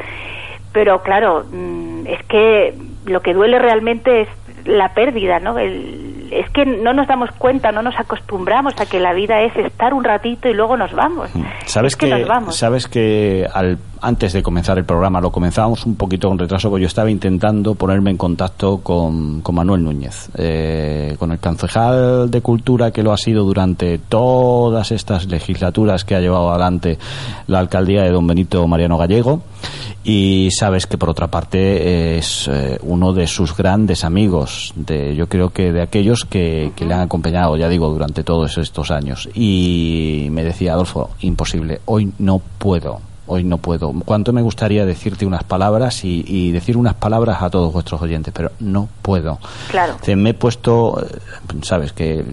Pero 0.74 1.02
claro, 1.02 1.44
mm, 1.52 2.08
es 2.08 2.24
que 2.26 2.74
lo 3.06 3.22
que 3.22 3.34
duele 3.34 3.58
realmente 3.60 4.22
es 4.22 4.28
la 4.66 4.94
pérdida, 4.94 5.40
¿no? 5.40 5.58
El- 5.58 6.06
es 6.30 6.50
que 6.50 6.66
no 6.66 6.92
nos 6.94 7.08
damos 7.08 7.32
cuenta, 7.32 7.72
no 7.72 7.82
nos 7.82 7.98
acostumbramos 7.98 8.74
a 8.82 8.86
que 8.86 9.00
la 9.00 9.14
vida 9.14 9.42
es 9.44 9.56
estar 9.56 9.94
un 9.94 10.04
ratito 10.04 10.50
y 10.50 10.54
luego 10.54 10.76
nos 10.76 10.92
vamos. 10.94 11.30
Sabes 11.66 11.94
Es 11.94 11.96
que 11.98 12.08
que, 12.08 12.12
nos 12.20 12.28
vamos. 12.28 12.58
sabes 12.58 12.86
que 12.88 13.48
al, 13.54 13.78
antes 14.02 14.34
de 14.34 14.44
comenzar 14.44 14.78
el 14.78 14.86
programa 14.86 15.22
lo 15.22 15.32
comenzábamos 15.32 15.86
un 15.86 15.96
poquito 15.96 16.28
con 16.28 16.38
retraso 16.38 16.70
porque 16.70 16.84
yo 16.84 16.88
estaba 16.88 17.10
intentando 17.10 17.76
ponerme 17.76 18.12
en 18.12 18.18
contacto 18.18 18.80
con, 18.80 19.44
Manuel 19.52 19.84
Núñez, 19.84 20.30
eh, 20.36 21.16
con 21.18 21.32
el 21.32 21.40
concejal 21.40 22.30
de 22.30 22.42
Cultura 22.42 22.92
que 22.92 23.04
lo 23.04 23.12
ha 23.12 23.18
sido 23.18 23.44
durante 23.44 23.98
todas 23.98 24.92
estas 24.92 25.26
legislaturas 25.28 26.06
que 26.06 26.16
ha 26.16 26.22
llevado 26.22 26.50
adelante 26.50 26.98
la 27.48 27.60
alcaldía 27.60 28.04
de 28.04 28.12
Don 28.12 28.28
Benito 28.28 28.68
Mariano 28.68 28.98
Gallego. 28.98 29.42
Y 30.04 30.50
sabes 30.52 30.88
que 30.88 30.98
por 30.98 31.10
otra 31.10 31.28
parte 31.28 32.18
es 32.18 32.48
eh, 32.48 32.80
uno 32.84 33.12
de 33.12 33.28
sus 33.28 33.58
grandes 33.58 34.06
amigos 34.06 34.72
de 34.76 35.16
yo 35.16 35.28
creo 35.28 35.50
que 35.50 35.74
de 35.74 35.82
aquellos 35.82 36.24
que, 36.24 36.72
que 36.76 36.86
le 36.86 36.94
han 36.94 37.02
acompañado 37.02 37.58
ya 37.58 37.68
digo 37.68 37.90
durante 37.90 38.24
todos 38.24 38.58
estos 38.58 38.92
años. 38.92 39.28
Y 39.34 40.28
me 40.32 40.44
decía 40.44 40.74
Adolfo 40.74 41.10
imposible 41.20 41.82
hoy 41.86 42.14
no 42.20 42.42
puedo 42.58 43.02
hoy 43.28 43.44
no 43.44 43.58
puedo. 43.58 43.94
Cuánto 44.06 44.34
me 44.34 44.42
gustaría 44.42 44.86
decirte 44.86 45.26
unas 45.26 45.44
palabras 45.44 46.04
y, 46.04 46.24
y 46.28 46.52
decir 46.52 46.78
unas 46.78 46.96
palabras 46.96 47.42
a 47.42 47.50
todos 47.50 47.72
vuestros 47.72 48.02
oyentes 48.02 48.34
pero 48.34 48.52
no 48.60 48.88
puedo. 49.02 49.40
Claro. 49.70 49.96
Dice, 50.00 50.16
me 50.16 50.32
he 50.32 50.34
puesto, 50.34 51.02
eh, 51.02 51.20
sabes 51.62 51.94
que 51.94 52.24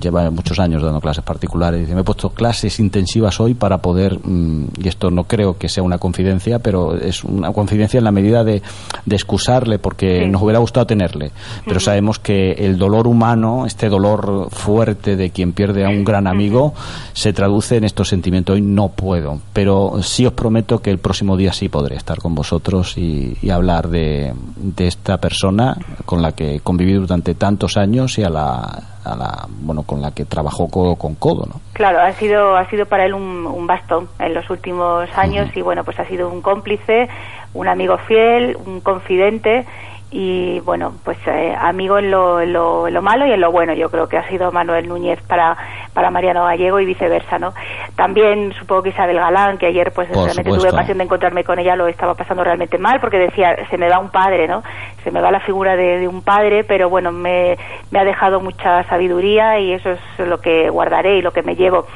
lleva 0.00 0.30
muchos 0.30 0.58
años 0.58 0.82
dando 0.82 1.00
clases 1.00 1.24
particulares, 1.24 1.80
dice, 1.80 1.94
me 1.94 2.02
he 2.02 2.04
puesto 2.04 2.30
clases 2.30 2.78
intensivas 2.80 3.40
hoy 3.40 3.54
para 3.54 3.78
poder, 3.78 4.18
mm, 4.22 4.68
y 4.78 4.88
esto 4.88 5.10
no 5.10 5.24
creo 5.24 5.58
que 5.58 5.68
sea 5.68 5.82
una 5.82 5.98
confidencia, 5.98 6.58
pero 6.58 6.96
es 6.96 7.24
una 7.24 7.52
confidencia 7.52 7.98
en 7.98 8.04
la 8.04 8.12
medida 8.12 8.44
de, 8.44 8.62
de 9.04 9.16
excusarle, 9.16 9.78
porque 9.78 10.26
nos 10.26 10.42
hubiera 10.42 10.58
gustado 10.58 10.86
tenerle, 10.86 11.32
pero 11.64 11.80
sabemos 11.80 12.18
que 12.18 12.52
el 12.52 12.78
dolor 12.78 13.06
humano, 13.06 13.66
este 13.66 13.88
dolor 13.88 14.48
fuerte 14.50 15.16
de 15.16 15.30
quien 15.30 15.52
pierde 15.52 15.84
a 15.84 15.88
un 15.88 16.04
gran 16.04 16.26
amigo, 16.26 16.74
se 17.12 17.32
traduce 17.32 17.76
en 17.76 17.84
estos 17.84 18.08
sentimientos. 18.08 18.54
Hoy 18.54 18.62
no 18.62 18.88
puedo, 18.88 19.40
pero 19.52 20.02
sí 20.02 20.26
os 20.26 20.32
prometo 20.38 20.78
que 20.78 20.90
el 20.90 20.98
próximo 20.98 21.36
día 21.36 21.52
sí 21.52 21.68
podré 21.68 21.96
estar 21.96 22.18
con 22.18 22.32
vosotros 22.32 22.96
y, 22.96 23.36
y 23.42 23.50
hablar 23.50 23.88
de, 23.88 24.32
de 24.56 24.86
esta 24.86 25.18
persona 25.18 25.76
con 26.04 26.22
la 26.22 26.30
que 26.30 26.60
conviví 26.60 26.92
durante 26.92 27.34
tantos 27.34 27.76
años 27.76 28.16
y 28.18 28.22
a 28.22 28.28
la, 28.28 28.60
a 29.04 29.16
la 29.16 29.48
bueno 29.48 29.82
con 29.82 30.00
la 30.00 30.12
que 30.12 30.24
trabajó 30.26 30.68
codo 30.68 30.94
con 30.94 31.16
codo 31.16 31.44
¿no? 31.46 31.60
Claro, 31.72 32.00
ha 32.00 32.12
sido, 32.12 32.56
ha 32.56 32.70
sido 32.70 32.86
para 32.86 33.04
él 33.04 33.14
un, 33.14 33.46
un 33.46 33.66
bastón 33.66 34.08
en 34.20 34.32
los 34.32 34.48
últimos 34.48 35.08
años 35.16 35.48
y 35.56 35.60
bueno, 35.60 35.82
pues 35.82 35.98
ha 35.98 36.06
sido 36.06 36.30
un 36.30 36.40
cómplice, 36.40 37.08
un 37.54 37.66
amigo 37.66 37.98
fiel, 38.06 38.56
un 38.64 38.80
confidente 38.80 39.66
y 40.10 40.60
bueno, 40.60 40.94
pues 41.04 41.18
eh, 41.26 41.54
amigo 41.60 41.98
en 41.98 42.10
lo, 42.10 42.40
en 42.40 42.52
lo, 42.54 42.88
en 42.88 42.94
lo 42.94 43.02
malo 43.02 43.26
y 43.26 43.32
en 43.32 43.40
lo 43.40 43.52
bueno. 43.52 43.74
Yo 43.74 43.90
creo 43.90 44.08
que 44.08 44.16
ha 44.16 44.26
sido 44.28 44.50
Manuel 44.50 44.88
Núñez 44.88 45.20
para, 45.28 45.56
para 45.92 46.10
Mariano 46.10 46.44
Gallego 46.44 46.80
y 46.80 46.86
viceversa, 46.86 47.38
¿no? 47.38 47.52
También 47.94 48.54
supongo 48.58 48.84
que 48.84 48.88
Isabel 48.88 49.18
Galán, 49.18 49.58
que 49.58 49.66
ayer 49.66 49.92
pues 49.92 50.08
Por 50.08 50.24
realmente 50.24 50.44
supuesto. 50.50 50.68
tuve 50.68 50.74
ocasión 50.76 50.98
de 50.98 51.04
encontrarme 51.04 51.44
con 51.44 51.58
ella, 51.58 51.76
lo 51.76 51.88
estaba 51.88 52.14
pasando 52.14 52.42
realmente 52.42 52.78
mal 52.78 53.00
porque 53.00 53.18
decía, 53.18 53.54
se 53.68 53.76
me 53.76 53.90
va 53.90 53.98
un 53.98 54.08
padre, 54.10 54.48
¿no? 54.48 54.62
Se 55.04 55.10
me 55.10 55.20
va 55.20 55.30
la 55.30 55.40
figura 55.40 55.76
de, 55.76 55.98
de 55.98 56.08
un 56.08 56.22
padre, 56.22 56.64
pero 56.64 56.88
bueno, 56.88 57.12
me, 57.12 57.58
me 57.90 57.98
ha 57.98 58.04
dejado 58.04 58.40
mucha 58.40 58.84
sabeduría 58.84 59.58
y 59.58 59.72
eso 59.72 59.90
es 59.90 60.00
lo 60.26 60.38
que 60.40 60.70
guardaré 60.70 61.18
y 61.18 61.22
lo 61.22 61.32
que 61.32 61.42
me 61.42 61.54
llevo. 61.54 61.86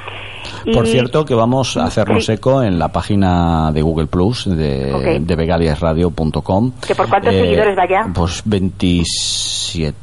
Por 0.73 0.87
cierto, 0.87 1.25
que 1.25 1.35
vamos 1.35 1.77
a 1.77 1.85
hacernos 1.85 2.27
Sí. 2.27 2.33
eco 2.33 2.63
en 2.63 2.79
la 2.79 2.89
página 2.89 3.71
de 3.73 3.83
Google 3.83 4.07
Plus 4.07 4.45
de, 4.47 4.93
Ok. 4.93 5.03
de 5.27 5.37
begaliasradio.com. 5.37 6.73
¿Que 6.87 6.95
por 6.95 7.09
cuántos 7.09 7.33
seguidores 7.35 7.77
va 7.77 7.89
ya? 7.89 8.07
Pues 8.13 8.43
27 8.45 9.95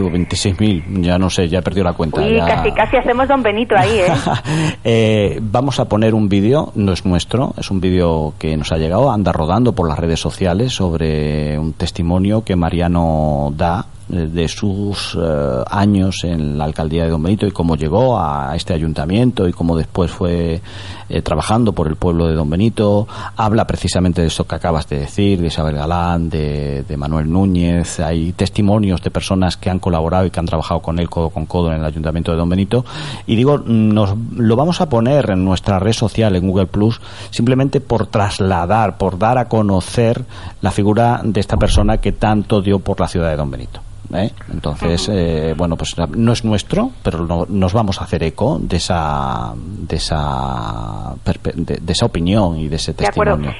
o 0.00 0.10
26 0.10 0.60
mil, 0.60 0.84
ya 1.02 1.18
no 1.18 1.30
sé, 1.30 1.48
ya 1.48 1.60
he 1.60 1.62
perdido 1.62 1.84
la 1.84 1.94
cuenta. 1.94 2.20
Uy, 2.20 2.34
ya- 2.36 2.44
casi, 2.46 2.72
casi 2.72 2.96
hacemos 2.98 3.26
Don 3.26 3.42
Benito 3.42 3.74
ahí, 3.76 3.90
¿eh? 4.00 4.06
Eh, 4.84 5.38
vamos 5.40 5.80
a 5.80 5.86
poner 5.88 6.14
un 6.14 6.28
vídeo, 6.28 6.72
no 6.74 6.92
es 6.92 7.06
nuestro, 7.06 7.54
es 7.56 7.70
un 7.70 7.80
vídeo 7.80 8.34
que 8.38 8.54
nos 8.58 8.70
ha 8.72 8.76
llegado, 8.76 9.10
anda 9.10 9.32
rodando 9.32 9.72
por 9.72 9.88
las 9.88 9.98
redes 9.98 10.20
sociales 10.20 10.74
sobre 10.74 11.58
un 11.58 11.72
testimonio 11.72 12.44
que 12.44 12.54
Mariano 12.54 13.50
da 13.56 13.80
eh, 13.80 13.97
de 14.08 14.48
sus 14.48 15.16
eh, 15.20 15.64
años 15.70 16.24
en 16.24 16.56
la 16.56 16.64
alcaldía 16.64 17.04
de 17.04 17.10
Don 17.10 17.22
Benito 17.22 17.46
y 17.46 17.50
cómo 17.50 17.76
llegó 17.76 18.18
a 18.18 18.54
este 18.56 18.72
ayuntamiento 18.72 19.46
y 19.46 19.52
cómo 19.52 19.76
después 19.76 20.10
fue 20.10 20.60
eh, 21.08 21.22
trabajando 21.22 21.72
por 21.72 21.88
el 21.88 21.96
pueblo 21.96 22.26
de 22.26 22.34
Don 22.34 22.48
Benito. 22.48 23.06
Habla 23.36 23.66
precisamente 23.66 24.20
de 24.20 24.28
eso 24.28 24.46
que 24.46 24.54
acabas 24.54 24.88
de 24.88 25.00
decir, 25.00 25.40
de 25.40 25.48
Isabel 25.48 25.76
Galán, 25.76 26.28
de, 26.30 26.82
de 26.82 26.96
Manuel 26.96 27.30
Núñez. 27.30 28.00
Hay 28.00 28.32
testimonios 28.32 29.02
de 29.02 29.10
personas 29.10 29.56
que 29.56 29.70
han 29.70 29.78
colaborado 29.78 30.26
y 30.26 30.30
que 30.30 30.40
han 30.40 30.46
trabajado 30.46 30.80
con 30.80 30.98
él 30.98 31.08
codo 31.08 31.30
con 31.30 31.46
codo 31.46 31.72
en 31.72 31.80
el 31.80 31.84
ayuntamiento 31.84 32.32
de 32.32 32.38
Don 32.38 32.48
Benito. 32.48 32.84
Y 33.26 33.36
digo, 33.36 33.58
nos 33.58 34.14
lo 34.36 34.56
vamos 34.56 34.80
a 34.80 34.88
poner 34.88 35.30
en 35.30 35.44
nuestra 35.44 35.78
red 35.78 35.92
social, 35.92 36.36
en 36.36 36.46
Google 36.46 36.66
Plus, 36.66 37.00
simplemente 37.30 37.80
por 37.80 38.06
trasladar, 38.06 38.98
por 38.98 39.18
dar 39.18 39.38
a 39.38 39.48
conocer 39.48 40.24
la 40.60 40.70
figura 40.70 41.20
de 41.24 41.40
esta 41.40 41.56
persona 41.56 41.98
que 41.98 42.12
tanto 42.12 42.60
dio 42.60 42.78
por 42.78 43.00
la 43.00 43.08
ciudad 43.08 43.30
de 43.30 43.36
Don 43.36 43.50
Benito. 43.50 43.80
¿Eh? 44.14 44.30
Entonces, 44.52 45.08
eh, 45.12 45.54
bueno, 45.56 45.76
pues 45.76 45.94
no 46.16 46.32
es 46.32 46.44
nuestro, 46.44 46.90
pero 47.02 47.26
no- 47.26 47.46
nos 47.48 47.72
vamos 47.72 48.00
a 48.00 48.04
hacer 48.04 48.22
eco 48.22 48.58
de 48.60 48.76
esa, 48.76 49.52
de 49.56 49.96
esa, 49.96 51.14
de, 51.54 51.78
de 51.80 51.92
esa 51.92 52.06
opinión 52.06 52.58
y 52.58 52.68
de 52.68 52.76
ese 52.76 52.92
De 52.92 53.04
testimonio. 53.04 53.52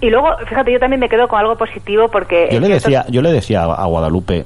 Y 0.00 0.10
luego, 0.10 0.26
fíjate, 0.48 0.72
yo 0.72 0.80
también 0.80 0.98
me 0.98 1.08
quedo 1.08 1.28
con 1.28 1.38
algo 1.38 1.54
positivo 1.56 2.08
porque... 2.10 2.48
Yo 2.50 2.58
le 2.58 2.66
decía, 2.68 3.06
yo 3.10 3.22
le 3.22 3.30
decía 3.30 3.62
a 3.62 3.86
Guadalupe, 3.86 4.44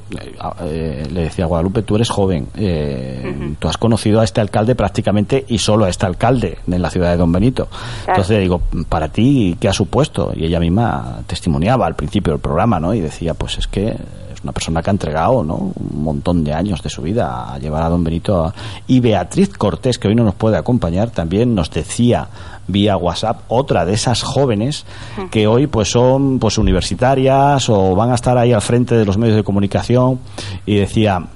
eh, 0.63 1.07
le 1.11 1.21
decía 1.23 1.47
a 1.47 1.49
Guadalupe, 1.49 1.81
tú 1.83 1.97
eres 1.97 2.11
joven, 2.11 2.49
eh, 2.55 3.55
tú 3.59 3.67
has 3.67 3.79
conocido 3.79 4.21
a 4.21 4.25
este 4.25 4.43
alcalde 4.43 4.75
prácticamente 4.75 5.43
y 5.49 5.57
solo 5.57 5.87
a 5.87 5.89
este 5.89 6.05
alcalde 6.05 6.59
en 6.71 6.83
la 6.83 6.91
ciudad 6.91 7.11
de 7.13 7.17
Don 7.17 7.33
Benito. 7.33 7.69
Entonces 8.07 8.41
digo, 8.41 8.61
para 8.91 9.09
ti, 9.09 9.57
¿qué 9.59 9.69
ha 9.69 9.73
supuesto? 9.73 10.33
Y 10.37 10.45
ella 10.45 10.61
misma 10.61 11.21
testimoniaba 11.27 11.87
al 11.87 11.95
principio 11.95 12.35
del 12.35 12.41
programa, 12.43 12.79
¿no? 12.79 12.93
Y 12.93 13.01
decía, 13.01 13.33
pues 13.33 13.57
es 13.57 13.67
que 13.67 13.97
una 14.43 14.53
persona 14.53 14.83
que 14.83 14.91
ha 14.91 14.93
entregado, 14.93 15.45
¿no? 15.45 15.55
Un 15.55 16.03
montón 16.05 16.43
de 16.45 16.53
años 16.53 16.83
de 16.83 16.91
su 16.91 17.03
vida 17.03 17.53
a 17.55 17.59
llevar 17.59 17.83
a 17.83 17.89
Don 17.89 18.03
Benito. 18.03 18.45
a- 18.47 18.55
Y 18.87 19.01
Beatriz 19.01 19.51
Cortés, 19.57 19.99
que 19.99 20.09
hoy 20.09 20.15
no 20.15 20.25
nos 20.25 20.35
puede 20.35 20.57
acompañar, 20.57 21.11
también 21.11 21.55
nos 21.55 21.71
decía 21.71 22.29
vía 22.69 22.97
WhatsApp 22.97 23.41
otra 23.49 23.85
de 23.85 23.93
esas 23.95 24.23
jóvenes 24.23 24.85
que 25.31 25.47
hoy 25.49 25.67
pues 25.67 25.91
son 25.91 26.39
pues 26.39 26.59
universitarias 26.59 27.69
o 27.69 27.95
van 27.97 28.13
a 28.13 28.15
estar 28.15 28.39
ahí 28.39 28.53
al 28.53 28.63
frente 28.63 28.95
de 28.97 29.05
los 29.05 29.19
medios 29.19 29.37
de 29.37 29.43
comunicación 29.43 30.21
y 30.65 30.77
decía 30.77 31.27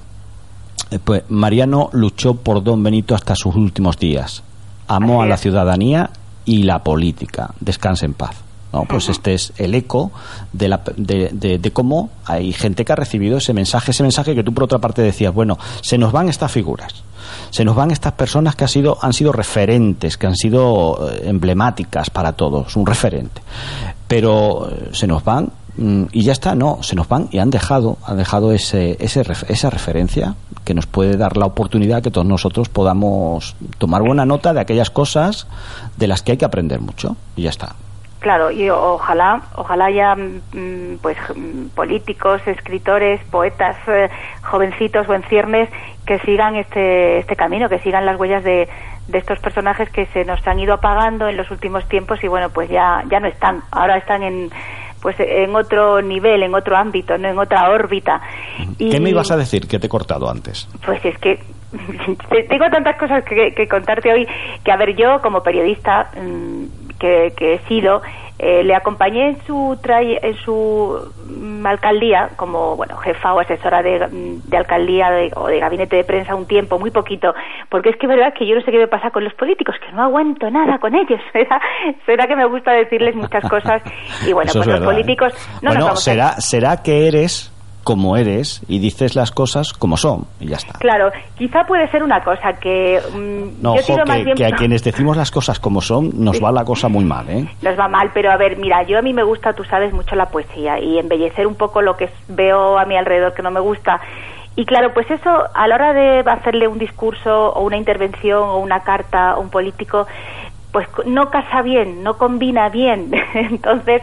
eh, 0.93 0.99
pues 1.03 1.25
Mariano 1.29 1.91
luchó 1.93 2.35
por 2.35 2.63
Don 2.63 2.81
Benito 2.83 3.15
hasta 3.17 3.35
sus 3.35 3.57
últimos 3.57 3.99
días 3.99 4.45
amó 4.87 5.21
a 5.21 5.27
la 5.27 5.37
ciudadanía 5.37 6.11
y 6.45 6.63
la 6.63 6.85
política 6.85 7.51
descanse 7.59 8.07
en 8.07 8.15
paz 8.15 8.37
¿no? 8.77 8.85
pues 8.89 9.09
este 9.09 9.35
es 9.35 9.53
el 9.57 9.75
eco 9.75 10.11
de, 10.53 10.69
la, 10.69 10.83
de, 10.97 11.31
de- 11.33 11.59
de 11.59 11.71
cómo 11.73 12.11
hay 12.25 12.53
gente 12.53 12.85
que 12.85 12.93
ha 12.93 12.97
recibido 12.97 13.39
ese 13.39 13.53
mensaje, 13.53 13.91
ese 13.93 14.03
mensaje 14.03 14.35
que 14.35 14.43
tú 14.45 14.53
por 14.53 14.65
otra 14.65 14.79
parte 14.79 15.03
decías, 15.03 15.33
bueno, 15.33 15.59
se 15.81 15.97
nos 15.99 16.13
van 16.13 16.29
estas 16.29 16.53
figuras, 16.53 16.93
se 17.51 17.65
nos 17.65 17.75
van 17.75 17.91
estas 17.91 18.13
personas 18.13 18.55
que 18.57 18.65
han 18.65 18.69
sido, 18.69 18.99
han 19.01 19.13
sido 19.13 19.33
referentes, 19.33 20.17
que 20.17 20.27
han 20.27 20.37
sido 20.37 21.11
eh, 21.11 21.23
emblemáticas 21.29 22.11
para 22.11 22.33
todos, 22.33 22.77
un 22.77 22.87
referente, 22.87 23.41
pero 24.09 24.69
eh, 24.71 24.91
se 24.93 25.07
nos 25.07 25.25
van 25.25 25.51
mm, 25.77 26.05
y 26.13 26.23
ya 26.23 26.33
está, 26.33 26.55
no, 26.55 26.79
se 26.83 26.95
nos 26.97 27.09
van 27.09 27.29
y 27.33 27.39
han 27.39 27.51
dejado, 27.51 27.97
han 28.05 28.17
dejado 28.19 28.53
ese, 28.53 28.97
ese, 29.01 29.23
esa 29.49 29.71
referencia 29.71 30.35
que 30.65 30.75
nos 30.75 30.87
puede 30.87 31.17
dar 31.17 31.37
la 31.37 31.47
oportunidad 31.47 32.03
que 32.03 32.11
todos 32.11 32.27
nosotros 32.27 32.69
podamos 32.69 33.55
tomar 33.79 34.03
buena 34.03 34.27
nota 34.27 34.53
de 34.53 34.61
aquellas 34.61 34.91
cosas 34.91 35.47
de 35.97 36.09
las 36.09 36.23
que 36.23 36.33
hay 36.33 36.39
que 36.39 36.45
aprender 36.45 36.81
mucho 36.81 37.17
y 37.37 37.43
ya 37.43 37.51
está. 37.51 37.77
Claro, 38.21 38.51
y 38.51 38.69
ojalá, 38.71 39.43
ojalá 39.57 39.85
haya 39.87 40.15
mm, 40.17 40.99
pues 41.03 41.17
mm, 41.35 41.69
políticos, 41.75 42.41
escritores, 42.47 43.21
poetas, 43.31 43.77
eh, 43.89 44.09
jovencitos 44.43 45.09
o 45.09 45.15
en 45.15 45.23
ciernes 45.25 45.69
que 46.07 46.19
sigan 46.21 46.57
este 46.57 47.19
este 47.19 47.37
camino, 47.37 47.69
que 47.69 47.79
sigan 47.81 48.07
las 48.07 48.19
huellas 48.19 48.43
de, 48.43 48.69
de 49.09 49.19
estos 49.19 49.39
personajes 49.41 49.91
que 49.91 50.07
se 50.07 50.25
nos 50.25 50.45
han 50.47 50.59
ido 50.59 50.75
apagando 50.75 51.29
en 51.29 51.37
los 51.37 51.51
últimos 51.51 51.87
tiempos 51.89 52.23
y 52.25 52.29
bueno, 52.29 52.49
pues 52.51 52.69
ya 52.71 53.03
ya 53.11 53.21
no 53.21 53.29
están, 53.29 53.61
ahora 53.71 53.99
están 53.99 54.23
en 54.23 54.51
pues 55.03 55.15
en 55.21 55.55
otro 55.55 56.01
nivel, 56.03 56.43
en 56.43 56.55
otro 56.55 56.77
ámbito, 56.77 57.17
no 57.19 57.29
en 57.29 57.39
otra 57.39 57.69
órbita. 57.71 58.21
Y, 58.79 58.91
¿Qué 58.91 58.99
me 58.99 59.11
ibas 59.11 59.31
a 59.31 59.37
decir 59.37 59.69
que 59.69 59.79
te 59.79 59.87
he 59.87 59.91
cortado 59.91 60.29
antes? 60.29 60.69
Pues 60.85 61.05
es 61.05 61.17
que 61.19 61.37
te- 62.31 62.45
tengo 62.45 62.69
tantas 62.71 62.97
cosas 62.97 63.23
que, 63.25 63.53
que 63.55 63.69
contarte 63.69 64.11
hoy 64.13 64.27
que, 64.65 64.73
a 64.73 64.77
ver, 64.77 64.97
yo 64.97 65.21
como 65.21 65.43
periodista 65.43 66.11
mm, 66.21 66.86
que, 66.99 67.33
que 67.37 67.55
he 67.55 67.59
sido, 67.69 68.03
eh, 68.39 68.63
le 68.65 68.75
acompañé 68.75 69.29
en 69.31 69.43
su, 69.47 69.79
tray- 69.83 70.19
en 70.23 70.35
su 70.37 70.99
mm, 71.27 71.67
alcaldía 71.67 72.31
como, 72.37 72.77
bueno, 72.77 72.97
jefa 72.99 73.33
o 73.35 73.41
asesora 73.41 73.83
de, 73.83 74.07
mm, 74.07 74.49
de 74.51 74.57
alcaldía 74.57 75.11
de- 75.11 75.33
o 75.37 75.47
de 75.47 75.59
gabinete 75.59 75.97
de 75.97 76.05
prensa 76.05 76.35
un 76.35 76.47
tiempo, 76.47 76.79
muy 76.79 76.91
poquito, 76.91 77.35
porque 77.71 77.91
es 77.91 77.97
que 77.97 78.07
es 78.07 78.11
verdad 78.11 78.35
que 78.35 78.47
yo 78.47 78.55
no 78.55 78.61
sé 78.61 78.71
qué 78.71 78.79
me 78.79 78.89
pasa 78.89 79.11
con 79.11 79.25
los 79.25 79.33
políticos, 79.35 79.77
que 79.85 79.91
no 79.93 80.03
aguanto 80.03 80.51
nada 80.51 80.79
con 80.79 80.95
ellos. 80.95 81.21
Será, 81.33 81.61
será 82.05 82.27
que 82.27 82.37
me 82.37 82.45
gusta 82.47 82.73
decirles 82.73 83.15
muchas 83.15 83.49
cosas 83.49 83.83
y 84.27 84.33
bueno, 84.33 84.51
Eso 84.51 84.59
pues 84.61 84.69
es 84.69 84.73
los 84.75 84.81
verdad, 84.81 84.93
políticos 84.95 85.33
¿eh? 85.35 85.59
no 85.63 85.71
nos 85.71 85.79
bueno, 85.79 85.93
a 85.93 85.97
será, 85.97 86.33
será 86.41 86.83
que 86.83 87.09
eres 87.09 87.53
como 87.87 88.17
eres 88.17 88.63
y 88.67 88.81
dices 88.81 89.15
las 89.15 89.31
cosas 89.31 89.73
como 89.73 89.97
son 89.97 90.27
y 90.41 90.49
ya 90.49 90.57
está. 90.57 90.77
Claro, 90.81 91.13
quizá 91.39 91.63
puede 91.69 91.89
ser 91.89 92.03
una 92.03 92.21
cosa 92.25 92.55
que 92.55 93.01
mm, 93.15 93.63
No, 93.63 93.77
yo 93.77 93.81
ojo, 93.81 93.93
tiro 93.93 94.05
más 94.05 94.17
que, 94.17 94.25
bien 94.25 94.37
que 94.37 94.45
a 94.45 94.51
quienes 94.51 94.83
decimos 94.83 95.17
las 95.17 95.31
cosas 95.31 95.61
como 95.61 95.81
son 95.81 96.11
nos 96.13 96.43
va 96.43 96.51
la 96.51 96.65
cosa 96.65 96.89
muy 96.89 97.05
mal, 97.05 97.31
¿eh? 97.31 97.49
nos 97.63 97.79
va 97.79 97.87
mal, 97.87 98.11
pero 98.13 98.33
a 98.33 98.37
ver, 98.37 98.59
mira, 98.59 98.83
yo 98.83 98.99
a 98.99 99.03
mí 99.03 99.13
me 99.13 99.23
gusta, 99.23 99.53
tú 99.53 99.63
sabes, 99.63 99.93
mucho 99.93 100.17
la 100.17 100.27
poesía 100.27 100.81
y 100.81 100.99
embellecer 100.99 101.47
un 101.47 101.55
poco 101.55 101.81
lo 101.81 101.97
que 101.97 102.11
veo 102.27 102.77
a 102.77 102.85
mi 102.87 102.97
alrededor 102.97 103.35
que 103.35 103.43
no 103.43 103.53
me 103.53 103.61
gusta. 103.61 104.01
Y 104.57 104.65
claro, 104.65 104.93
pues 104.93 105.09
eso, 105.09 105.31
a 105.55 105.69
la 105.69 105.75
hora 105.77 105.93
de 105.93 106.25
hacerle 106.27 106.67
un 106.67 106.79
discurso 106.79 107.53
o 107.53 107.63
una 107.63 107.77
intervención 107.77 108.43
o 108.43 108.57
una 108.57 108.81
carta 108.81 109.33
a 109.33 109.39
un 109.39 109.49
político, 109.51 110.09
pues 110.77 111.07
no 111.07 111.31
casa 111.31 111.63
bien, 111.63 112.03
no 112.03 112.19
combina 112.19 112.69
bien. 112.69 113.11
Entonces, 113.35 114.03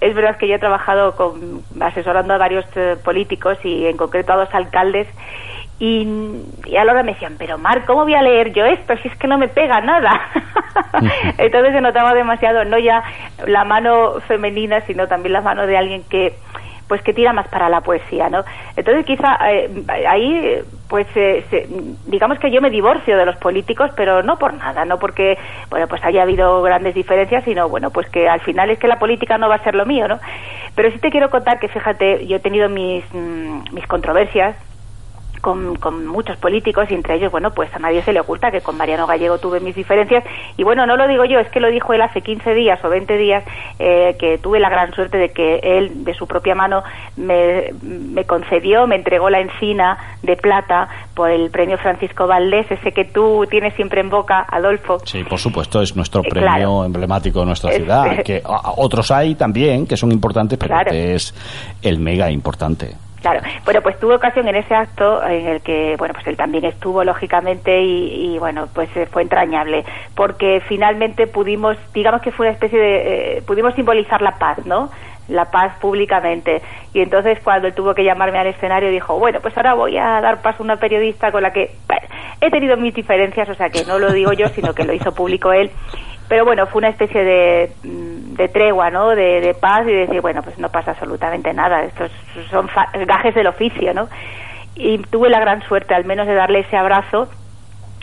es 0.00 0.14
verdad 0.14 0.36
que 0.36 0.46
yo 0.46 0.54
he 0.54 0.58
trabajado 0.60 1.16
con, 1.16 1.62
asesorando 1.80 2.32
a 2.32 2.38
varios 2.38 2.64
eh, 2.76 2.96
políticos 3.02 3.58
y 3.64 3.86
en 3.86 3.96
concreto 3.96 4.32
a 4.32 4.36
dos 4.36 4.54
alcaldes 4.54 5.08
y, 5.80 6.06
y 6.64 6.76
a 6.76 6.84
la 6.84 6.92
hora 6.92 7.02
me 7.02 7.14
decían, 7.14 7.34
pero 7.36 7.58
Mar, 7.58 7.84
¿cómo 7.86 8.04
voy 8.04 8.14
a 8.14 8.22
leer 8.22 8.52
yo 8.52 8.64
esto 8.64 8.96
si 8.98 9.08
es 9.08 9.16
que 9.16 9.26
no 9.26 9.36
me 9.36 9.48
pega 9.48 9.80
nada? 9.80 10.20
Entonces 11.38 11.72
se 11.72 11.80
notaba 11.80 12.14
demasiado, 12.14 12.64
no 12.66 12.78
ya 12.78 13.02
la 13.44 13.64
mano 13.64 14.20
femenina, 14.28 14.80
sino 14.82 15.08
también 15.08 15.32
la 15.32 15.40
mano 15.40 15.66
de 15.66 15.76
alguien 15.76 16.04
que 16.04 16.36
pues 16.92 17.00
que 17.00 17.14
tira 17.14 17.32
más 17.32 17.48
para 17.48 17.70
la 17.70 17.80
poesía, 17.80 18.28
¿no? 18.28 18.44
Entonces 18.76 19.06
quizá 19.06 19.38
eh, 19.50 19.70
ahí 20.06 20.62
pues 20.88 21.06
eh, 21.14 21.42
se- 21.48 21.66
digamos 22.04 22.38
que 22.38 22.50
yo 22.50 22.60
me 22.60 22.68
divorcio 22.68 23.16
de 23.16 23.24
los 23.24 23.36
políticos, 23.36 23.90
pero 23.96 24.22
no 24.22 24.36
por 24.38 24.52
nada, 24.52 24.84
no 24.84 24.98
porque 24.98 25.38
bueno 25.70 25.88
pues 25.88 26.04
haya 26.04 26.20
habido 26.20 26.60
grandes 26.60 26.94
diferencias, 26.94 27.44
sino 27.44 27.70
bueno 27.70 27.88
pues 27.92 28.06
que 28.10 28.28
al 28.28 28.40
final 28.42 28.68
es 28.68 28.78
que 28.78 28.88
la 28.88 28.98
política 28.98 29.38
no 29.38 29.48
va 29.48 29.54
a 29.54 29.64
ser 29.64 29.74
lo 29.74 29.86
mío, 29.86 30.06
¿no? 30.06 30.20
Pero 30.74 30.90
sí 30.90 30.98
te 30.98 31.10
quiero 31.10 31.30
contar 31.30 31.58
que 31.58 31.68
fíjate, 31.68 32.26
yo 32.26 32.36
he 32.36 32.40
tenido 32.40 32.68
mis 32.68 33.02
mm, 33.10 33.72
mis 33.72 33.86
controversias 33.86 34.54
con, 35.42 35.76
con 35.76 36.06
muchos 36.06 36.38
políticos 36.38 36.86
y 36.90 36.94
entre 36.94 37.16
ellos, 37.16 37.30
bueno, 37.30 37.50
pues 37.50 37.68
a 37.74 37.78
nadie 37.78 38.00
se 38.02 38.14
le 38.14 38.20
oculta 38.20 38.50
que 38.50 38.62
con 38.62 38.78
Mariano 38.78 39.06
Gallego 39.06 39.36
tuve 39.38 39.60
mis 39.60 39.74
diferencias 39.76 40.24
y 40.56 40.62
bueno, 40.64 40.86
no 40.86 40.96
lo 40.96 41.06
digo 41.06 41.26
yo, 41.26 41.38
es 41.40 41.48
que 41.50 41.60
lo 41.60 41.68
dijo 41.70 41.92
él 41.92 42.00
hace 42.00 42.22
15 42.22 42.54
días 42.54 42.82
o 42.84 42.88
20 42.88 43.16
días 43.18 43.44
eh, 43.78 44.16
que 44.18 44.38
tuve 44.38 44.60
la 44.60 44.70
gran 44.70 44.94
suerte 44.94 45.18
de 45.18 45.28
que 45.30 45.56
él 45.62 46.04
de 46.04 46.14
su 46.14 46.26
propia 46.26 46.54
mano 46.54 46.82
me, 47.16 47.74
me 47.82 48.24
concedió, 48.24 48.86
me 48.86 48.96
entregó 48.96 49.28
la 49.28 49.40
encina 49.40 49.98
de 50.22 50.36
plata 50.36 50.88
por 51.14 51.30
el 51.30 51.50
premio 51.50 51.76
Francisco 51.76 52.26
Valdés, 52.26 52.70
ese 52.70 52.92
que 52.92 53.04
tú 53.04 53.44
tienes 53.50 53.74
siempre 53.74 54.00
en 54.00 54.08
boca, 54.08 54.46
Adolfo. 54.48 55.00
Sí, 55.04 55.24
por 55.24 55.38
supuesto, 55.38 55.82
es 55.82 55.94
nuestro 55.96 56.22
Eh, 56.22 56.28
premio 56.30 56.48
claro. 56.48 56.84
emblemático 56.84 57.40
de 57.40 57.46
nuestra 57.46 57.70
Es- 57.70 57.76
ciudad. 57.76 58.22
que 58.24 58.40
otros 58.76 59.10
hay 59.10 59.34
también 59.34 59.86
que 59.86 59.96
son 59.96 60.12
importantes, 60.12 60.58
pero 60.58 60.72
Claro. 60.74 60.90
este 60.90 61.14
es 61.14 61.34
el 61.82 61.98
mega 61.98 62.30
importante. 62.30 62.92
Claro, 63.22 63.40
bueno, 63.64 63.80
pues 63.82 63.98
tuve 64.00 64.16
ocasión 64.16 64.48
en 64.48 64.56
ese 64.56 64.74
acto 64.74 65.24
en 65.24 65.46
el 65.46 65.62
que, 65.62 65.94
bueno, 65.96 66.12
pues 66.12 66.26
él 66.26 66.36
también 66.36 66.64
estuvo, 66.64 67.04
lógicamente, 67.04 67.80
y, 67.80 68.36
bueno, 68.38 68.68
pues 68.74 68.94
eh, 68.96 69.06
fue 69.06 69.22
entrañable, 69.22 69.84
porque 70.16 70.60
finalmente 70.68 71.28
pudimos, 71.28 71.76
digamos 71.94 72.20
que 72.20 72.32
fue 72.32 72.46
una 72.46 72.54
especie 72.54 72.80
de, 72.80 73.36
eh, 73.38 73.42
pudimos 73.46 73.74
simbolizar 73.74 74.20
la 74.22 74.38
paz, 74.38 74.66
¿no? 74.66 74.90
La 75.28 75.52
paz 75.52 75.78
públicamente. 75.80 76.62
Y 76.92 77.00
entonces 77.00 77.38
cuando 77.44 77.68
él 77.68 77.74
tuvo 77.74 77.94
que 77.94 78.02
llamarme 78.02 78.38
al 78.38 78.48
escenario 78.48 78.90
dijo, 78.90 79.16
bueno, 79.16 79.38
pues 79.40 79.56
ahora 79.56 79.74
voy 79.74 79.96
a 79.96 80.20
dar 80.20 80.42
paso 80.42 80.62
a 80.62 80.64
una 80.64 80.76
periodista 80.76 81.30
con 81.30 81.44
la 81.44 81.52
que 81.52 81.70
he 82.40 82.50
tenido 82.50 82.76
mis 82.76 82.92
diferencias, 82.92 83.48
o 83.48 83.54
sea 83.54 83.70
que 83.70 83.84
no 83.84 84.00
lo 84.00 84.12
digo 84.12 84.32
yo, 84.32 84.48
sino 84.48 84.74
que 84.74 84.82
lo 84.82 84.92
hizo 84.92 85.14
público 85.14 85.52
él. 85.52 85.70
Pero 86.32 86.46
bueno, 86.46 86.66
fue 86.66 86.78
una 86.78 86.88
especie 86.88 87.22
de, 87.24 87.72
mm, 87.84 88.36
de 88.36 88.48
tregua, 88.48 88.88
¿no? 88.88 89.10
De, 89.10 89.42
de 89.42 89.52
paz 89.52 89.86
y 89.86 89.92
decir, 89.92 90.22
bueno, 90.22 90.40
pues 90.42 90.58
no 90.58 90.70
pasa 90.70 90.92
absolutamente 90.92 91.52
nada. 91.52 91.84
Estos 91.84 92.10
son 92.48 92.70
gajes 93.06 93.34
del 93.34 93.48
oficio, 93.48 93.92
¿no? 93.92 94.08
Y 94.74 94.96
tuve 94.96 95.28
la 95.28 95.40
gran 95.40 95.60
suerte, 95.64 95.94
al 95.94 96.06
menos, 96.06 96.26
de 96.26 96.32
darle 96.32 96.60
ese 96.60 96.74
abrazo 96.74 97.28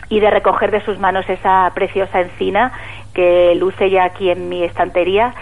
y 0.08 0.20
de 0.20 0.30
recoger 0.30 0.70
de 0.70 0.80
sus 0.82 1.00
manos 1.00 1.28
esa 1.28 1.68
preciosa 1.74 2.20
encina 2.20 2.70
que 3.14 3.56
luce 3.56 3.90
ya 3.90 4.04
aquí 4.04 4.30
en 4.30 4.48
mi 4.48 4.62
estantería 4.62 5.34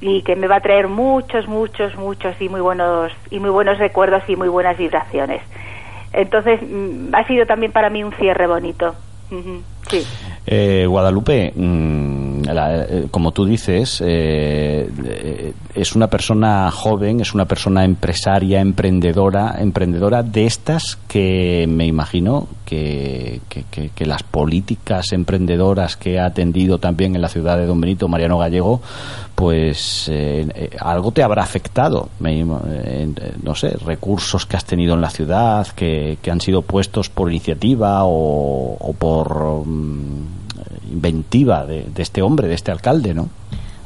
y 0.00 0.22
que 0.22 0.36
me 0.36 0.46
va 0.46 0.58
a 0.58 0.60
traer 0.60 0.86
muchos, 0.86 1.48
muchos, 1.48 1.96
muchos 1.96 2.40
y 2.40 2.48
muy 2.48 2.60
buenos 2.60 3.10
y 3.28 3.40
muy 3.40 3.50
buenos 3.50 3.78
recuerdos 3.78 4.22
y 4.28 4.36
muy 4.36 4.46
buenas 4.46 4.78
vibraciones. 4.78 5.42
Entonces 6.12 6.60
mm, 6.62 7.12
ha 7.12 7.24
sido 7.24 7.44
también 7.44 7.72
para 7.72 7.90
mí 7.90 8.04
un 8.04 8.12
cierre 8.12 8.46
bonito. 8.46 8.94
Eh, 10.48 10.86
Guadalupe, 10.86 11.52
mm, 11.56 12.42
eh, 12.48 13.06
como 13.10 13.32
tú 13.32 13.44
dices, 13.44 14.00
eh, 14.04 14.88
eh, 15.04 15.52
es 15.74 15.96
una 15.96 16.06
persona 16.06 16.70
joven, 16.70 17.20
es 17.20 17.34
una 17.34 17.46
persona 17.46 17.84
empresaria, 17.84 18.60
emprendedora, 18.60 19.56
emprendedora 19.58 20.22
de 20.22 20.46
estas 20.46 20.98
que 21.08 21.66
me 21.68 21.84
imagino 21.86 22.46
que, 22.64 23.40
que- 23.48 23.64
que- 23.90 24.06
las 24.06 24.22
políticas 24.22 25.12
emprendedoras 25.12 25.96
que 25.96 26.20
ha 26.20 26.26
atendido 26.26 26.78
también 26.78 27.16
en 27.16 27.22
la 27.22 27.28
ciudad 27.28 27.56
de 27.56 27.66
Don 27.66 27.80
Benito, 27.80 28.06
Mariano 28.06 28.38
Gallego, 28.38 28.80
pues 29.34 30.08
eh, 30.12 30.70
algo 30.80 31.10
te 31.10 31.22
habrá 31.22 31.42
afectado. 31.42 32.08
Me 32.20 32.44
no 33.42 33.54
sé, 33.54 33.70
recursos 33.84 34.46
que 34.46 34.56
has 34.56 34.64
tenido 34.64 34.94
en 34.94 35.00
la 35.00 35.10
ciudad, 35.10 35.66
que, 35.68 36.18
han 36.30 36.40
sido 36.40 36.62
puestos 36.62 37.08
por 37.10 37.30
iniciativa 37.30 38.00
o, 38.04 38.94
por 38.98 39.62
inventiva 40.90 41.64
de, 41.66 41.84
de 41.94 42.02
este 42.02 42.22
hombre, 42.22 42.48
de 42.48 42.54
este 42.54 42.70
alcalde, 42.70 43.14
¿no? 43.14 43.28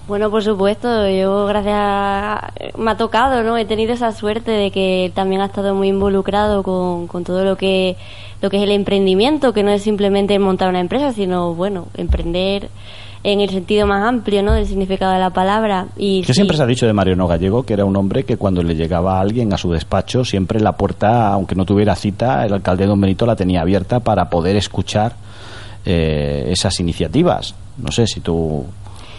Bueno, 0.08 0.28
por 0.28 0.42
supuesto, 0.42 1.08
yo 1.08 1.46
gracias 1.46 1.74
a- 1.76 2.52
me 2.76 2.90
ha 2.90 2.96
tocado, 2.96 3.44
¿no? 3.44 3.56
He 3.56 3.64
tenido 3.64 3.92
esa 3.92 4.10
suerte 4.12 4.50
de 4.50 4.70
que 4.72 5.12
también 5.14 5.40
ha 5.40 5.46
estado 5.46 5.74
muy 5.74 5.88
involucrado 5.88 6.62
con, 6.64 7.06
con 7.06 7.22
todo 7.24 7.44
lo 7.44 7.56
que 7.56 7.96
lo 8.42 8.48
que 8.50 8.56
es 8.56 8.62
el 8.62 8.70
emprendimiento, 8.72 9.52
que 9.52 9.62
no 9.62 9.70
es 9.70 9.82
simplemente 9.82 10.38
montar 10.38 10.68
una 10.70 10.80
empresa, 10.80 11.12
sino 11.12 11.54
bueno, 11.54 11.86
emprender 11.96 12.70
en 13.22 13.40
el 13.42 13.50
sentido 13.50 13.86
más 13.86 14.02
amplio, 14.08 14.42
¿no? 14.42 14.52
Del 14.54 14.66
significado 14.66 15.12
de 15.12 15.18
la 15.20 15.30
palabra 15.30 15.86
y 15.96 16.22
Que 16.22 16.28
sí, 16.28 16.34
siempre 16.34 16.56
se 16.56 16.62
ha 16.62 16.66
dicho 16.66 16.86
de 16.86 16.92
Mariano 16.94 17.28
Gallego 17.28 17.62
que 17.64 17.74
era 17.74 17.84
un 17.84 17.94
hombre 17.96 18.24
que 18.24 18.36
cuando 18.38 18.62
le 18.62 18.74
llegaba 18.74 19.20
alguien 19.20 19.52
a 19.52 19.58
su 19.58 19.70
despacho, 19.70 20.24
siempre 20.24 20.58
la 20.58 20.72
puerta, 20.72 21.32
aunque 21.34 21.54
no 21.54 21.64
tuviera 21.66 21.94
cita, 21.94 22.44
el 22.46 22.54
alcalde 22.54 22.86
Don 22.86 23.00
Benito 23.00 23.26
la 23.26 23.36
tenía 23.36 23.60
abierta 23.60 24.00
para 24.00 24.28
poder 24.30 24.56
escuchar 24.56 25.12
eh, 25.84 26.46
esas 26.50 26.78
iniciativas. 26.80 27.54
No 27.78 27.90
sé 27.92 28.06
si 28.06 28.20
tú... 28.20 28.64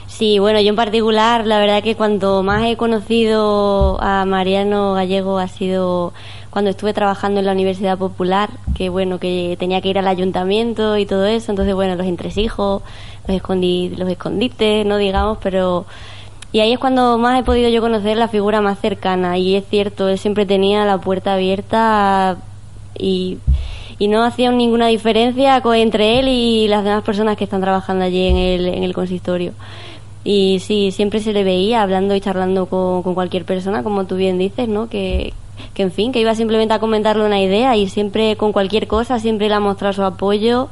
Sí, 0.07 0.39
bueno, 0.39 0.59
yo 0.59 0.69
en 0.69 0.75
particular, 0.75 1.47
la 1.47 1.57
verdad 1.57 1.81
que 1.81 1.95
cuando 1.95 2.43
más 2.43 2.63
he 2.65 2.75
conocido 2.75 3.97
a 4.01 4.25
Mariano 4.25 4.93
Gallego 4.93 5.39
ha 5.39 5.47
sido 5.47 6.13
cuando 6.51 6.69
estuve 6.69 6.93
trabajando 6.93 7.39
en 7.39 7.45
la 7.45 7.53
Universidad 7.53 7.97
Popular, 7.97 8.49
que 8.75 8.89
bueno, 8.89 9.19
que 9.19 9.55
tenía 9.57 9.81
que 9.81 9.87
ir 9.87 9.97
al 9.97 10.07
ayuntamiento 10.07 10.97
y 10.97 11.05
todo 11.05 11.25
eso, 11.25 11.51
entonces 11.51 11.73
bueno, 11.73 11.95
los 11.95 12.05
entresijos, 12.05 12.83
los, 13.25 13.37
escondi 13.37 13.89
los 13.97 14.09
escondites, 14.09 14.85
no 14.85 14.97
digamos, 14.97 15.37
pero... 15.41 15.85
Y 16.53 16.59
ahí 16.59 16.73
es 16.73 16.79
cuando 16.79 17.17
más 17.17 17.39
he 17.39 17.43
podido 17.43 17.69
yo 17.69 17.79
conocer 17.79 18.17
la 18.17 18.27
figura 18.27 18.59
más 18.59 18.79
cercana, 18.79 19.37
y 19.37 19.55
es 19.55 19.63
cierto, 19.69 20.09
él 20.09 20.19
siempre 20.19 20.45
tenía 20.45 20.83
la 20.83 20.97
puerta 20.97 21.35
abierta 21.35 22.37
y, 22.99 23.37
y 24.01 24.07
no 24.07 24.23
hacía 24.23 24.51
ninguna 24.51 24.87
diferencia 24.87 25.61
entre 25.75 26.17
él 26.17 26.27
y 26.27 26.67
las 26.67 26.83
demás 26.83 27.03
personas 27.03 27.37
que 27.37 27.43
están 27.43 27.61
trabajando 27.61 28.03
allí 28.03 28.25
en 28.25 28.35
el, 28.35 28.67
en 28.69 28.83
el 28.83 28.95
consistorio. 28.95 29.53
Y 30.23 30.57
sí, 30.57 30.89
siempre 30.89 31.19
se 31.19 31.33
le 31.33 31.43
veía 31.43 31.83
hablando 31.83 32.15
y 32.15 32.19
charlando 32.19 32.65
con, 32.65 33.03
con 33.03 33.13
cualquier 33.13 33.45
persona, 33.45 33.83
como 33.83 34.05
tú 34.07 34.15
bien 34.15 34.39
dices, 34.39 34.67
¿no? 34.67 34.89
Que, 34.89 35.33
que, 35.75 35.83
en 35.83 35.91
fin, 35.91 36.11
que 36.11 36.19
iba 36.19 36.33
simplemente 36.33 36.73
a 36.73 36.79
comentarle 36.79 37.23
una 37.23 37.39
idea 37.39 37.77
y 37.77 37.89
siempre 37.89 38.35
con 38.37 38.53
cualquier 38.53 38.87
cosa, 38.87 39.19
siempre 39.19 39.49
le 39.49 39.53
ha 39.53 39.59
mostrado 39.59 39.93
su 39.93 40.01
apoyo. 40.01 40.69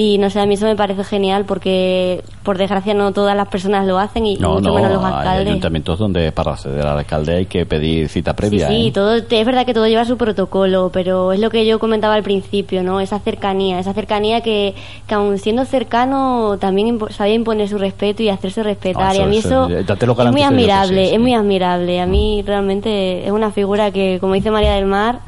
Y 0.00 0.16
no 0.18 0.30
sé, 0.30 0.38
a 0.38 0.46
mí 0.46 0.54
eso 0.54 0.64
me 0.64 0.76
parece 0.76 1.02
genial 1.02 1.44
porque, 1.44 2.22
por 2.44 2.56
desgracia, 2.56 2.94
no 2.94 3.10
todas 3.12 3.34
las 3.36 3.48
personas 3.48 3.84
lo 3.84 3.98
hacen 3.98 4.26
y 4.26 4.36
No, 4.36 4.50
mucho 4.54 4.68
no, 4.68 4.74
menos 4.76 4.92
los 4.92 5.02
hay 5.04 5.12
alcaldes. 5.12 5.48
ayuntamientos 5.48 5.98
donde 5.98 6.30
para 6.30 6.52
acceder 6.52 6.86
al 6.86 6.98
alcalde 6.98 7.34
hay 7.38 7.46
que 7.46 7.66
pedir 7.66 8.08
cita 8.08 8.30
Sí, 8.30 8.36
previa. 8.36 8.68
sí, 8.68 8.86
¿eh? 8.86 8.92
todo, 8.92 9.16
es 9.16 9.26
verdad 9.44 9.66
que 9.66 9.74
todo 9.74 9.88
lleva 9.88 10.04
su 10.04 10.16
protocolo, 10.16 10.90
pero 10.92 11.32
es 11.32 11.40
lo 11.40 11.50
que 11.50 11.66
yo 11.66 11.80
comentaba 11.80 12.14
al 12.14 12.22
principio, 12.22 12.84
¿no? 12.84 13.00
Esa 13.00 13.18
cercanía, 13.18 13.80
esa 13.80 13.92
cercanía 13.92 14.40
que, 14.40 14.76
que 15.08 15.14
aun 15.16 15.36
siendo 15.38 15.64
cercano 15.64 16.58
también 16.60 16.96
impo- 16.96 17.10
sabía 17.10 17.34
imponer 17.34 17.68
su 17.68 17.76
respeto 17.78 18.22
y 18.22 18.28
hacerse 18.28 18.62
respetar. 18.62 19.02
Ah, 19.10 19.16
y 19.16 19.20
a 19.22 19.26
mí 19.26 19.38
eso 19.38 19.66
eso 19.68 19.80
es- 19.80 20.30
muy 20.30 20.42
admirable, 20.42 21.02
sí, 21.02 21.08
sí. 21.08 21.14
es 21.16 21.20
muy 21.20 21.34
admirable. 21.34 22.00
A 22.00 22.06
mí 22.06 22.44
realmente 22.46 23.26
es 23.26 23.32
una 23.32 23.50
figura 23.50 23.90
que, 23.90 24.18
como 24.20 24.34
dice 24.34 24.52
María 24.52 24.74
del 24.74 24.86
Mar, 24.86 25.18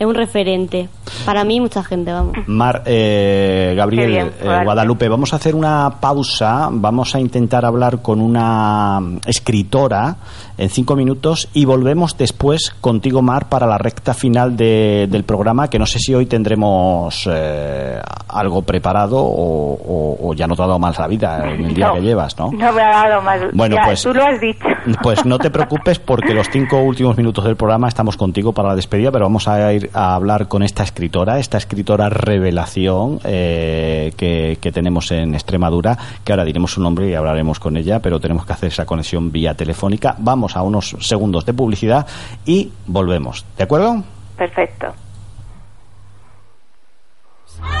es 0.00 0.06
un 0.06 0.14
referente. 0.16 0.88
Para 1.24 1.44
mí, 1.44 1.60
mucha 1.60 1.82
gente, 1.82 2.12
vamos. 2.12 2.36
Mar, 2.46 2.82
eh, 2.86 3.74
Gabriel, 3.76 4.06
bien, 4.10 4.32
eh. 4.40 4.60
Guadalupe, 4.64 5.08
vamos 5.08 5.32
a 5.32 5.36
hacer 5.36 5.54
una 5.54 5.90
pausa, 6.00 6.68
vamos 6.70 7.14
a 7.14 7.20
intentar 7.20 7.64
hablar 7.64 8.00
con 8.02 8.20
una 8.20 9.00
escritora 9.26 10.16
en 10.56 10.68
cinco 10.70 10.96
minutos 10.96 11.48
y 11.54 11.64
volvemos 11.64 12.16
después 12.18 12.70
contigo, 12.80 13.22
Mar, 13.22 13.48
para 13.48 13.66
la 13.66 13.78
recta 13.78 14.12
final 14.14 14.56
de- 14.56 15.06
del 15.08 15.24
programa, 15.24 15.68
que 15.70 15.78
no 15.78 15.86
sé 15.86 15.98
si 16.00 16.14
hoy 16.14 16.26
tendremos 16.26 17.28
eh, 17.30 18.00
algo 18.28 18.62
preparado 18.62 19.18
o, 19.18 19.74
o- 19.74 20.28
o 20.28 20.34
ya 20.34 20.46
no 20.46 20.56
te 20.56 20.62
ha 20.62 20.66
dado 20.66 20.78
más 20.78 20.98
la 20.98 21.06
vida 21.06 21.48
en 21.48 21.64
el 21.66 21.74
día 21.74 21.88
No. 21.88 21.94
que 21.94 22.00
llevas, 22.02 22.36
¿no? 22.38 22.50
No 22.52 22.72
me 22.72 22.82
ha 22.82 22.90
dado 23.08 23.22
más. 23.22 23.40
Bueno, 23.52 23.76
Ya, 23.76 23.82
pues- 23.86 24.02
Tú 24.02 24.12
lo 24.12 24.24
has 24.24 24.40
dicho. 24.40 24.64
Pues 25.02 25.24
no 25.24 25.38
te 25.38 25.50
preocupes 25.50 25.98
porque 25.98 26.34
los 26.34 26.48
cinco 26.50 26.78
últimos 26.78 27.16
minutos 27.16 27.44
del 27.44 27.56
programa 27.56 27.88
estamos 27.88 28.16
contigo 28.16 28.52
para 28.52 28.68
la 28.70 28.74
despedida, 28.76 29.10
pero 29.12 29.26
vamos 29.26 29.46
a 29.48 29.72
ir 29.72 29.90
a 29.94 30.14
hablar 30.14 30.48
con 30.48 30.62
esta 30.62 30.82
escritora, 30.82 30.97
esta 31.38 31.58
escritora 31.58 32.08
revelación 32.08 33.20
eh, 33.24 34.12
que, 34.16 34.58
que 34.60 34.72
tenemos 34.72 35.10
en 35.12 35.34
Extremadura, 35.34 35.96
que 36.24 36.32
ahora 36.32 36.44
diremos 36.44 36.72
su 36.72 36.82
nombre 36.82 37.08
y 37.08 37.14
hablaremos 37.14 37.60
con 37.60 37.76
ella, 37.76 38.00
pero 38.00 38.20
tenemos 38.20 38.44
que 38.44 38.52
hacer 38.52 38.68
esa 38.68 38.84
conexión 38.84 39.30
vía 39.30 39.54
telefónica. 39.54 40.16
Vamos 40.18 40.56
a 40.56 40.62
unos 40.62 40.96
segundos 41.00 41.46
de 41.46 41.54
publicidad 41.54 42.06
y 42.44 42.70
volvemos. 42.86 43.44
¿De 43.56 43.64
acuerdo? 43.64 44.02
Perfecto. 44.36 45.07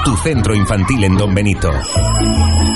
Tu 0.04 0.16
centro 0.16 0.54
infantil 0.54 1.04
en 1.04 1.16
Don 1.16 1.34
Benito. 1.34 1.70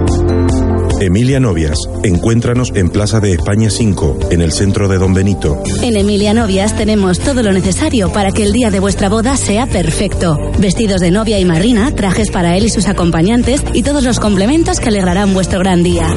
Emilia 1.01 1.39
Novias, 1.39 1.77
encuéntranos 2.03 2.73
en 2.75 2.89
Plaza 2.89 3.21
de 3.21 3.31
España 3.31 3.69
5, 3.69 4.19
en 4.31 4.41
el 4.41 4.51
centro 4.51 4.89
de 4.89 4.97
Don 4.97 5.13
Benito. 5.13 5.63
En 5.81 5.95
Emilia 5.95 6.33
Novias 6.33 6.75
tenemos 6.75 7.19
todo 7.19 7.41
lo 7.41 7.53
necesario 7.53 8.11
para 8.11 8.33
que 8.33 8.43
el 8.43 8.51
día 8.51 8.69
de 8.69 8.81
vuestra 8.81 9.07
boda 9.07 9.37
sea 9.37 9.65
perfecto. 9.65 10.37
Vestidos 10.59 10.99
de 10.99 11.11
novia 11.11 11.39
y 11.39 11.45
madrina, 11.45 11.95
trajes 11.95 12.31
para 12.31 12.57
él 12.57 12.65
y 12.65 12.69
sus 12.69 12.87
acompañantes 12.87 13.63
y 13.73 13.83
todos 13.83 14.03
los 14.03 14.19
complementos 14.19 14.81
que 14.81 14.89
alegrarán 14.89 15.33
vuestro 15.33 15.59
gran 15.59 15.83
día. 15.83 16.13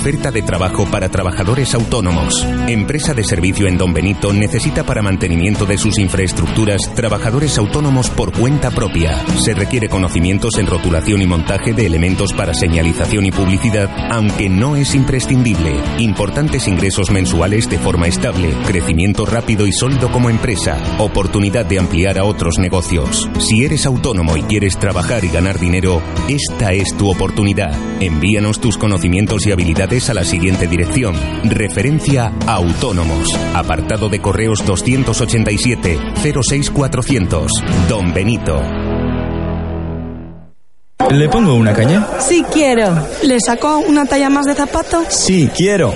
Oferta 0.00 0.30
de 0.30 0.40
trabajo 0.40 0.86
para 0.90 1.10
trabajadores 1.10 1.74
autónomos. 1.74 2.42
Empresa 2.66 3.12
de 3.12 3.22
servicio 3.22 3.68
en 3.68 3.76
Don 3.76 3.92
Benito 3.92 4.32
necesita 4.32 4.82
para 4.82 5.02
mantenimiento 5.02 5.66
de 5.66 5.76
sus 5.76 5.98
infraestructuras 5.98 6.80
trabajadores 6.94 7.58
autónomos 7.58 8.08
por 8.08 8.32
cuenta 8.32 8.70
propia. 8.70 9.22
Se 9.36 9.52
requiere 9.52 9.90
conocimientos 9.90 10.56
en 10.56 10.68
rotulación 10.68 11.20
y 11.20 11.26
montaje 11.26 11.74
de 11.74 11.84
elementos 11.84 12.32
para 12.32 12.54
señalización 12.54 13.26
y 13.26 13.30
publicidad, 13.30 13.90
aunque 14.10 14.48
no 14.48 14.74
es 14.74 14.94
imprescindible. 14.94 15.78
Importantes 15.98 16.66
ingresos 16.66 17.10
mensuales 17.10 17.68
de 17.68 17.76
forma 17.78 18.06
estable, 18.06 18.54
crecimiento 18.66 19.26
rápido 19.26 19.66
y 19.66 19.72
sólido 19.72 20.10
como 20.10 20.30
empresa, 20.30 20.82
oportunidad 20.96 21.66
de 21.66 21.78
ampliar 21.78 22.18
a 22.18 22.24
otros 22.24 22.58
negocios. 22.58 23.28
Si 23.38 23.66
eres 23.66 23.84
autónomo 23.84 24.38
y 24.38 24.44
quieres 24.44 24.78
trabajar 24.78 25.26
y 25.26 25.28
ganar 25.28 25.58
dinero, 25.58 26.00
esta 26.26 26.72
es 26.72 26.96
tu 26.96 27.10
oportunidad. 27.10 27.78
Envíanos 28.00 28.62
tus 28.62 28.78
conocimientos 28.78 29.46
y 29.46 29.52
habilidades 29.52 29.89
a 29.90 30.14
la 30.14 30.22
siguiente 30.22 30.68
dirección. 30.68 31.16
Referencia 31.42 32.32
a 32.46 32.54
Autónomos. 32.54 33.28
Apartado 33.54 34.08
de 34.08 34.20
correos 34.20 34.64
287 34.64 35.98
06400. 36.22 37.50
Don 37.88 38.14
Benito. 38.14 38.62
¿Le 41.10 41.28
pongo 41.28 41.54
una 41.54 41.72
caña? 41.72 42.06
Sí, 42.20 42.44
quiero. 42.52 43.04
¿Le 43.24 43.40
saco 43.40 43.78
una 43.78 44.06
talla 44.06 44.30
más 44.30 44.46
de 44.46 44.54
zapato? 44.54 45.02
Sí, 45.08 45.50
quiero. 45.56 45.92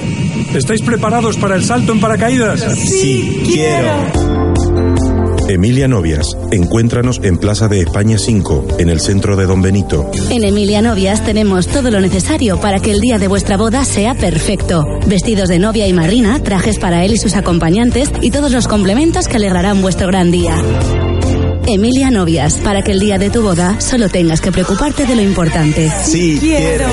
¿Estáis 0.53 0.83
preparados 0.83 1.37
para 1.37 1.55
el 1.55 1.63
salto 1.63 1.93
en 1.93 2.01
paracaídas? 2.01 2.63
Sí, 2.77 3.45
quiero. 3.47 3.93
Emilia 5.49 5.89
Novias. 5.89 6.37
Encuéntranos 6.51 7.21
en 7.23 7.37
Plaza 7.37 7.69
de 7.69 7.81
España 7.81 8.19
5, 8.19 8.77
en 8.79 8.89
el 8.89 9.01
centro 9.01 9.37
de 9.37 9.47
Don 9.47 9.61
Benito. 9.61 10.11
En 10.31 10.45
Emilia 10.45 10.81
Novias 10.81 11.25
tenemos 11.25 11.67
todo 11.67 11.91
lo 11.91 12.01
necesario 12.01 12.61
para 12.61 12.81
que 12.81 12.93
el 12.93 13.01
día 13.01 13.19
de 13.19 13.29
vuestra 13.29 13.57
boda 13.57 13.85
sea 13.85 14.15
perfecto. 14.15 14.87
Vestidos 15.07 15.49
de 15.49 15.59
novia 15.59 15.87
y 15.87 15.93
madrina, 15.93 16.43
trajes 16.43 16.79
para 16.79 17.05
él 17.05 17.13
y 17.13 17.19
sus 17.19 17.37
acompañantes 17.37 18.11
y 18.23 18.31
todos 18.31 18.53
los 18.53 18.69
complementos 18.69 19.29
que 19.29 19.37
alegrarán 19.37 19.83
vuestro 19.83 20.07
gran 20.07 20.31
día. 20.31 20.57
Emilia 21.67 22.11
Novias, 22.11 22.59
para 22.59 22.83
que 22.83 22.93
el 22.93 23.01
día 23.01 23.19
de 23.19 23.31
tu 23.31 23.43
boda 23.43 23.81
solo 23.81 24.09
tengas 24.09 24.41
que 24.41 24.53
preocuparte 24.53 25.07
de 25.07 25.17
lo 25.17 25.23
importante. 25.23 25.91
Sí, 26.05 26.39
quiero. 26.41 26.87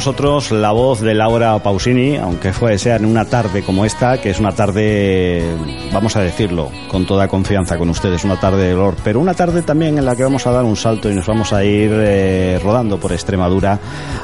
Nosotros, 0.00 0.50
la 0.50 0.70
voz 0.70 1.02
de 1.02 1.12
Laura 1.12 1.58
Pausini, 1.58 2.16
aunque 2.16 2.54
fue 2.54 2.78
sea 2.78 2.96
en 2.96 3.04
una 3.04 3.26
tarde 3.26 3.62
como 3.62 3.84
esta, 3.84 4.18
que 4.18 4.30
es 4.30 4.40
una 4.40 4.52
tarde, 4.52 5.44
vamos 5.92 6.16
a 6.16 6.22
decirlo, 6.22 6.70
con 6.88 7.04
toda 7.04 7.28
confianza 7.28 7.76
con 7.76 7.90
ustedes, 7.90 8.24
una 8.24 8.40
tarde 8.40 8.62
de 8.62 8.70
dolor, 8.70 8.96
pero 9.04 9.20
una 9.20 9.34
tarde 9.34 9.60
también 9.60 9.98
en 9.98 10.06
la 10.06 10.16
que 10.16 10.22
vamos 10.22 10.46
a 10.46 10.52
dar 10.52 10.64
un 10.64 10.74
salto 10.74 11.10
y 11.10 11.14
nos 11.14 11.26
vamos 11.26 11.52
a 11.52 11.64
ir 11.64 11.90
eh, 11.92 12.58
rodando 12.62 12.98
por 12.98 13.12
Extremadura 13.12 13.78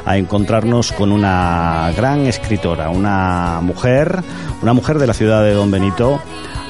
a 0.07 0.16
encontrarnos 0.16 0.93
con 0.93 1.12
una 1.12 1.93
gran 1.95 2.24
escritora, 2.24 2.89
una 2.89 3.61
mujer, 3.61 4.22
una 4.62 4.72
mujer 4.72 4.99
de 4.99 5.07
la 5.09 5.12
ciudad 5.12 5.45
de 5.45 5.53
Don 5.53 5.70
Benito. 5.70 6.22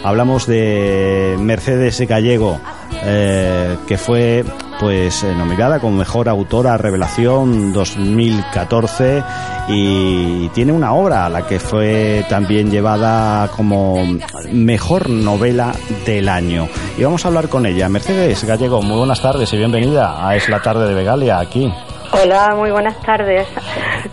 Hablamos 0.03 0.49
de 0.49 1.37
Mercedes 1.39 2.01
Gallego, 2.01 2.59
eh, 3.05 3.77
que 3.87 3.99
fue 3.99 4.45
pues 4.79 5.23
eh, 5.25 5.35
nominada 5.35 5.81
como 5.81 5.97
mejor 5.97 6.29
autora 6.29 6.77
revelación 6.77 7.73
2014 7.73 9.23
y 9.69 10.49
tiene 10.51 10.73
una 10.73 10.93
obra 10.93 11.27
a 11.27 11.31
la 11.31 11.47
que 11.47 11.59
fue 11.59 12.25
también 12.29 12.71
llevada 12.71 13.49
como 13.49 13.99
mejor 14.53 15.09
novela 15.11 15.73
del 16.05 16.29
año. 16.29 16.69
Y 16.99 17.03
vamos 17.03 17.25
a 17.25 17.29
hablar 17.29 17.49
con 17.49 17.67
ella. 17.67 17.89
Mercedes 17.89 18.45
Gallego, 18.45 18.83
muy 18.83 18.99
buenas 18.99 19.21
tardes 19.21 19.53
y 19.53 19.57
bienvenida 19.57 20.27
a 20.27 20.37
Es 20.37 20.49
la 20.49 20.61
tarde 20.61 20.89
de 20.89 20.95
Begalia 20.95 21.39
aquí. 21.39 21.73
Hola, 22.13 22.55
muy 22.57 22.71
buenas 22.71 22.97
tardes. 23.03 23.47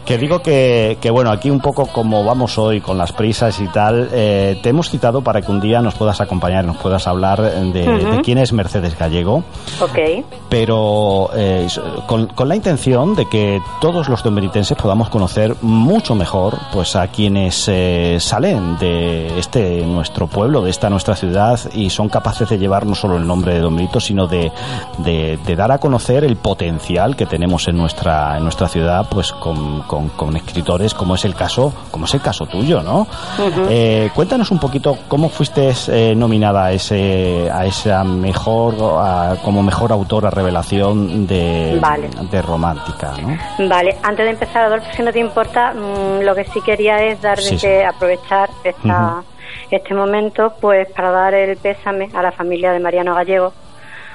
Que 0.06 0.18
digo 0.18 0.42
que, 0.42 0.98
que, 1.00 1.10
bueno, 1.12 1.32
aquí 1.32 1.50
un 1.50 1.60
poco 1.62 1.86
como 1.88 2.24
vamos 2.26 2.58
hoy 2.58 2.82
con 2.82 2.98
las 2.98 3.12
prisas 3.14 3.60
y 3.62 3.68
tal, 3.68 4.10
eh, 4.12 4.60
te 4.62 4.70
hemos 4.70 4.90
citado 4.90 5.22
para 5.22 5.42
que 5.42 5.52
un 5.52 5.62
día 5.62 5.82
nos 5.82 5.94
puedas 5.96 6.20
acompañar, 6.20 6.66
nos 6.66 6.78
puedas 6.78 7.08
hablar 7.08 7.42
de, 7.42 8.22
quién 8.24 8.38
es 8.40 8.52
Mercedes 8.52 8.98
Gallego, 8.98 9.44
Ok. 9.82 10.26
pero 10.50 11.30
eh, 11.36 11.68
con, 12.08 12.28
con 12.28 12.50
la 12.50 12.56
intención 12.56 13.16
de 13.16 13.28
que 13.30 13.62
todos 13.80 14.10
los 14.10 14.24
dombenitenses 14.24 14.78
podamos 14.78 15.10
conocer 15.10 15.56
mucho 15.62 16.16
mejor 16.16 16.58
pues 16.74 16.96
a 16.96 17.08
quienes 17.08 17.66
eh, 17.70 18.18
salen 18.20 18.78
de 18.80 19.40
este 19.40 19.86
nuestro 19.86 20.28
pueblo, 20.28 20.62
de 20.62 20.72
esta 20.72 20.90
nuestra 20.90 21.16
ciudad 21.16 21.60
y 21.74 21.90
son 21.90 22.10
capaces 22.10 22.50
de 22.50 22.58
llevar 22.58 22.86
no 22.86 22.96
solo 22.96 23.18
el 23.18 23.26
nombre 23.28 23.54
de 23.54 23.60
Don 23.62 23.76
Benito, 23.76 24.00
sino 24.02 24.28
de, 24.28 24.52
de- 24.98 25.38
de 25.46 25.56
dar 25.56 25.72
a 25.72 25.78
conocer 25.78 26.24
el 26.24 26.36
potencial 26.36 27.16
que 27.16 27.26
tenemos 27.26 27.68
en 27.68 27.78
nuestra 27.84 28.38
en 28.38 28.44
nuestra 28.44 28.68
ciudad 28.68 29.06
pues 29.10 29.32
con, 29.34 29.82
con- 29.84 30.10
con 30.10 30.36
escritores 30.38 30.94
como 30.94 31.16
es 31.16 31.26
el 31.26 31.36
caso 31.36 31.74
como 31.92 32.06
es 32.06 32.14
el 32.14 32.22
caso 32.22 32.46
tuyo, 32.46 32.82
¿no? 32.82 33.02
Ujú. 33.02 33.66
Eh, 33.70 34.10
cuéntanos 34.16 34.50
un 34.52 34.60
poquito 34.60 34.98
cómo 35.08 35.28
fuiste 35.30 35.72
eh, 35.90 36.16
nominada 36.16 36.66
a 36.66 36.72
ese 36.72 37.50
a 37.52 37.66
esa 37.66 38.04
mejor 38.04 38.76
a- 39.00 39.36
como 39.44 39.62
mejor 39.62 39.92
autora 39.92 40.30
revelación 40.30 41.28
de, 41.28 41.78
Vale. 41.82 42.10
de 42.32 42.42
romántica, 42.42 43.12
¿no? 43.22 43.68
Vale, 43.68 43.98
antes 44.02 44.26
de 44.26 44.32
empezar, 44.32 44.66
Adolfo, 44.66 44.88
si 44.96 45.04
no 45.04 45.12
te 45.12 45.20
importa, 45.20 45.74
mm, 45.74 46.22
lo 46.24 46.34
que 46.36 46.46
sí 46.46 46.62
quería 46.62 47.04
es 47.04 47.22
dar 47.22 47.40
Sí, 47.40 47.60
sí. 47.60 47.68
aprovechar 47.68 48.50
esta, 48.64 49.22
este 49.70 49.94
momento 49.94 50.54
pues 50.62 50.88
para 50.96 51.12
dar 51.12 51.34
el 51.34 51.58
pésame 51.58 52.10
a 52.14 52.22
la 52.22 52.32
familia 52.32 52.72
de 52.72 52.80
Mariano 52.80 53.14
Gallego. 53.16 53.52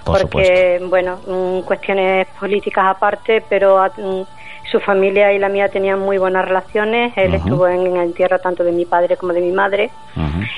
Por 0.04 0.28
porque, 0.30 0.80
bueno, 0.88 1.20
mm, 1.26 1.60
cuestiones 1.62 2.26
políticas 2.38 2.84
aparte, 2.86 3.40
pero 3.42 3.78
a- 3.78 3.92
mm, 3.96 4.22
su 4.70 4.80
familia 4.80 5.32
y 5.32 5.38
la 5.38 5.48
mía 5.48 5.68
tenían 5.68 5.98
muy 5.98 6.18
buenas 6.18 6.44
relaciones. 6.46 7.12
Él 7.16 7.34
estuvo 7.34 7.66
en, 7.66 7.86
en 7.86 7.96
el 7.96 8.02
entierro 8.02 8.38
tanto 8.38 8.64
de 8.64 8.72
mi 8.72 8.84
padre 8.84 9.16
como 9.16 9.32
de 9.32 9.40
mi 9.40 9.52
madre. 9.52 9.90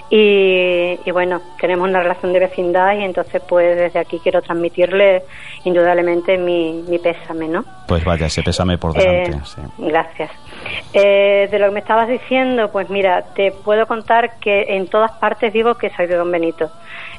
Y, 0.08 0.98
y 1.04 1.10
bueno, 1.12 1.40
tenemos 1.60 1.88
una 1.88 2.00
relación 2.02 2.32
de 2.32 2.40
vecindad 2.40 2.94
y 2.98 3.04
entonces 3.04 3.42
pues 3.48 3.76
desde 3.76 3.98
aquí 3.98 4.18
quiero 4.18 4.42
transmitirle 4.42 5.22
indudablemente 5.64 6.36
mi, 6.38 6.82
mi 6.88 6.98
pésame, 6.98 7.46
¿no? 7.46 7.64
Pues 7.86 8.04
vaya, 8.04 8.26
ese 8.26 8.42
pésame 8.42 8.78
por 8.78 8.92
delante. 8.92 9.36
Eh, 9.36 9.40
sí. 9.44 9.60
Gracias. 9.78 10.30
Eh, 10.92 11.48
de 11.50 11.58
lo 11.58 11.66
que 11.66 11.72
me 11.72 11.80
estabas 11.80 12.08
diciendo, 12.08 12.70
pues 12.70 12.90
mira, 12.90 13.24
te 13.34 13.52
puedo 13.52 13.86
contar 13.86 14.38
que 14.40 14.76
en 14.76 14.88
todas 14.88 15.12
partes 15.12 15.52
digo 15.52 15.74
que 15.74 15.90
soy 15.90 16.06
de 16.06 16.16
Don 16.16 16.30
Benito. 16.30 16.70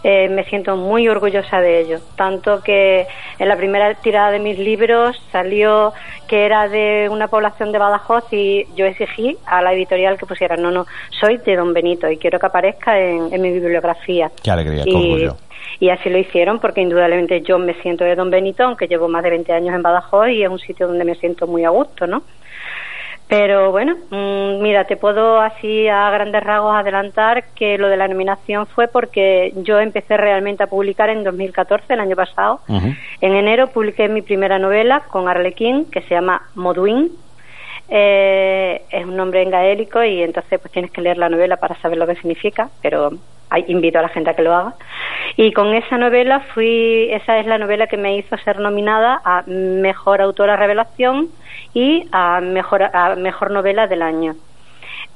Eh, 0.03 0.29
me 0.29 0.43
siento 0.45 0.75
muy 0.75 1.07
orgullosa 1.07 1.59
de 1.59 1.81
ello. 1.81 1.99
Tanto 2.15 2.61
que 2.61 3.05
en 3.37 3.47
la 3.47 3.55
primera 3.55 3.93
tirada 3.95 4.31
de 4.31 4.39
mis 4.39 4.57
libros 4.57 5.21
salió 5.31 5.93
que 6.27 6.45
era 6.45 6.67
de 6.67 6.80
una 7.11 7.27
población 7.27 7.71
de 7.71 7.77
Badajoz 7.79 8.25
y 8.31 8.65
yo 8.75 8.85
exigí 8.85 9.37
a 9.45 9.61
la 9.61 9.73
editorial 9.73 10.17
que 10.17 10.25
pusiera, 10.25 10.55
no, 10.57 10.71
no, 10.71 10.85
soy 11.19 11.37
de 11.37 11.55
Don 11.55 11.73
Benito 11.73 12.09
y 12.09 12.17
quiero 12.17 12.39
que 12.39 12.45
aparezca 12.47 12.99
en, 12.99 13.33
en 13.33 13.41
mi 13.41 13.51
bibliografía. 13.51 14.31
Qué 14.43 14.51
alegría, 14.51 14.83
qué 14.83 14.89
Y- 14.91 14.95
orgullo. 14.95 15.37
y 15.79 15.89
así 15.89 16.09
lo 16.09 16.17
hicieron 16.17 16.59
porque 16.59 16.81
indudablemente 16.81 17.41
yo 17.41 17.57
me 17.59 17.73
siento 17.81 18.03
de 18.03 18.15
Don 18.15 18.29
Benito, 18.29 18.63
aunque 18.63 18.87
llevo 18.87 19.07
más 19.07 19.23
de 19.23 19.29
20 19.31 19.51
años 19.53 19.73
en 19.75 19.81
Badajoz 19.81 20.29
y 20.29 20.43
es 20.43 20.49
un 20.49 20.59
sitio 20.59 20.87
donde 20.87 21.05
me 21.05 21.15
siento 21.15 21.47
muy 21.47 21.63
a 21.65 21.69
gusto, 21.69 22.07
¿no? 22.07 22.23
Pero 23.31 23.71
bueno, 23.71 23.95
mm, 24.09 24.61
mira, 24.61 24.83
te 24.83 24.97
puedo 24.97 25.39
así 25.39 25.87
a 25.87 26.09
grandes 26.09 26.43
rasgos 26.43 26.75
adelantar 26.75 27.45
que 27.55 27.77
lo 27.77 27.87
de 27.87 27.95
la 27.95 28.09
nominación 28.09 28.67
fue 28.67 28.89
porque 28.89 29.53
yo 29.63 29.79
empecé 29.79 30.17
realmente 30.17 30.63
a 30.63 30.67
publicar 30.67 31.09
en 31.09 31.23
2014, 31.23 31.93
el 31.93 32.01
año 32.01 32.17
pasado. 32.17 32.59
En 32.67 33.33
enero 33.33 33.67
publiqué 33.67 34.09
mi 34.09 34.21
primera 34.21 34.59
novela 34.59 35.03
con 35.07 35.29
Arlequín, 35.29 35.85
que 35.85 36.01
se 36.01 36.09
llama 36.09 36.41
Modwin. 36.55 37.09
Eh, 37.87 38.81
es 38.89 39.05
un 39.05 39.15
nombre 39.15 39.41
en 39.41 39.49
gaélico 39.49 40.03
y 40.03 40.23
entonces 40.23 40.59
pues 40.59 40.73
tienes 40.73 40.91
que 40.91 40.99
leer 40.99 41.17
la 41.17 41.29
novela 41.29 41.55
para 41.55 41.79
saber 41.79 41.99
lo 41.99 42.07
que 42.07 42.15
significa, 42.15 42.69
pero 42.81 43.11
invito 43.59 43.99
a 43.99 44.03
la 44.03 44.09
gente 44.09 44.29
a 44.29 44.35
que 44.35 44.41
lo 44.41 44.53
haga. 44.53 44.73
Y 45.37 45.51
con 45.51 45.73
esa 45.73 45.97
novela 45.97 46.39
fui, 46.53 47.09
esa 47.11 47.39
es 47.39 47.45
la 47.45 47.57
novela 47.57 47.87
que 47.87 47.97
me 47.97 48.17
hizo 48.17 48.37
ser 48.37 48.59
nominada 48.59 49.21
a 49.23 49.43
Mejor 49.47 50.21
Autora 50.21 50.55
Revelación 50.55 51.29
y 51.73 52.07
a 52.11 52.41
Mejor, 52.41 52.83
a 52.83 53.15
mejor 53.15 53.51
Novela 53.51 53.87
del 53.87 54.01
Año. 54.01 54.35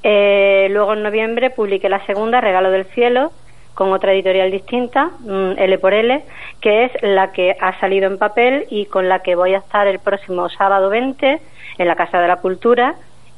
Eh, 0.04 0.68
luego 0.72 0.94
en 0.94 1.04
noviembre 1.04 1.50
publiqué 1.50 1.90
la 1.90 2.06
segunda, 2.06 2.42
Regalo 2.42 2.72
del 2.72 2.86
Cielo, 2.86 3.32
con 3.74 3.92
otra 3.92 4.14
editorial 4.14 4.52
distinta, 4.52 5.12
mm, 5.20 5.58
L 5.58 5.78
por 5.80 5.94
L, 5.94 6.24
que 6.62 6.86
es 6.86 6.92
la 7.02 7.32
que 7.32 7.56
ha 7.60 7.78
salido 7.80 8.08
en 8.08 8.18
papel 8.18 8.66
y 8.70 8.86
con 8.86 9.10
la 9.10 9.20
que 9.20 9.36
voy 9.36 9.54
a 9.54 9.60
estar 9.60 9.88
el 9.88 10.00
próximo 10.00 10.48
sábado 10.50 10.90
20 10.90 11.40
en 11.78 11.88
la 11.88 11.96
Casa 11.96 12.20
de 12.22 12.28
la 12.28 12.38
Cultura 12.38 12.96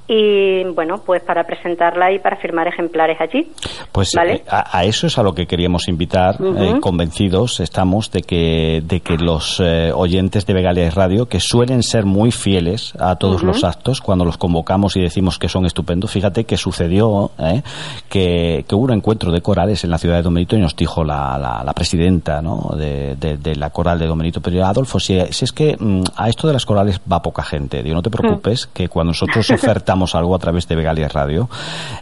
y 0.08 0.64
bueno, 0.74 1.00
pues 1.06 1.22
para 1.24 1.44
presentarla 1.44 2.12
y 2.14 2.20
para 2.20 2.38
firmar 2.38 2.68
ejemplares 2.68 3.20
allí. 3.20 3.52
Pues 3.92 4.12
¿Vale? 4.16 4.36
eh, 4.36 4.44
a, 4.50 4.78
a 4.80 4.86
eso 4.86 5.08
es 5.08 5.18
a 5.18 5.24
lo 5.24 5.34
que 5.34 5.46
queríamos 5.48 5.88
invitar. 5.88 6.38
Eh, 6.42 6.80
convencidos 6.80 7.60
estamos 7.60 8.12
de 8.12 8.22
que, 8.22 8.82
de 8.86 9.02
que 9.02 9.18
los 9.18 9.60
eh, 9.60 9.92
oyentes 9.94 10.46
de 10.46 10.54
Vegalias 10.54 10.96
Radio, 10.96 11.28
que 11.28 11.40
suelen 11.40 11.84
ser 11.84 12.06
muy 12.06 12.32
fieles 12.32 12.94
a 13.00 13.16
todos 13.18 13.44
los 13.44 13.64
actos, 13.64 14.00
cuando 14.02 14.24
los 14.26 14.38
convocamos 14.38 14.96
y 14.96 15.02
decimos 15.02 15.38
que 15.40 15.50
son 15.50 15.66
estupendos, 15.66 16.12
fíjate 16.12 16.46
que 16.46 16.58
sucedió 16.58 17.32
eh, 17.40 17.62
que, 18.10 18.64
que 18.68 18.76
hubo 18.76 18.86
un 18.86 18.94
encuentro 18.94 19.32
de 19.32 19.42
corales 19.42 19.84
en 19.84 19.90
la 19.92 19.98
ciudad 19.98 20.16
de 20.18 20.22
Don 20.24 20.34
Benito 20.34 20.56
y 20.56 20.60
nos 20.62 20.76
dijo 20.76 21.04
la, 21.04 21.38
la- 21.38 21.64
la 21.64 21.74
presidenta 21.74 22.42
¿no? 22.42 22.70
de, 22.78 23.16
de- 23.16 23.38
de 23.38 23.56
la 23.56 23.70
coral 23.72 24.00
de 24.00 24.08
Don 24.08 24.18
Benito, 24.18 24.42
pero 24.42 24.66
Adolfo, 24.66 25.00
si, 25.00 25.20
si 25.32 25.44
es 25.46 25.52
que 25.52 25.76
mm, 25.78 26.04
a 26.16 26.30
esto 26.30 26.48
de 26.48 26.54
las 26.54 26.66
corales 26.66 27.02
va 27.12 27.22
poca 27.22 27.44
gente, 27.44 27.84
digo, 27.84 27.96
no 27.96 28.02
te 28.02 28.10
preocupes, 28.10 28.68
que 28.68 28.88
cuando 28.88 29.10
nosotros 29.12 29.50
ofertamos 29.52 29.97
algo 30.16 30.36
a 30.36 30.40
través 30.40 30.68
de 30.68 30.76
Vegalias 30.76 31.14
Radio, 31.14 31.50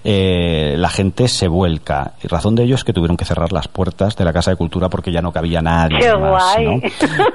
eh, 0.03 0.75
la 0.77 0.89
gente 0.89 1.27
se 1.27 1.47
vuelca. 1.47 2.13
Y 2.23 2.27
razón 2.27 2.55
de 2.55 2.63
ello 2.63 2.75
es 2.75 2.83
que 2.83 2.93
tuvieron 2.93 3.17
que 3.17 3.25
cerrar 3.25 3.51
las 3.51 3.67
puertas 3.67 4.15
de 4.15 4.25
la 4.25 4.33
Casa 4.33 4.51
de 4.51 4.57
Cultura 4.57 4.89
porque 4.89 5.11
ya 5.11 5.21
no 5.21 5.31
cabía 5.31 5.61
nadie 5.61 5.99
¡Qué 5.99 6.15
más. 6.17 6.55
guay! 6.55 6.65
¿no? 6.65 6.81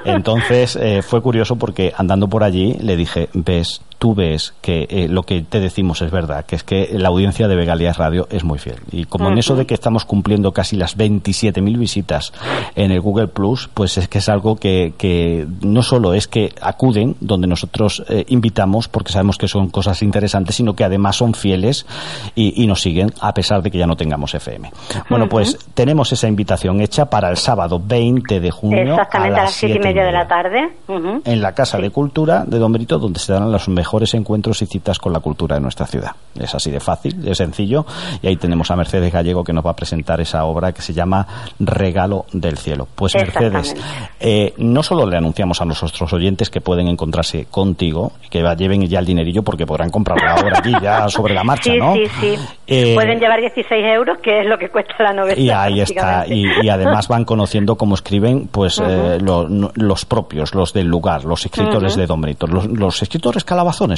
Entonces 0.05 0.75
eh, 0.75 1.01
fue 1.01 1.21
curioso 1.21 1.55
porque 1.55 1.93
andando 1.97 2.27
por 2.27 2.43
allí 2.43 2.73
le 2.79 2.95
dije, 2.95 3.29
ves, 3.33 3.81
tú 4.01 4.15
ves 4.15 4.55
que 4.61 4.87
eh, 4.89 5.07
lo 5.07 5.21
que 5.21 5.43
te 5.43 5.59
decimos 5.59 6.01
es 6.01 6.09
verdad, 6.09 6.43
que 6.47 6.55
es 6.55 6.63
que 6.63 6.89
la 6.91 7.09
audiencia 7.09 7.47
de 7.47 7.55
Vegalias 7.55 7.97
Radio 7.97 8.27
es 8.31 8.43
muy 8.43 8.57
fiel. 8.57 8.77
Y 8.91 9.05
como 9.05 9.29
en 9.29 9.37
eso 9.37 9.55
de 9.55 9.67
que 9.67 9.75
estamos 9.75 10.05
cumpliendo 10.05 10.53
casi 10.53 10.75
las 10.75 10.97
27.000 10.97 11.77
visitas 11.77 12.33
en 12.73 12.89
el 12.89 12.99
Google 12.99 13.27
Plus, 13.27 13.69
pues 13.71 13.99
es 13.99 14.07
que 14.07 14.17
es 14.17 14.27
algo 14.27 14.55
que, 14.55 14.95
que 14.97 15.45
no 15.61 15.83
solo 15.83 16.15
es 16.15 16.27
que 16.27 16.51
acuden 16.63 17.15
donde 17.19 17.45
nosotros 17.45 18.03
eh, 18.09 18.25
invitamos 18.29 18.87
porque 18.87 19.11
sabemos 19.11 19.37
que 19.37 19.47
son 19.47 19.69
cosas 19.69 20.01
interesantes, 20.01 20.55
sino 20.55 20.73
que 20.73 20.83
además 20.83 21.17
son 21.17 21.35
fieles 21.35 21.85
y, 22.33 22.63
y 22.63 22.65
nos 22.65 22.81
siguen 22.81 23.13
a 23.21 23.35
pesar 23.35 23.61
de 23.61 23.69
que 23.69 23.77
ya 23.77 23.85
no 23.85 23.95
tengamos 23.95 24.33
FM. 24.33 24.71
Bueno, 25.11 25.29
pues 25.29 25.59
tenemos 25.75 26.11
esa 26.11 26.27
invitación 26.27 26.81
hecha 26.81 27.05
para 27.05 27.29
el 27.29 27.37
sábado 27.37 27.79
20 27.79 28.39
de 28.39 28.49
junio 28.49 28.93
Exactamente 28.93 29.39
a 29.39 29.43
las 29.43 29.53
siete 29.53 29.77
y 29.77 29.79
media 29.79 30.03
de 30.03 30.11
la 30.11 30.27
tarde. 30.27 30.73
Ujú. 30.87 31.21
en 31.23 31.41
la 31.41 31.53
Casa 31.53 31.77
de 31.77 31.91
Cultura 31.91 32.45
de 32.47 32.57
Don 32.57 32.71
Benito, 32.71 32.97
donde 32.97 33.19
se 33.19 33.31
darán 33.31 33.51
los 33.51 33.69
mejores 33.69 33.90
encuentros 34.13 34.61
y 34.61 34.65
citas 34.65 34.97
con 34.99 35.11
la 35.13 35.19
cultura 35.19 35.55
de 35.55 35.61
nuestra 35.61 35.85
ciudad. 35.85 36.11
Es 36.39 36.55
así 36.55 36.71
de 36.71 36.79
fácil, 36.79 37.21
de 37.21 37.35
sencillo, 37.35 37.85
y 38.21 38.27
ahí 38.27 38.37
tenemos 38.37 38.71
a 38.71 38.75
Mercedes 38.75 39.11
Gallego 39.11 39.43
que 39.43 39.53
nos 39.53 39.65
va 39.65 39.71
a 39.71 39.75
presentar 39.75 40.21
esa 40.21 40.45
obra 40.45 40.71
que 40.71 40.81
se 40.81 40.93
llama 40.93 41.27
Regalo 41.59 42.25
del 42.33 42.57
Cielo. 42.57 42.87
Pues 42.95 43.13
Mercedes, 43.15 43.75
eh, 44.19 44.53
no 44.57 44.81
solo 44.83 45.05
le 45.05 45.17
anunciamos 45.17 45.61
a 45.61 45.65
nuestros 45.65 46.13
oyentes 46.13 46.49
que 46.49 46.61
pueden 46.61 46.87
encontrarse 46.87 47.45
contigo, 47.45 48.13
que 48.29 48.41
lleven 48.57 48.87
ya 48.87 48.99
el 48.99 49.05
dinerillo 49.05 49.43
porque 49.43 49.65
podrán 49.65 49.89
comprar 49.89 50.17
la 50.21 50.35
obra 50.35 50.59
aquí 50.59 50.71
ya 50.81 51.07
sobre 51.09 51.33
la 51.33 51.43
marcha, 51.43 51.71
Sí, 51.71 51.77
¿no? 51.77 51.93
sí, 51.93 52.03
sí. 52.19 52.35
Eh, 52.67 52.95
Pueden 52.95 53.19
llevar 53.19 53.39
16 53.41 53.69
euros, 53.95 54.17
que 54.23 54.41
es 54.41 54.45
lo 54.47 54.57
que 54.57 54.69
cuesta 54.69 54.93
la 54.99 55.13
novela. 55.13 55.39
y 55.39 55.49
ahí 55.49 55.81
está, 55.81 56.25
y, 56.27 56.45
y 56.63 56.69
además 56.69 57.07
van 57.07 57.25
conociendo 57.25 57.75
cómo 57.75 57.95
escriben 57.95 58.47
pues 58.47 58.79
eh, 58.83 59.17
lo- 59.21 59.47
los 59.75 60.05
propios, 60.05 60.53
los 60.55 60.71
del 60.73 60.87
lugar, 60.87 61.25
los 61.25 61.45
escritores 61.45 61.95
de 61.95 62.05
Don 62.07 62.21
Benito, 62.21 62.47
los, 62.47 62.67
los 62.67 63.01
escritores 63.01 63.43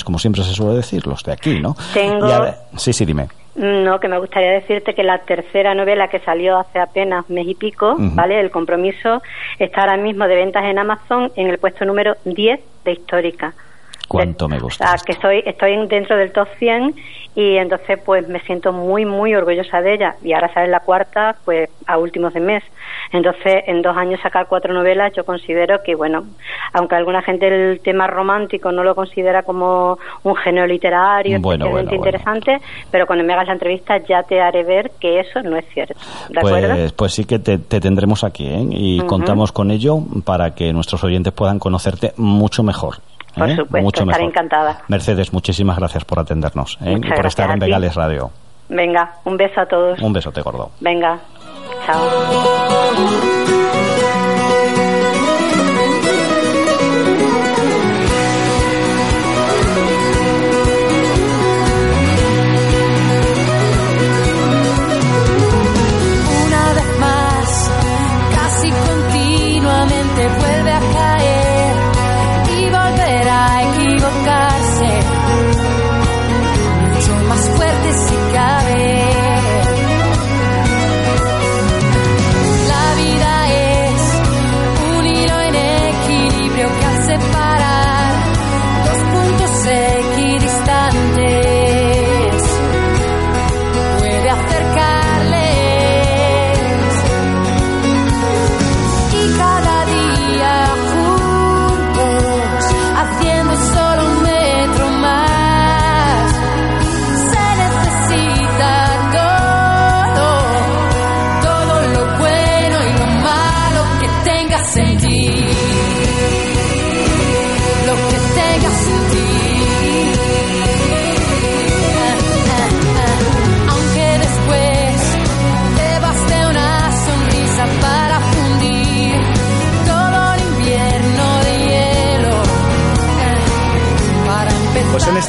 como 0.04 0.18
siempre 0.20 0.44
se 0.44 0.54
suele 0.54 0.76
decir, 0.76 1.06
los 1.08 1.24
de 1.24 1.34
aquí, 1.34 1.60
¿no? 1.60 1.76
Tengo- 1.94 2.28
Y 2.28 2.32
a 2.32 2.40
ver- 2.40 2.54
sí, 2.78 2.94
sí, 2.94 3.06
dime. 3.06 3.28
No, 3.56 4.00
que 4.00 4.08
me 4.08 4.18
gustaría 4.18 4.50
decirte 4.52 4.96
que 4.96 5.04
la 5.04 5.20
tercera 5.20 5.76
novela 5.76 6.08
que 6.08 6.20
salió 6.22 6.58
hace 6.58 6.80
apenas 6.80 7.30
mes 7.30 7.46
y 7.48 7.54
pico. 7.54 7.96
¿vale? 8.00 8.40
El 8.40 8.50
compromiso 8.50 9.22
está 9.60 9.82
ahora 9.82 9.98
mismo 9.98 10.28
de 10.28 10.36
ventas 10.36 10.64
en 10.64 10.80
Amazon 10.80 11.32
en 11.36 11.50
el 11.50 11.60
puesto 11.60 11.86
número 11.86 12.16
10 12.26 12.60
de 12.84 12.92
Histórica. 12.94 13.54
Cuánto 14.08 14.48
me 14.48 14.58
O 14.58 14.62
gusta. 14.62 14.96
que 15.06 15.14
estoy, 15.14 15.44
estoy 15.46 15.88
dentro 15.88 16.18
del 16.18 16.32
top 16.32 16.48
100 16.60 16.94
y 17.36 17.56
entonces 17.58 18.00
pues 18.06 18.28
me 18.28 18.40
siento 18.42 18.72
muy, 18.74 19.06
muy 19.06 19.34
orgullosa 19.36 19.82
de 19.82 19.94
ella. 19.96 20.16
Y 20.24 20.34
ahora 20.34 20.54
sale 20.54 20.68
la 20.68 20.82
cuarta, 20.82 21.36
pues 21.46 21.70
a 21.88 21.98
últimos 21.98 22.34
de 22.34 22.40
mes. 22.40 22.64
Entonces, 23.14 23.64
en 23.68 23.82
dos 23.84 23.96
años 23.96 24.20
sacar 24.22 24.48
cuatro 24.48 24.74
novelas, 24.74 25.14
yo 25.16 25.24
considero 25.24 25.82
que, 25.84 25.94
bueno, 25.96 26.24
aunque 26.74 26.96
alguna 26.96 27.22
gente 27.22 27.48
el 27.48 27.80
tema 27.80 28.08
romántico 28.08 28.72
no 28.72 28.84
lo 28.84 28.96
considera 28.96 29.44
como 29.44 29.98
un 30.24 30.36
género 30.36 30.66
literario 30.66 31.40
Bueno, 31.40 31.66
bueno, 31.70 31.90
bueno. 31.90 31.96
interesante, 31.96 32.58
pero 32.92 33.06
cuando 33.06 33.24
me 33.24 33.34
hagas 33.34 33.48
la 33.48 33.54
entrevista 33.54 33.98
ya 34.00 34.24
te 34.24 34.42
haré 34.42 34.64
ver 34.64 34.92
que 35.00 35.20
eso 35.20 35.42
no 35.44 35.56
es 35.58 35.66
cierto. 35.74 35.94
¿De 36.30 36.40
acuerdo? 36.40 36.74
Pues, 36.74 36.94
pues 36.94 37.14
sí 37.14 37.26
que 37.26 37.38
te, 37.38 37.60
te 37.60 37.80
tendremos 37.80 38.24
aquí, 38.24 38.48
¿eh? 38.48 38.66
Y 38.72 39.00
contamos 39.02 39.52
con 39.52 39.70
ello 39.70 40.00
para 40.26 40.56
que 40.56 40.74
nuestros 40.74 41.04
oyentes 41.04 41.34
puedan 41.34 41.60
conocerte 41.60 42.14
mucho 42.18 42.64
mejor. 42.64 42.96
¿eh? 42.96 43.40
Por 43.40 43.50
supuesto, 43.52 43.84
mucho 43.84 44.04
estaré 44.04 44.24
mejor. 44.24 44.32
encantada. 44.32 44.82
Mercedes, 44.88 45.32
muchísimas 45.34 45.78
gracias 45.78 46.04
por 46.04 46.20
atendernos 46.20 46.80
¿eh? 46.82 46.94
y 46.94 46.96
Muchas 46.96 47.16
por 47.16 47.26
estar 47.28 47.52
en. 47.52 47.60
Vegales 47.60 47.94
Radio. 47.96 48.32
Venga, 48.70 49.16
un 49.26 49.38
beso 49.38 49.62
a 49.62 49.66
todos. 49.68 50.00
Un 50.02 50.14
besote 50.14 50.42
gordo. 50.42 50.72
Venga, 50.80 51.20
chao. 51.86 53.73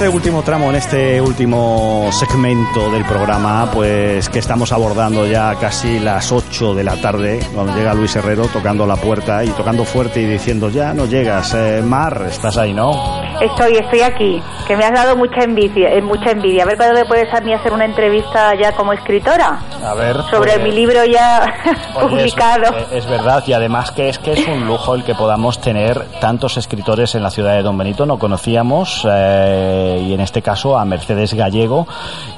Este 0.04 0.14
último 0.14 0.42
tramo, 0.42 0.68
en 0.68 0.76
este 0.76 1.18
último 1.18 2.10
segmento 2.12 2.90
del 2.90 3.06
programa, 3.06 3.70
pues 3.72 4.28
que 4.28 4.38
estamos 4.38 4.70
abordando 4.70 5.26
ya 5.26 5.54
casi 5.54 5.98
las 5.98 6.30
8 6.30 6.74
de 6.74 6.84
la 6.84 6.96
tarde, 7.00 7.40
cuando 7.54 7.74
llega 7.74 7.94
Luis 7.94 8.14
Herrero 8.14 8.46
tocando 8.48 8.84
la 8.86 8.96
puerta 8.96 9.42
y 9.42 9.48
tocando 9.48 9.82
fuerte 9.86 10.20
y 10.20 10.26
diciendo, 10.26 10.68
ya 10.68 10.92
no 10.92 11.06
llegas, 11.06 11.54
eh, 11.54 11.80
Mar, 11.82 12.26
estás 12.28 12.58
ahí, 12.58 12.74
¿no? 12.74 13.22
Estoy, 13.40 13.76
estoy 13.78 14.02
aquí, 14.02 14.42
que 14.66 14.76
me 14.76 14.84
has 14.84 14.92
dado 14.92 15.16
mucha 15.16 15.42
envidia, 15.42 15.88
eh, 15.88 16.02
mucha 16.02 16.30
envidia. 16.32 16.62
A 16.64 16.66
ver 16.66 16.76
cuándo 16.76 16.94
me 16.94 17.04
puedes 17.06 17.32
a 17.34 17.40
mí 17.40 17.52
hacer 17.54 17.72
una 17.72 17.84
entrevista 17.86 18.54
ya 18.54 18.72
como 18.72 18.92
escritora 18.92 19.58
A 19.84 19.94
ver. 19.94 20.16
sobre 20.30 20.52
pues- 20.52 20.62
mi 20.64 20.70
libro 20.72 21.04
ya 21.04 21.52
Oye, 21.96 22.08
publicado. 22.08 22.76
Es, 22.92 23.04
es 23.04 23.06
verdad, 23.10 23.42
y 23.46 23.52
además 23.54 23.90
que 23.90 24.08
es 24.10 24.18
que 24.18 24.34
es 24.34 24.46
un 24.46 24.66
lujo 24.66 24.94
el 24.94 25.02
que 25.02 25.14
podamos 25.14 25.60
tener 25.60 26.00
tantos 26.20 26.56
escritores 26.58 27.14
en 27.16 27.22
la 27.24 27.30
ciudad 27.30 27.54
de 27.54 27.62
Don 27.62 27.76
Benito. 27.76 28.06
No 28.06 28.18
conocíamos, 28.18 29.04
eh, 29.10 29.93
y 29.98 30.14
en 30.14 30.20
este 30.20 30.42
caso 30.42 30.78
a 30.78 30.84
Mercedes 30.84 31.34
Gallego, 31.34 31.86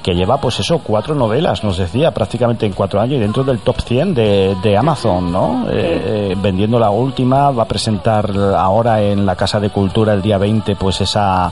que 0.03 0.15
lleva, 0.15 0.39
pues 0.39 0.61
eso, 0.61 0.79
cuatro 0.79 1.15
novelas, 1.15 1.65
nos 1.65 1.77
decía, 1.77 2.13
prácticamente 2.13 2.67
en 2.67 2.73
cuatro 2.73 3.01
años, 3.01 3.17
y 3.17 3.21
dentro 3.21 3.45
del 3.45 3.61
top 3.61 3.81
100 3.81 4.15
de, 4.15 4.57
de 4.63 4.77
Amazon, 4.77 5.33
¿no? 5.33 5.67
Eh, 5.71 6.31
eh, 6.31 6.37
vendiendo 6.39 6.79
la 6.79 6.91
última, 6.91 7.51
va 7.51 7.65
a 7.65 7.67
presentar 7.67 8.31
ahora 8.57 9.03
en 9.03 9.27
la 9.27 9.37
Casa 9.37 9.61
de 9.61 9.71
Cultura 9.71 10.13
el 10.13 10.23
día 10.23 10.39
20, 10.39 10.77
pues 10.77 11.01
esa, 11.01 11.51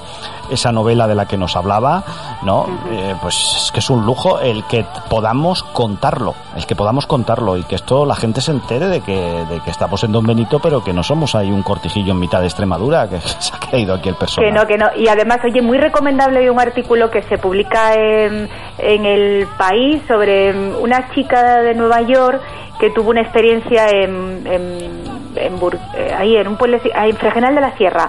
esa 0.50 0.72
novela 0.72 1.06
de 1.06 1.14
la 1.14 1.26
que 1.26 1.36
nos 1.36 1.56
hablaba, 1.56 2.02
¿no? 2.42 2.66
Eh, 2.90 3.14
pues 3.20 3.64
es 3.64 3.72
que 3.72 3.80
es 3.80 3.90
un 3.90 4.04
lujo 4.04 4.38
el 4.40 4.64
que 4.64 4.84
podamos 5.08 5.62
contarlo, 5.62 6.34
el 6.56 6.66
que 6.66 6.76
podamos 6.76 7.06
contarlo 7.06 7.56
y 7.56 7.64
que 7.64 7.74
esto 7.74 8.04
la 8.06 8.14
gente 8.14 8.40
se 8.40 8.52
entere 8.52 8.88
de 8.88 9.00
que, 9.00 9.44
de 9.48 9.60
que 9.60 9.70
estamos 9.70 10.04
en 10.04 10.12
Don 10.12 10.26
Benito, 10.26 10.58
pero 10.60 10.82
que 10.82 10.92
no 10.92 11.02
somos 11.02 11.34
ahí 11.34 11.50
un 11.50 11.62
cortijillo 11.62 12.12
en 12.12 12.18
mitad 12.18 12.40
de 12.40 12.46
Extremadura, 12.46 13.08
que 13.08 13.20
se 13.38 13.54
ha 13.54 13.58
creído 13.58 13.94
aquí 13.94 14.08
el 14.08 14.16
personaje. 14.16 14.52
Que 14.52 14.58
no, 14.58 14.66
que 14.66 14.78
no. 14.78 14.86
Y 14.96 15.08
además, 15.08 15.40
oye, 15.44 15.62
muy 15.62 15.78
recomendable 15.98 16.50
un 16.50 16.58
artículo 16.60 17.08
que 17.10 17.22
se 17.22 17.38
publica 17.38 17.94
en, 17.94 18.48
en 18.78 19.06
El 19.06 19.46
País 19.56 20.02
sobre 20.08 20.52
mm, 20.52 20.76
una 20.82 21.08
chica 21.14 21.62
de 21.62 21.74
Nueva 21.74 22.00
York 22.02 22.40
que 22.80 22.90
tuvo 22.90 23.10
una 23.10 23.20
experiencia 23.20 23.86
en, 23.88 24.44
en- 24.44 25.14
en 25.36 25.58
Bur- 25.60 25.78
eh, 25.96 26.12
ahí 26.16 26.36
en 26.36 26.46
un 26.48 26.56
pueblo 26.56 26.78
en 26.84 27.16
Fregenal 27.16 27.54
de 27.54 27.60
la 27.60 27.76
Sierra 27.76 28.08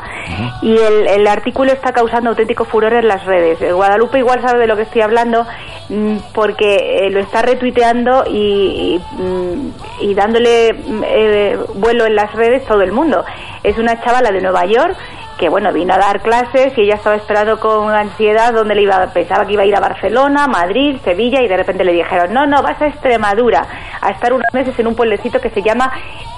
y 0.63 0.75
el, 0.77 1.07
el 1.07 1.27
artículo 1.27 1.71
está 1.71 1.91
causando 1.91 2.31
auténtico 2.31 2.65
furor 2.65 2.93
en 2.93 3.07
las 3.07 3.23
redes. 3.25 3.59
Eh, 3.61 3.71
Guadalupe 3.71 4.17
igual 4.19 4.41
sabe 4.41 4.59
de 4.59 4.67
lo 4.67 4.75
que 4.75 4.83
estoy 4.83 5.01
hablando 5.01 5.45
mm, 5.89 6.17
porque 6.33 7.05
eh, 7.05 7.09
lo 7.11 7.19
está 7.19 7.41
retuiteando 7.43 8.25
y, 8.27 8.99
y, 9.17 9.21
mm, 9.21 9.71
y 10.01 10.13
dándole 10.15 10.73
mm, 10.73 11.03
eh, 11.05 11.57
vuelo 11.75 12.05
en 12.07 12.15
las 12.15 12.31
redes 12.33 12.65
todo 12.65 12.81
el 12.81 12.91
mundo. 12.91 13.23
Es 13.66 13.80
una 13.80 13.99
chavala 13.99 14.32
de 14.32 14.41
Nueva 14.41 14.63
York 14.66 14.95
que 15.39 15.49
bueno 15.49 15.74
vino 15.74 15.93
a 15.93 15.97
dar 15.97 16.22
clases 16.22 16.78
y 16.78 16.82
ella 16.82 16.95
estaba 16.95 17.16
esperando 17.16 17.59
con 17.59 17.89
ansiedad 17.89 18.53
dónde 18.53 18.76
le 18.76 18.84
iba 18.84 19.07
pensaba 19.07 19.45
que 19.45 19.53
iba 19.53 19.63
a 19.63 19.66
ir 19.66 19.76
a 19.76 19.80
Barcelona 19.80 20.47
Madrid 20.47 20.97
Sevilla 21.03 21.41
y 21.41 21.47
de 21.47 21.57
repente 21.57 21.84
le 21.84 21.91
dijeron 21.91 22.32
no 22.32 22.45
no 22.45 22.61
vas 22.61 22.80
a 22.82 22.88
Extremadura 22.88 23.66
a 24.01 24.11
estar 24.11 24.32
unos 24.34 24.47
meses 24.53 24.78
en 24.80 24.88
un 24.88 24.95
pueblecito 24.95 25.41
que 25.41 25.49
se 25.49 25.61
llama 25.61 25.91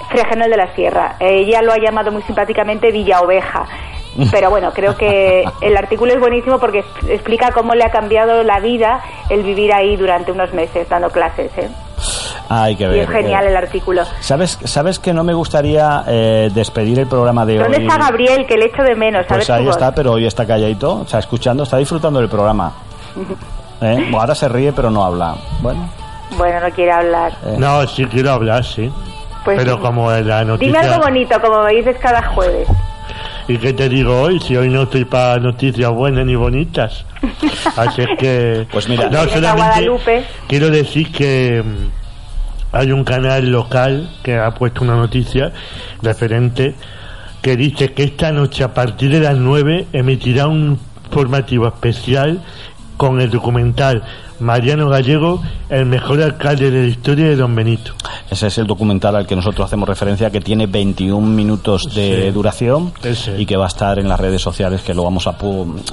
Fregenal 0.08 0.50
de 0.50 0.56
la 0.56 0.74
Sierra 0.74 1.16
ella 1.20 1.62
lo 1.62 1.72
ha 1.72 1.78
llamado 1.78 2.10
muy 2.10 2.22
simpáticamente 2.22 2.90
Villa 2.90 3.20
Oveja 3.20 3.66
pero 4.32 4.50
bueno 4.50 4.72
creo 4.72 4.96
que 4.96 5.44
el 5.60 5.76
artículo 5.76 6.14
es 6.14 6.18
buenísimo 6.18 6.58
porque 6.58 6.82
explica 7.08 7.52
cómo 7.52 7.74
le 7.74 7.84
ha 7.84 7.90
cambiado 7.90 8.42
la 8.42 8.58
vida 8.58 9.00
el 9.28 9.42
vivir 9.42 9.72
ahí 9.72 9.96
durante 9.96 10.32
unos 10.32 10.52
meses 10.54 10.88
dando 10.88 11.10
clases 11.10 11.56
¿eh? 11.58 11.68
Hay 12.50 12.76
que 12.76 12.84
y 12.84 12.86
ver. 12.88 12.98
es 13.00 13.10
genial 13.10 13.44
eh, 13.44 13.50
el 13.50 13.56
artículo 13.56 14.02
¿Sabes, 14.20 14.58
¿Sabes 14.64 14.98
que 14.98 15.12
no 15.12 15.22
me 15.22 15.34
gustaría 15.34 16.04
eh, 16.06 16.50
despedir 16.54 16.98
el 16.98 17.06
programa 17.06 17.44
de 17.44 17.58
¿dónde 17.58 17.76
hoy? 17.78 17.82
está 17.86 17.98
Gabriel 17.98 18.46
que 18.46 18.56
le 18.56 18.66
echo 18.66 18.82
de 18.82 18.94
menos 18.94 19.26
Pues 19.28 19.50
ahí 19.50 19.68
está, 19.68 19.94
pero 19.94 20.12
hoy 20.12 20.26
está 20.26 20.46
calladito, 20.46 21.00
o 21.00 21.06
sea, 21.06 21.18
escuchando, 21.20 21.64
está 21.64 21.76
disfrutando 21.76 22.20
del 22.20 22.28
programa. 22.28 22.72
¿Eh? 23.80 23.94
Bueno, 23.94 24.20
Ahora 24.20 24.34
se 24.34 24.48
ríe, 24.48 24.72
pero 24.72 24.90
no 24.90 25.04
habla. 25.04 25.34
Bueno, 25.60 25.88
bueno 26.36 26.60
no 26.60 26.70
quiere 26.70 26.90
hablar 26.92 27.32
No, 27.58 27.86
sí 27.86 28.04
quiero 28.06 28.32
hablar, 28.32 28.64
sí. 28.64 28.90
Pues 29.44 29.56
Pero 29.58 29.74
sí. 29.76 29.80
como 29.80 30.10
la 30.10 30.40
Dime 30.40 30.44
noticia... 30.44 30.80
algo 30.80 30.98
bonito, 31.04 31.40
como 31.40 31.62
me 31.62 31.72
dices 31.74 31.96
cada 32.00 32.22
jueves. 32.22 32.68
¿Y 33.46 33.56
qué 33.56 33.72
te 33.72 33.88
digo 33.88 34.20
hoy? 34.20 34.40
Si 34.40 34.54
hoy 34.56 34.68
no 34.68 34.82
estoy 34.82 35.04
para 35.06 35.38
noticias 35.40 35.90
buenas 35.90 36.26
ni 36.26 36.34
bonitas. 36.34 37.04
Así 37.76 38.02
es 38.02 38.08
que... 38.18 38.66
Pues 38.70 38.88
mira, 38.90 39.08
no, 39.08 39.26
solamente 39.28 39.52
Guadalupe. 39.54 40.24
quiero 40.48 40.68
decir 40.70 41.10
que 41.12 41.62
mm, 41.64 41.97
hay 42.72 42.92
un 42.92 43.04
canal 43.04 43.50
local 43.50 44.10
que 44.22 44.36
ha 44.36 44.52
puesto 44.52 44.84
una 44.84 44.96
noticia 44.96 45.52
referente 46.02 46.74
que 47.42 47.56
dice 47.56 47.92
que 47.92 48.04
esta 48.04 48.32
noche 48.32 48.64
a 48.64 48.74
partir 48.74 49.10
de 49.10 49.20
las 49.20 49.36
9 49.36 49.86
emitirá 49.92 50.48
un 50.48 50.78
formativo 51.10 51.66
especial 51.66 52.42
con 52.96 53.20
el 53.20 53.30
documental 53.30 54.02
Mariano 54.40 54.88
Gallego, 54.88 55.42
el 55.68 55.86
mejor 55.86 56.22
alcalde 56.22 56.70
de 56.70 56.82
la 56.82 56.86
historia 56.88 57.26
de 57.28 57.36
Don 57.36 57.54
Benito. 57.54 57.92
ese 58.30 58.46
es 58.48 58.58
el 58.58 58.66
documental 58.66 59.16
al 59.16 59.26
que 59.26 59.34
nosotros 59.36 59.66
hacemos 59.66 59.88
referencia, 59.88 60.30
que 60.30 60.40
tiene 60.40 60.66
21 60.66 61.26
minutos 61.34 61.94
de 61.94 62.24
Sí. 62.26 62.30
duración 62.30 62.92
Ese. 63.02 63.40
y 63.40 63.46
que 63.46 63.56
va 63.56 63.64
a 63.64 63.68
estar 63.68 63.98
en 63.98 64.08
las 64.08 64.20
redes 64.20 64.40
sociales, 64.42 64.82
que 64.82 64.94
lo 64.94 65.04
vamos 65.04 65.26
a 65.26 65.34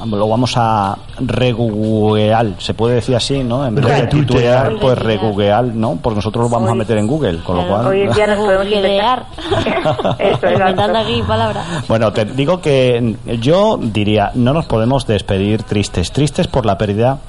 lo 0.06 0.28
vamos 0.30 0.54
a 0.58 0.98
reguguear, 1.20 2.48
se 2.60 2.74
puede 2.74 2.96
decir 2.96 3.16
así, 3.16 3.44
¿no? 3.44 3.66
En 3.66 3.76
vez 3.76 3.86
de 3.86 4.08
titular, 4.08 4.74
pues 4.80 4.98
reguguear, 4.98 5.66
¿no? 5.66 5.98
Porque 6.02 6.18
nosotros 6.18 6.44
lo 6.44 6.50
vamos 6.50 6.70
a 6.70 6.76
meter 6.76 6.98
en 6.98 7.08
Google, 7.08 7.40
con 7.40 7.58
lo 7.58 7.68
cual... 7.68 7.88
Hoy 7.88 8.02
en 8.02 8.12
día 8.12 8.28
nos 8.28 8.38
podemos 8.38 8.68
inventar. 8.72 9.26
Eso, 10.20 10.48
aquí 10.96 11.22
palabras. 11.28 11.66
Bueno, 11.88 12.12
te 12.12 12.26
digo 12.26 12.62
que 12.62 13.16
yo 13.42 13.80
diría, 13.82 14.32
no 14.36 14.54
nos 14.54 14.66
podemos 14.66 15.06
despedir 15.08 15.64
tristes, 15.64 16.12
tristes 16.12 16.48
por 16.48 16.66
la 16.66 16.78
pérdida, 16.78 17.20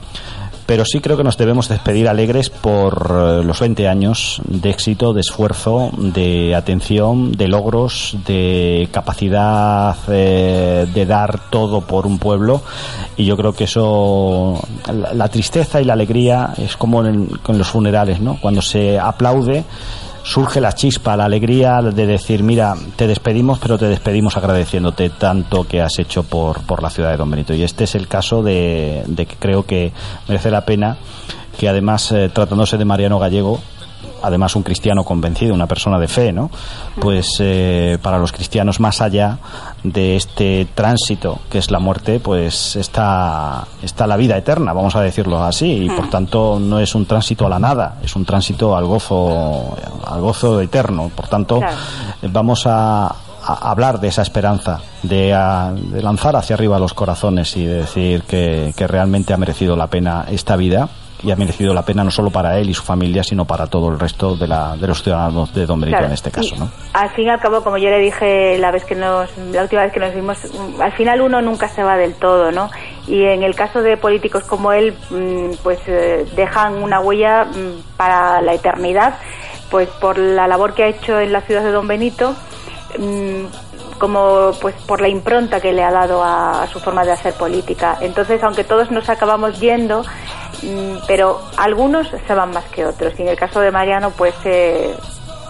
pero 0.66 0.84
sí 0.84 1.00
creo 1.00 1.16
que 1.16 1.24
nos 1.24 1.38
debemos 1.38 1.68
despedir 1.68 2.08
alegres 2.08 2.50
por 2.50 3.08
eh, 3.10 3.44
los 3.44 3.60
20 3.60 3.88
años 3.88 4.42
de 4.44 4.70
éxito, 4.70 5.12
de 5.12 5.20
esfuerzo, 5.20 5.90
de 5.96 6.54
atención, 6.54 7.32
de 7.32 7.48
logros, 7.48 8.16
de 8.26 8.88
capacidad 8.90 9.96
eh, 10.08 10.86
de 10.92 11.06
dar 11.06 11.50
todo 11.50 11.82
por 11.82 12.06
un 12.06 12.18
pueblo. 12.18 12.62
Y 13.16 13.24
yo 13.24 13.36
creo 13.36 13.52
que 13.52 13.64
eso, 13.64 14.60
la, 14.92 15.14
la 15.14 15.28
tristeza 15.28 15.80
y 15.80 15.84
la 15.84 15.92
alegría 15.92 16.52
es 16.56 16.76
como 16.76 17.04
en, 17.04 17.26
con 17.26 17.58
los 17.58 17.68
funerales, 17.68 18.20
¿no? 18.20 18.38
Cuando 18.40 18.60
se 18.60 18.98
aplaude 18.98 19.64
surge 20.26 20.60
la 20.60 20.72
chispa, 20.72 21.16
la 21.16 21.26
alegría 21.26 21.80
de 21.80 22.06
decir, 22.06 22.42
mira, 22.42 22.74
te 22.96 23.06
despedimos, 23.06 23.60
pero 23.60 23.78
te 23.78 23.86
despedimos 23.86 24.36
agradeciéndote 24.36 25.10
tanto 25.10 25.68
que 25.68 25.80
has 25.80 26.00
hecho 26.00 26.24
por, 26.24 26.62
por 26.62 26.82
la 26.82 26.90
ciudad 26.90 27.12
de 27.12 27.16
Don 27.16 27.30
Benito. 27.30 27.54
Y 27.54 27.62
este 27.62 27.84
es 27.84 27.94
el 27.94 28.08
caso 28.08 28.42
de, 28.42 29.04
de 29.06 29.26
que 29.26 29.36
creo 29.36 29.64
que 29.64 29.92
merece 30.26 30.50
la 30.50 30.64
pena 30.64 30.96
que 31.56 31.68
además, 31.68 32.12
eh, 32.12 32.28
tratándose 32.28 32.76
de 32.76 32.84
Mariano 32.84 33.18
Gallego, 33.18 33.60
además 34.22 34.56
un 34.56 34.62
cristiano 34.62 35.04
convencido, 35.04 35.54
una 35.54 35.66
persona 35.66 35.98
de 35.98 36.08
fe, 36.08 36.32
¿no? 36.32 36.50
Pues 37.00 37.36
eh, 37.40 37.98
para 38.02 38.18
los 38.18 38.32
cristianos, 38.32 38.80
más 38.80 39.00
allá 39.00 39.38
de 39.84 40.16
este 40.16 40.66
tránsito 40.74 41.38
que 41.50 41.58
es 41.58 41.70
la 41.70 41.78
muerte, 41.78 42.18
pues 42.20 42.76
está, 42.76 43.66
está 43.82 44.06
la 44.06 44.16
vida 44.16 44.36
eterna, 44.36 44.72
vamos 44.72 44.96
a 44.96 45.00
decirlo 45.02 45.42
así, 45.44 45.84
y 45.84 45.88
por 45.90 46.08
tanto 46.10 46.58
no 46.60 46.80
es 46.80 46.94
un 46.94 47.06
tránsito 47.06 47.46
a 47.46 47.48
la 47.48 47.58
nada, 47.58 47.96
es 48.02 48.16
un 48.16 48.24
tránsito 48.24 48.76
al 48.76 48.86
gozo, 48.86 49.76
al 50.06 50.20
gozo 50.20 50.60
eterno. 50.60 51.10
Por 51.14 51.28
tanto, 51.28 51.58
Claro. 51.58 51.76
vamos 52.32 52.66
a, 52.66 53.06
a 53.06 53.70
hablar 53.70 54.00
de 54.00 54.08
esa 54.08 54.22
esperanza, 54.22 54.80
de, 55.02 55.32
a- 55.34 55.72
de 55.72 56.02
lanzar 56.02 56.34
hacia 56.36 56.54
arriba 56.54 56.78
los 56.78 56.94
corazones 56.94 57.56
y 57.56 57.64
de 57.64 57.74
decir 57.74 58.22
que, 58.22 58.72
que 58.76 58.86
realmente 58.86 59.32
ha 59.32 59.36
merecido 59.36 59.76
la 59.76 59.86
pena 59.86 60.24
esta 60.30 60.56
vida 60.56 60.88
y 61.22 61.30
ha 61.30 61.36
merecido 61.36 61.72
la 61.72 61.82
pena 61.82 62.04
no 62.04 62.10
solo 62.10 62.30
para 62.30 62.58
él 62.58 62.68
y 62.68 62.74
su 62.74 62.82
familia, 62.82 63.22
sino 63.22 63.44
para 63.44 63.66
todo 63.66 63.88
el 63.90 63.98
resto 63.98 64.36
de, 64.36 64.46
la, 64.46 64.76
de 64.76 64.86
los 64.86 65.02
ciudadanos 65.02 65.52
de 65.54 65.64
Don 65.64 65.80
Benito 65.80 65.96
Claro, 65.96 66.06
en 66.08 66.12
este 66.12 66.30
caso. 66.30 66.56
¿no? 66.56 66.70
Al 66.92 67.10
fin 67.10 67.26
y 67.26 67.30
al 67.30 67.40
cabo, 67.40 67.62
como 67.62 67.78
yo 67.78 67.88
le 67.88 67.98
dije 67.98 68.58
la 68.58 68.70
vez 68.70 68.84
que 68.84 68.94
nos, 68.94 69.30
la 69.52 69.62
última 69.62 69.82
vez 69.82 69.92
que 69.92 70.00
nos 70.00 70.14
vimos, 70.14 70.38
mm, 70.44 70.80
al 70.80 70.92
final 70.92 71.20
uno 71.22 71.40
nunca 71.40 71.68
se 71.68 71.82
va 71.82 71.96
del 71.96 72.14
todo, 72.14 72.52
¿no? 72.52 72.70
Y 73.06 73.24
en 73.24 73.42
el 73.42 73.54
caso 73.54 73.82
de 73.82 73.96
políticos 73.96 74.44
como 74.44 74.72
él, 74.72 74.94
mm, 75.10 75.56
pues 75.62 75.78
eh, 75.86 76.26
dejan 76.36 76.82
una 76.82 77.00
huella 77.00 77.44
mm, 77.44 77.96
para 77.96 78.42
la 78.42 78.52
eternidad, 78.54 79.14
pues 79.70 79.88
por 79.88 80.18
la 80.18 80.46
labor 80.46 80.74
que 80.74 80.84
ha 80.84 80.88
hecho 80.88 81.18
en 81.18 81.32
la 81.32 81.40
ciudad 81.40 81.62
de 81.62 81.72
Don 81.72 81.88
Benito, 81.88 82.34
como 83.98 84.52
pues 84.60 84.74
por 84.86 85.00
la 85.00 85.08
impronta 85.08 85.60
que 85.60 85.72
le 85.72 85.82
ha 85.82 85.90
dado 85.90 86.22
a, 86.22 86.62
a 86.62 86.66
su 86.66 86.80
forma 86.80 87.04
de 87.04 87.12
hacer 87.12 87.34
política. 87.34 87.98
Entonces, 88.00 88.42
aunque 88.42 88.64
todos 88.64 88.90
nos 88.90 89.08
acabamos 89.08 89.58
yendo, 89.60 90.04
pero 91.06 91.40
algunos 91.56 92.08
se 92.26 92.34
van 92.34 92.50
más 92.50 92.64
que 92.66 92.84
otros. 92.86 93.12
Y 93.18 93.22
en 93.22 93.28
el 93.28 93.36
caso 93.36 93.60
de 93.60 93.70
Mariano, 93.70 94.10
pues 94.10 94.34
eh, 94.44 94.94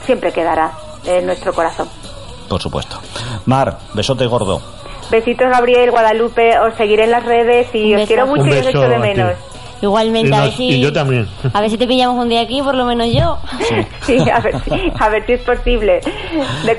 siempre 0.04 0.32
quedará 0.32 0.72
en 1.04 1.26
nuestro 1.26 1.52
corazón. 1.52 1.88
Por 2.48 2.60
supuesto. 2.60 2.98
Mar, 3.46 3.78
besote 3.94 4.26
gordo. 4.26 4.60
Besitos, 5.10 5.48
Gabriel, 5.48 5.90
Guadalupe. 5.90 6.58
Os 6.58 6.74
seguiré 6.74 7.04
en 7.04 7.10
las 7.12 7.24
redes 7.24 7.68
y 7.74 7.88
Un 7.94 7.94
os 7.94 8.00
beso. 8.00 8.06
quiero 8.08 8.26
mucho 8.26 8.42
Un 8.42 8.48
y 8.48 8.58
os 8.58 8.66
echo 8.66 8.80
de 8.88 8.98
menos. 8.98 9.32
Igualmente, 9.82 10.30
Y, 10.30 10.32
a 10.32 10.40
ver 10.42 10.52
si. 10.52 10.68
y 10.68 10.80
yo 10.80 10.92
también. 10.92 11.28
A 11.52 11.60
ver 11.60 11.70
si 11.70 11.76
te 11.76 11.86
pillamos 11.86 12.22
un 12.22 12.28
día 12.28 12.40
aquí, 12.40 12.62
por 12.62 12.74
lo 12.74 12.84
menos 12.84 13.08
yo. 13.12 13.38
Sí, 14.02 14.16
a 14.32 14.40
ver, 14.40 14.54
si, 14.62 14.70
a 14.98 15.08
ver 15.08 15.26
si 15.26 15.32
es 15.34 15.40
posible. 15.42 16.00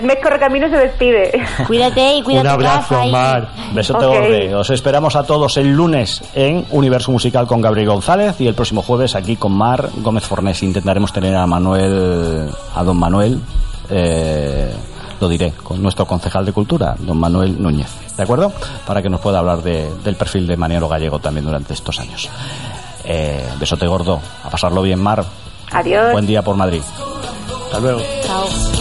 Mes 0.01 0.17
Correcamino 0.21 0.67
se 0.69 0.77
despide. 0.77 1.31
Cuídate 1.67 2.15
y 2.15 2.23
cuida 2.23 2.41
Un 2.41 2.47
tu 2.47 2.53
abrazo, 2.53 2.95
casa. 2.95 3.05
y- 3.05 3.11
Mar. 3.11 3.49
Besote 3.73 4.05
Ok. 4.05 4.13
gordo. 4.13 4.59
Os 4.59 4.69
esperamos 4.71 5.15
a 5.15 5.23
todos 5.23 5.57
el 5.57 5.71
lunes 5.73 6.23
en 6.33 6.65
Universo 6.71 7.11
Musical 7.11 7.45
con 7.47 7.61
Gabriel 7.61 7.87
González 7.87 8.39
y 8.41 8.47
el 8.47 8.55
próximo 8.55 8.81
jueves 8.81 9.15
aquí 9.15 9.35
con 9.35 9.51
Mar 9.53 9.89
Gómez 9.97 10.23
Fornés. 10.25 10.63
Intentaremos 10.63 11.13
tener 11.13 11.35
a 11.35 11.45
Manuel, 11.45 12.49
a 12.75 12.83
don 12.83 12.97
Manuel, 12.97 13.39
eh, 13.89 14.71
lo 15.19 15.27
diré, 15.27 15.51
con 15.63 15.81
nuestro 15.81 16.05
concejal 16.05 16.45
de 16.45 16.51
cultura, 16.53 16.95
don 16.99 17.17
Manuel 17.19 17.61
Núñez. 17.61 17.89
¿De 18.15 18.23
acuerdo? 18.23 18.51
Para 18.85 19.01
que 19.01 19.09
nos 19.09 19.19
pueda 19.21 19.39
hablar 19.39 19.61
de- 19.61 19.89
del 20.03 20.15
perfil 20.15 20.47
de 20.47 20.57
Maniero 20.57 20.87
Gallego 20.87 21.19
también 21.19 21.45
durante 21.45 21.73
estos 21.73 21.99
años. 21.99 22.29
Eh, 23.09 23.41
besote 23.57 23.87
gordo. 23.87 24.21
A 24.43 24.49
pasarlo 24.49 24.81
bien, 24.81 24.99
Mar. 24.99 25.23
Adiós. 25.71 26.11
Buen 26.11 26.27
día 26.27 26.41
por 26.41 26.55
Madrid. 26.55 26.81
Hasta 27.65 27.79
luego. 27.79 28.01
Chao. 28.23 28.76